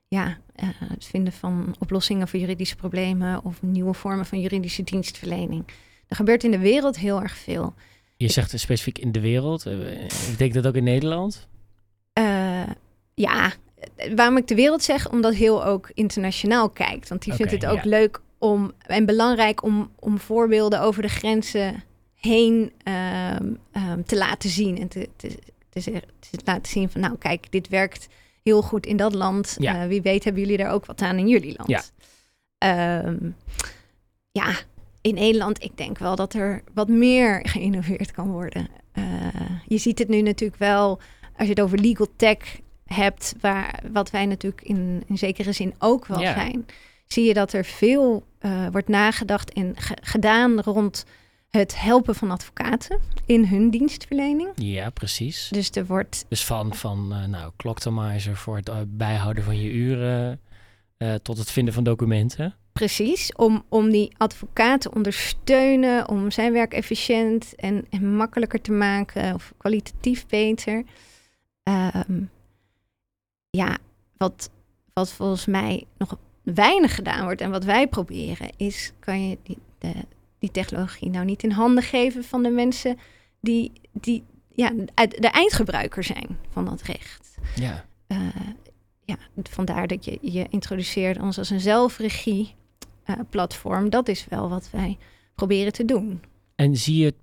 ja, 0.08 0.38
eh, 0.56 0.68
het 0.78 1.06
vinden 1.06 1.34
van 1.34 1.76
oplossingen 1.80 2.28
voor 2.28 2.40
juridische 2.40 2.76
problemen 2.76 3.44
of 3.44 3.62
nieuwe 3.62 3.94
vormen 3.94 4.26
van 4.26 4.40
juridische 4.40 4.84
dienstverlening. 4.84 5.66
Er 6.08 6.16
gebeurt 6.16 6.44
in 6.44 6.52
de 6.52 6.60
wereld 6.60 6.98
heel 6.98 7.22
erg 7.22 7.38
veel. 7.38 7.74
Je 8.18 8.30
zegt 8.32 8.60
specifiek 8.60 8.98
in 8.98 9.12
de 9.12 9.20
wereld. 9.20 9.66
eh, 9.66 10.04
ik 10.04 10.38
denk 10.38 10.54
dat 10.54 10.68
ook 10.68 10.76
in 10.76 10.84
Nederland. 10.84 11.48
Eh, 12.14 12.70
ja, 13.14 13.54
waarom 14.16 14.38
ik 14.38 14.48
de 14.48 14.56
wereld 14.56 14.84
zeg, 14.84 15.12
omdat 15.12 15.34
heel 15.36 15.66
ook 15.66 15.92
internationaal 15.94 16.70
kijkt. 16.70 17.10
Want 17.10 17.24
die 17.24 17.34
vindt 17.34 17.52
het 17.52 17.66
ook 17.66 17.84
ja. 17.84 17.90
leuk 17.90 18.22
om 18.38 18.72
en 18.80 19.06
belangrijk 19.06 19.64
om, 19.64 19.92
om 20.00 20.20
voorbeelden 20.20 20.82
over 20.82 21.02
de 21.02 21.08
grenzen 21.08 21.84
heen 22.14 22.72
ehm, 22.84 23.54
ehm, 23.72 24.04
te 24.04 24.18
laten 24.18 24.50
zien. 24.50 24.78
En 24.80 24.88
te, 24.88 25.10
te, 25.16 25.38
te, 25.70 25.80
zeggen- 25.80 26.10
te 26.20 26.40
laten 26.46 26.72
zien 26.72 26.90
van, 26.90 27.02
nou 27.02 27.18
kijk, 27.18 27.52
dit 27.52 27.68
werkt 27.68 28.08
heel 28.48 28.62
goed 28.62 28.86
in 28.86 28.98
dat 28.98 29.14
land. 29.14 29.56
Ja. 29.60 29.82
Eh, 29.82 29.88
wie 29.88 30.02
weet 30.02 30.24
hebben 30.24 30.42
jullie 30.42 30.58
daar 30.58 30.72
ook 30.72 30.86
wat 30.86 31.02
aan 31.02 31.18
in 31.18 31.28
jullie 31.28 31.54
land. 31.58 31.70
Ja. 31.70 31.82
Ehm, 32.58 33.18
ja, 34.32 34.56
in 35.02 35.14
Nederland, 35.14 35.64
ik 35.64 35.78
denk 35.78 35.98
wel 35.98 36.16
dat 36.16 36.34
er 36.34 36.62
wat 36.74 36.88
meer 36.88 37.40
geïnnoveerd 37.54 38.12
kan 38.12 38.32
worden. 38.32 38.68
Eh, 38.92 39.04
je 39.66 39.78
ziet 39.78 40.00
het 40.00 40.08
nu 40.08 40.22
natuurlijk 40.22 40.60
wel 40.60 41.00
als 41.36 41.48
je 41.48 41.54
het 41.54 41.62
over 41.62 41.80
legal 41.80 42.08
tech 42.16 42.38
hebt, 42.86 43.36
waar, 43.42 43.80
wat 43.92 44.10
wij 44.12 44.26
natuurlijk 44.26 44.62
in, 44.62 45.04
in 45.08 45.18
zekere 45.18 45.52
zin 45.52 45.74
ook 45.80 46.06
wel 46.08 46.20
Ja. 46.22 46.34
zijn, 46.34 46.66
zie 47.08 47.26
je 47.26 47.34
dat 47.34 47.54
er 47.54 47.66
veel 47.66 48.24
eh, 48.40 48.68
wordt 48.72 48.88
nagedacht 48.88 49.54
en 49.54 49.74
ge- 49.78 49.98
gedaan 50.02 50.60
rond 50.62 51.06
het 51.50 51.80
helpen 51.80 52.16
van 52.16 52.32
advocaten 52.32 53.00
in 53.26 53.46
hun 53.46 53.70
dienstverlening. 53.70 54.50
Ja, 54.56 54.90
precies. 54.90 55.48
Dus 55.52 55.72
er 55.72 55.86
wordt 55.86 56.26
Dus 56.30 56.46
van, 56.46 56.74
van 56.74 57.14
eh, 57.14 57.26
nou, 57.26 57.52
clocktomizer 57.58 58.36
voor 58.36 58.56
het 58.56 58.70
eh, 58.70 58.78
bijhouden 58.88 59.44
van 59.44 59.62
je 59.62 59.72
uren 59.72 60.42
eh, 60.98 61.14
tot 61.14 61.38
het 61.38 61.52
vinden 61.52 61.74
van 61.74 61.84
documenten. 61.84 62.56
precies 62.72 63.34
om, 63.34 63.64
om 63.70 63.90
die 63.90 64.14
advocaat 64.18 64.82
te 64.82 64.94
ondersteunen, 64.94 66.10
om 66.10 66.32
zijn 66.32 66.54
werk 66.54 66.74
efficiënt 66.74 67.56
en, 67.56 67.86
en 67.90 68.16
makkelijker 68.16 68.62
te 68.62 68.72
maken 68.72 69.34
of 69.34 69.54
kwalitatief 69.58 70.26
beter. 70.26 70.84
Ehm, 71.64 72.22
ja, 73.50 73.78
wat, 74.18 74.50
wat 74.94 75.12
volgens 75.12 75.46
mij 75.46 75.86
nog 75.98 76.18
weinig 76.44 76.96
gedaan 76.96 77.24
wordt 77.24 77.42
en 77.42 77.52
wat 77.52 77.64
wij 77.64 77.88
proberen, 77.88 78.50
is 78.58 78.92
kan 79.00 79.30
je 79.30 79.38
die, 79.44 79.58
de, 79.78 79.94
die 80.40 80.52
technologie 80.52 81.10
nou 81.10 81.26
niet 81.26 81.44
in 81.44 81.52
handen 81.52 81.84
geven 81.84 82.24
van 82.24 82.44
de 82.44 82.50
mensen 82.50 82.98
die, 83.40 83.72
die 83.92 84.24
ja, 84.54 84.72
de 84.96 85.30
eindgebruiker 85.32 86.04
zijn 86.04 86.38
van 86.50 86.66
dat 86.66 86.82
recht. 86.82 87.38
Ja. 87.56 87.86
Eh, 88.08 88.18
ja, 89.06 89.18
vandaar 89.44 89.88
dat 89.88 90.06
je 90.06 90.18
je 90.22 90.46
introduceert 90.50 91.20
ons 91.20 91.38
als 91.38 91.50
een 91.50 91.60
zelfregie 91.60 92.56
eh, 93.04 93.16
platform. 93.30 93.90
Dat 93.90 94.08
is 94.08 94.26
wel 94.30 94.50
wat 94.50 94.70
wij 94.72 94.98
proberen 95.36 95.74
te 95.74 95.86
doen. 95.86 96.22
En 96.56 96.76
zie 96.76 97.04
je 97.04 97.14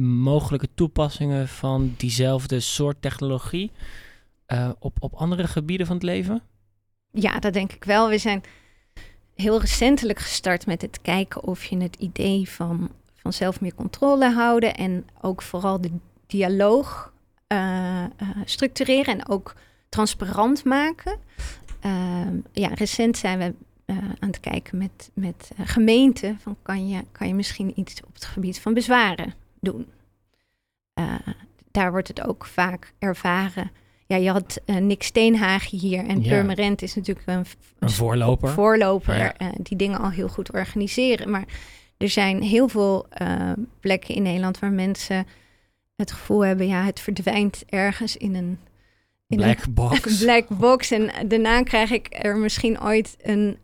mogelijke 0.00 0.68
toepassingen 0.74 1.48
van 1.48 1.94
diezelfde 1.96 2.60
soort 2.60 3.02
technologie 3.02 3.70
eh, 4.46 4.70
op, 4.78 4.96
op 5.02 5.14
andere 5.14 5.46
gebieden 5.46 5.86
van 5.86 5.96
het 5.96 6.04
leven? 6.04 6.42
Ja, 7.10 7.38
dat 7.38 7.52
denk 7.52 7.72
ik 7.72 7.84
wel. 7.84 8.08
We 8.08 8.18
zijn 8.18 8.42
heel 9.36 9.60
recentelijk 9.60 10.18
gestart 10.18 10.66
met 10.66 10.82
het 10.82 11.00
kijken 11.02 11.42
of 11.42 11.64
je 11.64 11.76
het 11.76 11.96
idee 11.96 12.50
van, 12.50 12.90
van 13.14 13.32
zelf 13.32 13.60
meer 13.60 13.74
controle 13.74 14.32
houden 14.32 14.74
en 14.74 15.06
ook 15.20 15.42
vooral 15.42 15.80
de 15.80 15.90
dialoog 16.26 17.12
eh, 17.46 18.04
eh, 18.04 18.10
structureren 18.44 19.18
en 19.18 19.28
ook 19.28 19.54
transparant 19.88 20.64
maken. 20.64 21.18
Ehm, 21.80 22.36
ja, 22.52 22.68
recent 22.68 23.16
zijn 23.16 23.38
we 23.38 23.54
eh, 23.84 23.96
aan 23.96 24.28
het 24.28 24.40
kijken 24.40 24.78
met, 24.78 25.10
met 25.14 25.50
gemeenten 25.56 26.38
van 26.40 26.56
kan 26.62 26.88
je, 26.88 27.04
kan 27.12 27.28
je 27.28 27.34
misschien 27.34 27.72
iets 27.80 28.02
op 28.06 28.14
het 28.14 28.24
gebied 28.24 28.60
van 28.60 28.74
bezwaren 28.74 29.34
doen. 29.60 29.86
Daar 31.70 31.90
wordt 31.90 32.08
het 32.08 32.26
ook 32.26 32.46
vaak 32.46 32.92
ervaren. 32.98 33.70
Ja, 34.06 34.16
je 34.16 34.30
had 34.30 34.60
eh, 34.64 34.76
Nick 34.76 35.02
Steenhagen 35.02 35.78
hier 35.78 36.06
en 36.06 36.22
Ja. 36.22 36.28
Purmerend 36.28 36.82
is 36.82 36.94
natuurlijk 36.94 37.26
een, 37.26 37.44
Een 37.78 37.90
voorloper? 37.90 38.48
voorloper 38.48 39.16
Ja. 39.16 39.36
eh, 39.36 39.48
die 39.62 39.76
dingen 39.76 39.98
al 40.00 40.10
heel 40.10 40.28
goed 40.28 40.52
organiseren. 40.52 41.30
Maar 41.30 41.44
er 41.96 42.08
zijn 42.08 42.42
heel 42.42 42.68
veel 42.68 43.06
eh, 43.10 43.52
plekken 43.80 44.14
in 44.14 44.22
Nederland 44.22 44.58
waar 44.58 44.70
mensen 44.72 45.26
het 45.96 46.12
gevoel 46.12 46.44
hebben, 46.44 46.66
ja, 46.66 46.84
het 46.84 47.00
verdwijnt 47.00 47.62
ergens 47.68 48.16
in 48.16 48.34
een 48.34 48.58
in 49.28 49.36
Black 49.36 49.64
een 49.64 49.74
box. 49.74 50.18
black 50.24 50.48
box. 50.48 50.90
En 50.90 51.10
daarna 51.28 51.62
krijg 51.62 51.90
ik 51.90 52.06
er 52.10 52.36
misschien 52.36 52.82
ooit 52.82 53.16
een, 53.22 53.58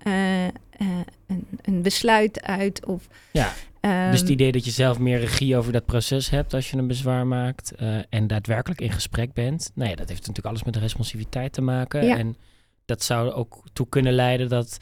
een, 1.27 1.47
een 1.63 1.83
besluit 1.83 2.43
uit. 2.43 2.87
Of, 2.87 3.07
Ja, 3.33 3.53
ehm, 3.91 4.11
dus 4.11 4.21
het 4.21 4.29
idee 4.29 4.53
dat 4.53 4.65
je 4.65 4.71
zelf 4.71 4.99
meer 4.99 5.19
regie 5.19 5.57
over 5.57 5.73
dat 5.73 5.85
proces 5.87 6.31
hebt 6.31 6.55
als 6.55 6.71
je 6.71 6.77
een 6.77 6.87
bezwaar 6.87 7.27
maakt 7.27 7.75
eh, 7.75 7.97
en 8.09 8.27
daadwerkelijk 8.27 8.81
in 8.81 8.93
gesprek 8.93 9.33
bent. 9.33 9.71
Nou 9.75 9.91
ja, 9.91 9.97
dat 9.97 10.09
heeft 10.09 10.21
natuurlijk 10.21 10.47
alles 10.47 10.63
met 10.65 10.77
responsiviteit 10.77 11.53
te 11.53 11.61
maken. 11.61 12.05
Ja. 12.07 12.17
En 12.19 12.37
dat 12.85 13.03
zou 13.03 13.27
er 13.29 13.35
ook 13.35 13.63
toe 13.73 13.89
kunnen 13.89 14.13
leiden 14.13 14.49
dat 14.49 14.79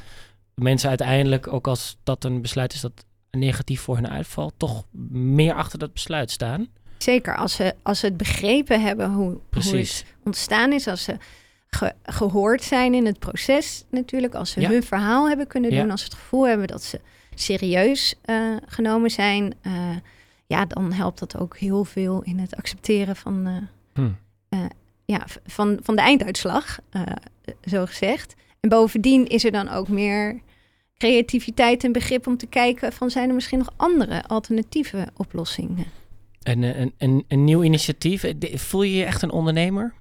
mensen 0.55 0.89
uiteindelijk, 0.89 1.53
ook 1.53 1.67
als 1.67 1.97
dat 2.03 2.25
een 2.25 2.43
besluit 2.43 2.73
is 2.73 2.81
dat 2.81 3.05
negatief 3.31 3.81
voor 3.81 3.95
hun 3.95 4.09
uitvalt, 4.09 4.55
toch 4.57 4.85
meer 5.11 5.55
achter 5.55 5.79
dat 5.79 5.93
besluit 5.93 6.31
staan. 6.31 6.69
Zeker 6.99 7.37
als 7.37 7.53
ze, 7.55 7.75
als 7.83 7.99
ze 8.01 8.07
het 8.07 8.17
begrepen 8.17 8.83
hebben 8.83 9.11
hoe, 9.13 9.39
hoe 9.51 9.77
het 9.77 10.05
ontstaan 10.25 10.73
is, 10.73 10.87
als 10.87 11.03
ze 11.05 11.17
ge- 11.67 11.93
gehoord 12.03 12.63
zijn 12.63 12.95
in 12.95 13.07
het 13.07 13.19
proces 13.19 13.85
natuurlijk, 13.91 14.35
als 14.35 14.51
ze 14.51 14.61
Ja. 14.61 14.69
hun 14.71 14.83
verhaal 14.83 15.29
hebben 15.29 15.47
kunnen 15.47 15.71
doen, 15.71 15.91
als 15.91 16.01
ze 16.01 16.07
het 16.07 16.15
gevoel 16.17 16.47
hebben 16.49 16.67
dat 16.67 16.83
ze 16.83 17.01
serieus 17.41 18.15
eh, 18.23 18.57
genomen 18.67 19.11
zijn, 19.11 19.55
eh, 19.63 19.73
ja, 20.47 20.65
dan 20.65 20.93
helpt 20.93 21.19
dat 21.19 21.39
ook 21.39 21.57
heel 21.57 21.85
veel 21.85 22.23
in 22.23 22.39
het 22.39 22.57
accepteren 22.57 23.17
van, 23.17 23.47
eh, 23.47 23.57
Hm. 23.95 24.11
ja, 25.05 25.27
van, 25.47 25.79
van 25.83 25.97
de 25.97 26.03
einduitslag, 26.03 26.79
zo 27.65 27.87
gezegd. 27.87 28.35
En 28.61 28.69
bovendien 28.69 29.27
is 29.27 29.45
er 29.45 29.51
dan 29.53 29.69
ook 29.69 29.89
meer 29.89 30.41
creativiteit 30.97 31.85
en 31.85 31.93
begrip 31.93 32.27
om 32.27 32.37
te 32.37 32.47
kijken 32.47 32.93
van 32.93 33.11
zijn 33.11 33.29
er 33.29 33.35
misschien 33.35 33.59
nog 33.59 33.73
andere 33.77 34.25
alternatieve 34.27 35.09
oplossingen. 35.17 35.85
Eh, 36.43 36.55
een, 36.57 36.93
een, 36.99 37.25
een 37.29 37.45
nieuw 37.45 37.63
initiatief. 37.63 38.25
Voel 38.55 38.83
je 38.83 38.97
je 38.97 39.05
echt 39.05 39.23
een 39.23 39.31
ondernemer? 39.31 39.95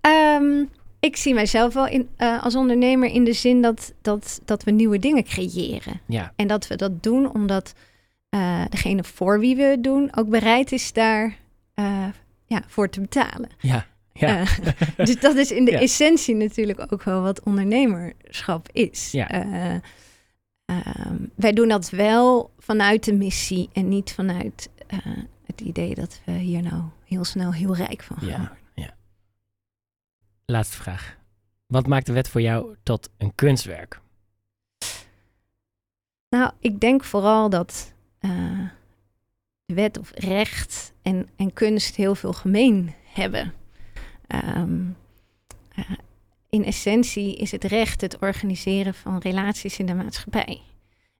Ehm, 0.00 0.64
ik 1.00 1.16
zie 1.16 1.34
mijzelf 1.34 1.74
wel 1.74 1.86
in, 1.86 2.08
eh, 2.16 2.42
als 2.44 2.54
ondernemer 2.54 3.10
in 3.10 3.24
de 3.24 3.32
zin 3.32 3.62
dat, 3.62 3.92
dat, 4.02 4.40
dat 4.44 4.64
we 4.64 4.70
nieuwe 4.70 4.98
dingen 4.98 5.24
creëren. 5.24 6.00
Ja. 6.06 6.32
En 6.36 6.48
dat 6.48 6.66
we 6.66 6.76
dat 6.76 7.02
doen 7.02 7.32
omdat 7.34 7.74
eh, 8.28 8.64
degene 8.68 9.04
voor 9.04 9.40
wie 9.40 9.56
we 9.56 9.62
het 9.62 9.84
doen 9.84 10.16
ook 10.16 10.28
bereid 10.28 10.72
is 10.72 10.92
daar 10.92 11.36
eh, 11.74 12.06
ja, 12.46 12.62
voor 12.66 12.88
te 12.88 13.00
betalen. 13.00 13.48
Ja. 13.58 13.86
Ja. 14.12 14.44
Dus 14.96 15.20
dat 15.20 15.36
is 15.36 15.50
in 15.52 15.64
de 15.64 15.70
Ja. 15.70 15.78
essentie 15.80 16.34
natuurlijk 16.34 16.92
ook 16.92 17.02
wel 17.02 17.22
wat 17.22 17.42
ondernemerschap 17.42 18.68
is. 18.72 19.10
Ja. 19.12 19.30
Eh, 19.30 19.74
ehm, 20.64 21.16
wij 21.34 21.52
doen 21.52 21.68
dat 21.68 21.90
wel 21.90 22.50
vanuit 22.58 23.04
de 23.04 23.12
missie 23.14 23.68
en 23.72 23.88
niet 23.88 24.12
vanuit 24.12 24.68
het 25.46 25.60
idee 25.60 25.94
dat 25.94 26.20
we 26.24 26.32
hier 26.32 26.62
nou 26.62 26.82
heel 27.04 27.24
snel 27.24 27.52
heel 27.52 27.76
rijk 27.76 28.02
van 28.02 28.16
gaan. 28.16 28.28
Ja. 28.28 28.56
Laatste 30.50 30.76
vraag. 30.76 31.16
Wat 31.66 31.86
maakt 31.86 32.06
de 32.06 32.12
wet 32.12 32.28
voor 32.28 32.40
jou 32.40 32.76
tot 32.82 33.10
een 33.18 33.34
kunstwerk? 33.34 34.00
Nou, 36.28 36.52
ik 36.58 36.80
denk 36.80 37.04
vooral 37.04 37.50
dat 37.50 37.92
uh, 38.20 38.68
wet 39.64 39.98
of 39.98 40.10
recht 40.14 40.92
en, 41.02 41.28
en 41.36 41.52
kunst 41.52 41.96
heel 41.96 42.14
veel 42.14 42.32
gemeen 42.32 42.94
hebben. 43.04 43.54
Um, 44.56 44.96
in 46.50 46.64
essentie 46.64 47.36
is 47.36 47.50
het 47.50 47.64
recht 47.64 48.00
het 48.00 48.18
organiseren 48.18 48.94
van 48.94 49.18
relaties 49.18 49.78
in 49.78 49.86
de 49.86 49.94
maatschappij. 49.94 50.60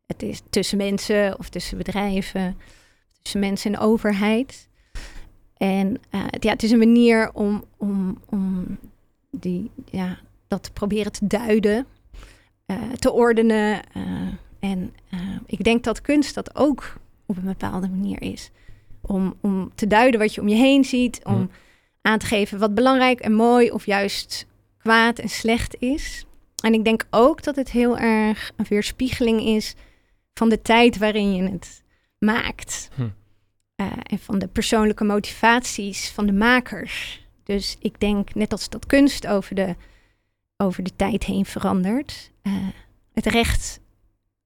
Het 0.06 0.22
is 0.22 0.42
tussen 0.50 0.78
mensen 0.78 1.38
of 1.38 1.48
tussen 1.48 1.78
bedrijven, 1.78 2.56
tussen 3.22 3.40
mensen 3.40 3.74
en 3.74 3.80
overheid. 3.80 4.68
En 5.56 6.00
uh, 6.10 6.24
ja, 6.40 6.50
het 6.50 6.62
is 6.62 6.70
een 6.70 6.78
manier 6.78 7.32
om, 7.32 7.64
om, 7.76 8.22
om 8.28 8.78
die, 9.30 9.70
ja, 9.84 10.18
dat 10.48 10.70
proberen 10.72 11.12
te 11.12 11.26
duiden, 11.26 11.86
uh, 12.66 12.92
te 12.92 13.12
ordenen. 13.12 13.80
Uh, 13.96 14.02
en 14.58 14.94
ik 15.46 15.64
denk 15.64 15.84
dat 15.84 16.00
kunst 16.00 16.34
dat 16.34 16.56
ook 16.56 16.96
op 17.26 17.36
een 17.36 17.44
bepaalde 17.44 17.88
manier 17.88 18.22
is. 18.22 18.50
Om, 19.00 19.34
om 19.40 19.70
te 19.74 19.86
duiden 19.86 20.20
wat 20.20 20.34
je 20.34 20.40
om 20.40 20.48
je 20.48 20.56
heen 20.56 20.84
ziet, 20.84 21.20
om 21.24 21.50
aan 22.02 22.18
te 22.18 22.26
geven 22.26 22.58
wat 22.58 22.74
belangrijk 22.74 23.20
en 23.20 23.32
mooi 23.32 23.70
of 23.70 23.86
juist 23.86 24.46
kwaad 24.78 25.18
en 25.18 25.28
slecht 25.28 25.76
is. 25.78 26.26
En 26.62 26.74
ik 26.74 26.84
denk 26.84 27.06
ook 27.10 27.42
dat 27.42 27.56
het 27.56 27.70
heel 27.70 27.98
erg 27.98 28.52
een 28.56 28.66
weerspiegeling 28.68 29.40
is 29.40 29.74
van 30.34 30.48
de 30.48 30.62
tijd 30.62 30.98
waarin 30.98 31.34
je 31.34 31.42
het 31.42 31.82
maakt. 32.18 32.88
Hm. 32.94 33.02
Uh, 33.02 33.86
en 34.02 34.18
van 34.18 34.38
de 34.38 34.48
persoonlijke 34.48 35.04
motivaties 35.04 36.10
van 36.10 36.26
de 36.26 36.32
makers. 36.32 37.26
Dus 37.48 37.76
ik 37.80 38.00
denk, 38.00 38.34
net 38.34 38.52
als 38.52 38.68
dat 38.68 38.86
kunst 38.86 39.26
over 39.26 39.54
de, 39.54 39.76
over 40.56 40.82
de 40.82 40.96
tijd 40.96 41.24
heen 41.24 41.44
verandert, 41.44 42.30
uh, 42.42 42.52
het 43.12 43.26
recht 43.26 43.80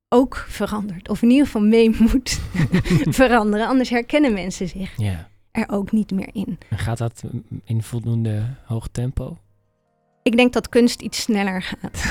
ook 0.09 0.37
verandert. 0.37 1.09
Of 1.09 1.23
in 1.23 1.31
ieder 1.31 1.47
geval 1.47 1.63
mee 1.63 1.97
moet 2.11 2.41
veranderen. 3.21 3.67
Anders 3.67 3.89
herkennen 3.89 4.33
mensen 4.33 4.69
zich 4.69 4.97
ja. 4.97 5.29
er 5.51 5.69
ook 5.69 5.93
niet 5.93 6.11
meer 6.11 6.29
in. 6.33 6.59
En 6.69 6.79
gaat 6.79 6.99
dat 6.99 7.23
in 7.65 7.83
voldoende 7.83 8.55
hoog 8.65 8.89
tempo? 8.93 9.39
Ik 10.23 10.37
denk 10.37 10.53
dat 10.53 10.69
kunst 10.69 11.01
iets 11.01 11.21
sneller 11.21 11.63
gaat 11.63 12.05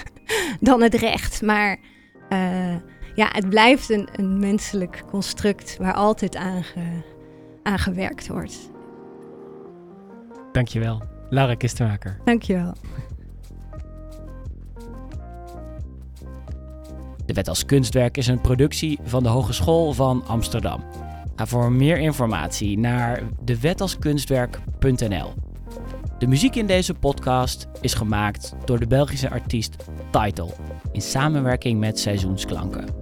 dan 0.60 0.82
het 0.82 0.94
recht. 0.94 1.42
Maar 1.42 1.78
uh, 2.30 2.76
ja, 3.14 3.28
het 3.32 3.48
blijft 3.48 3.90
een, 3.90 4.08
een 4.12 4.38
menselijk 4.38 5.02
construct 5.10 5.76
waar 5.76 5.94
altijd 5.94 6.36
aan, 6.36 6.64
aan 7.62 7.78
gewerkt 7.78 8.28
wordt. 8.28 8.71
Dankjewel, 10.52 11.02
Laura 11.30 11.54
Kistenmaker. 11.54 12.18
Dankjewel. 12.24 12.74
De 17.26 17.32
Wet 17.32 17.48
als 17.48 17.64
Kunstwerk 17.64 18.16
is 18.16 18.26
een 18.26 18.40
productie 18.40 18.98
van 19.02 19.22
de 19.22 19.28
Hogeschool 19.28 19.92
van 19.92 20.24
Amsterdam. 20.26 20.84
Ga 21.36 21.46
voor 21.46 21.72
meer 21.72 21.98
informatie 21.98 22.78
naar 22.78 23.22
dewetalskunstwerk.nl. 23.42 25.32
De 26.18 26.26
muziek 26.26 26.56
in 26.56 26.66
deze 26.66 26.94
podcast 26.94 27.66
is 27.80 27.94
gemaakt 27.94 28.54
door 28.64 28.78
de 28.78 28.86
Belgische 28.86 29.30
artiest 29.30 29.76
Title 30.10 30.48
in 30.92 31.02
samenwerking 31.02 31.80
met 31.80 31.98
Seizoensklanken. 31.98 33.01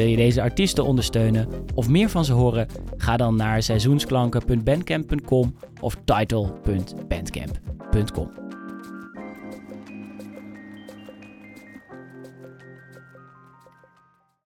Wil 0.00 0.08
je 0.08 0.16
deze 0.16 0.42
artiesten 0.42 0.84
ondersteunen 0.84 1.48
of 1.74 1.88
meer 1.88 2.08
van 2.08 2.24
ze 2.24 2.32
horen? 2.32 2.66
Ga 2.96 3.16
dan 3.16 3.36
naar 3.36 3.62
seizoensklanken.bandcamp.com 3.62 5.54
of 5.80 5.96
title.bandcamp.com. 6.04 8.49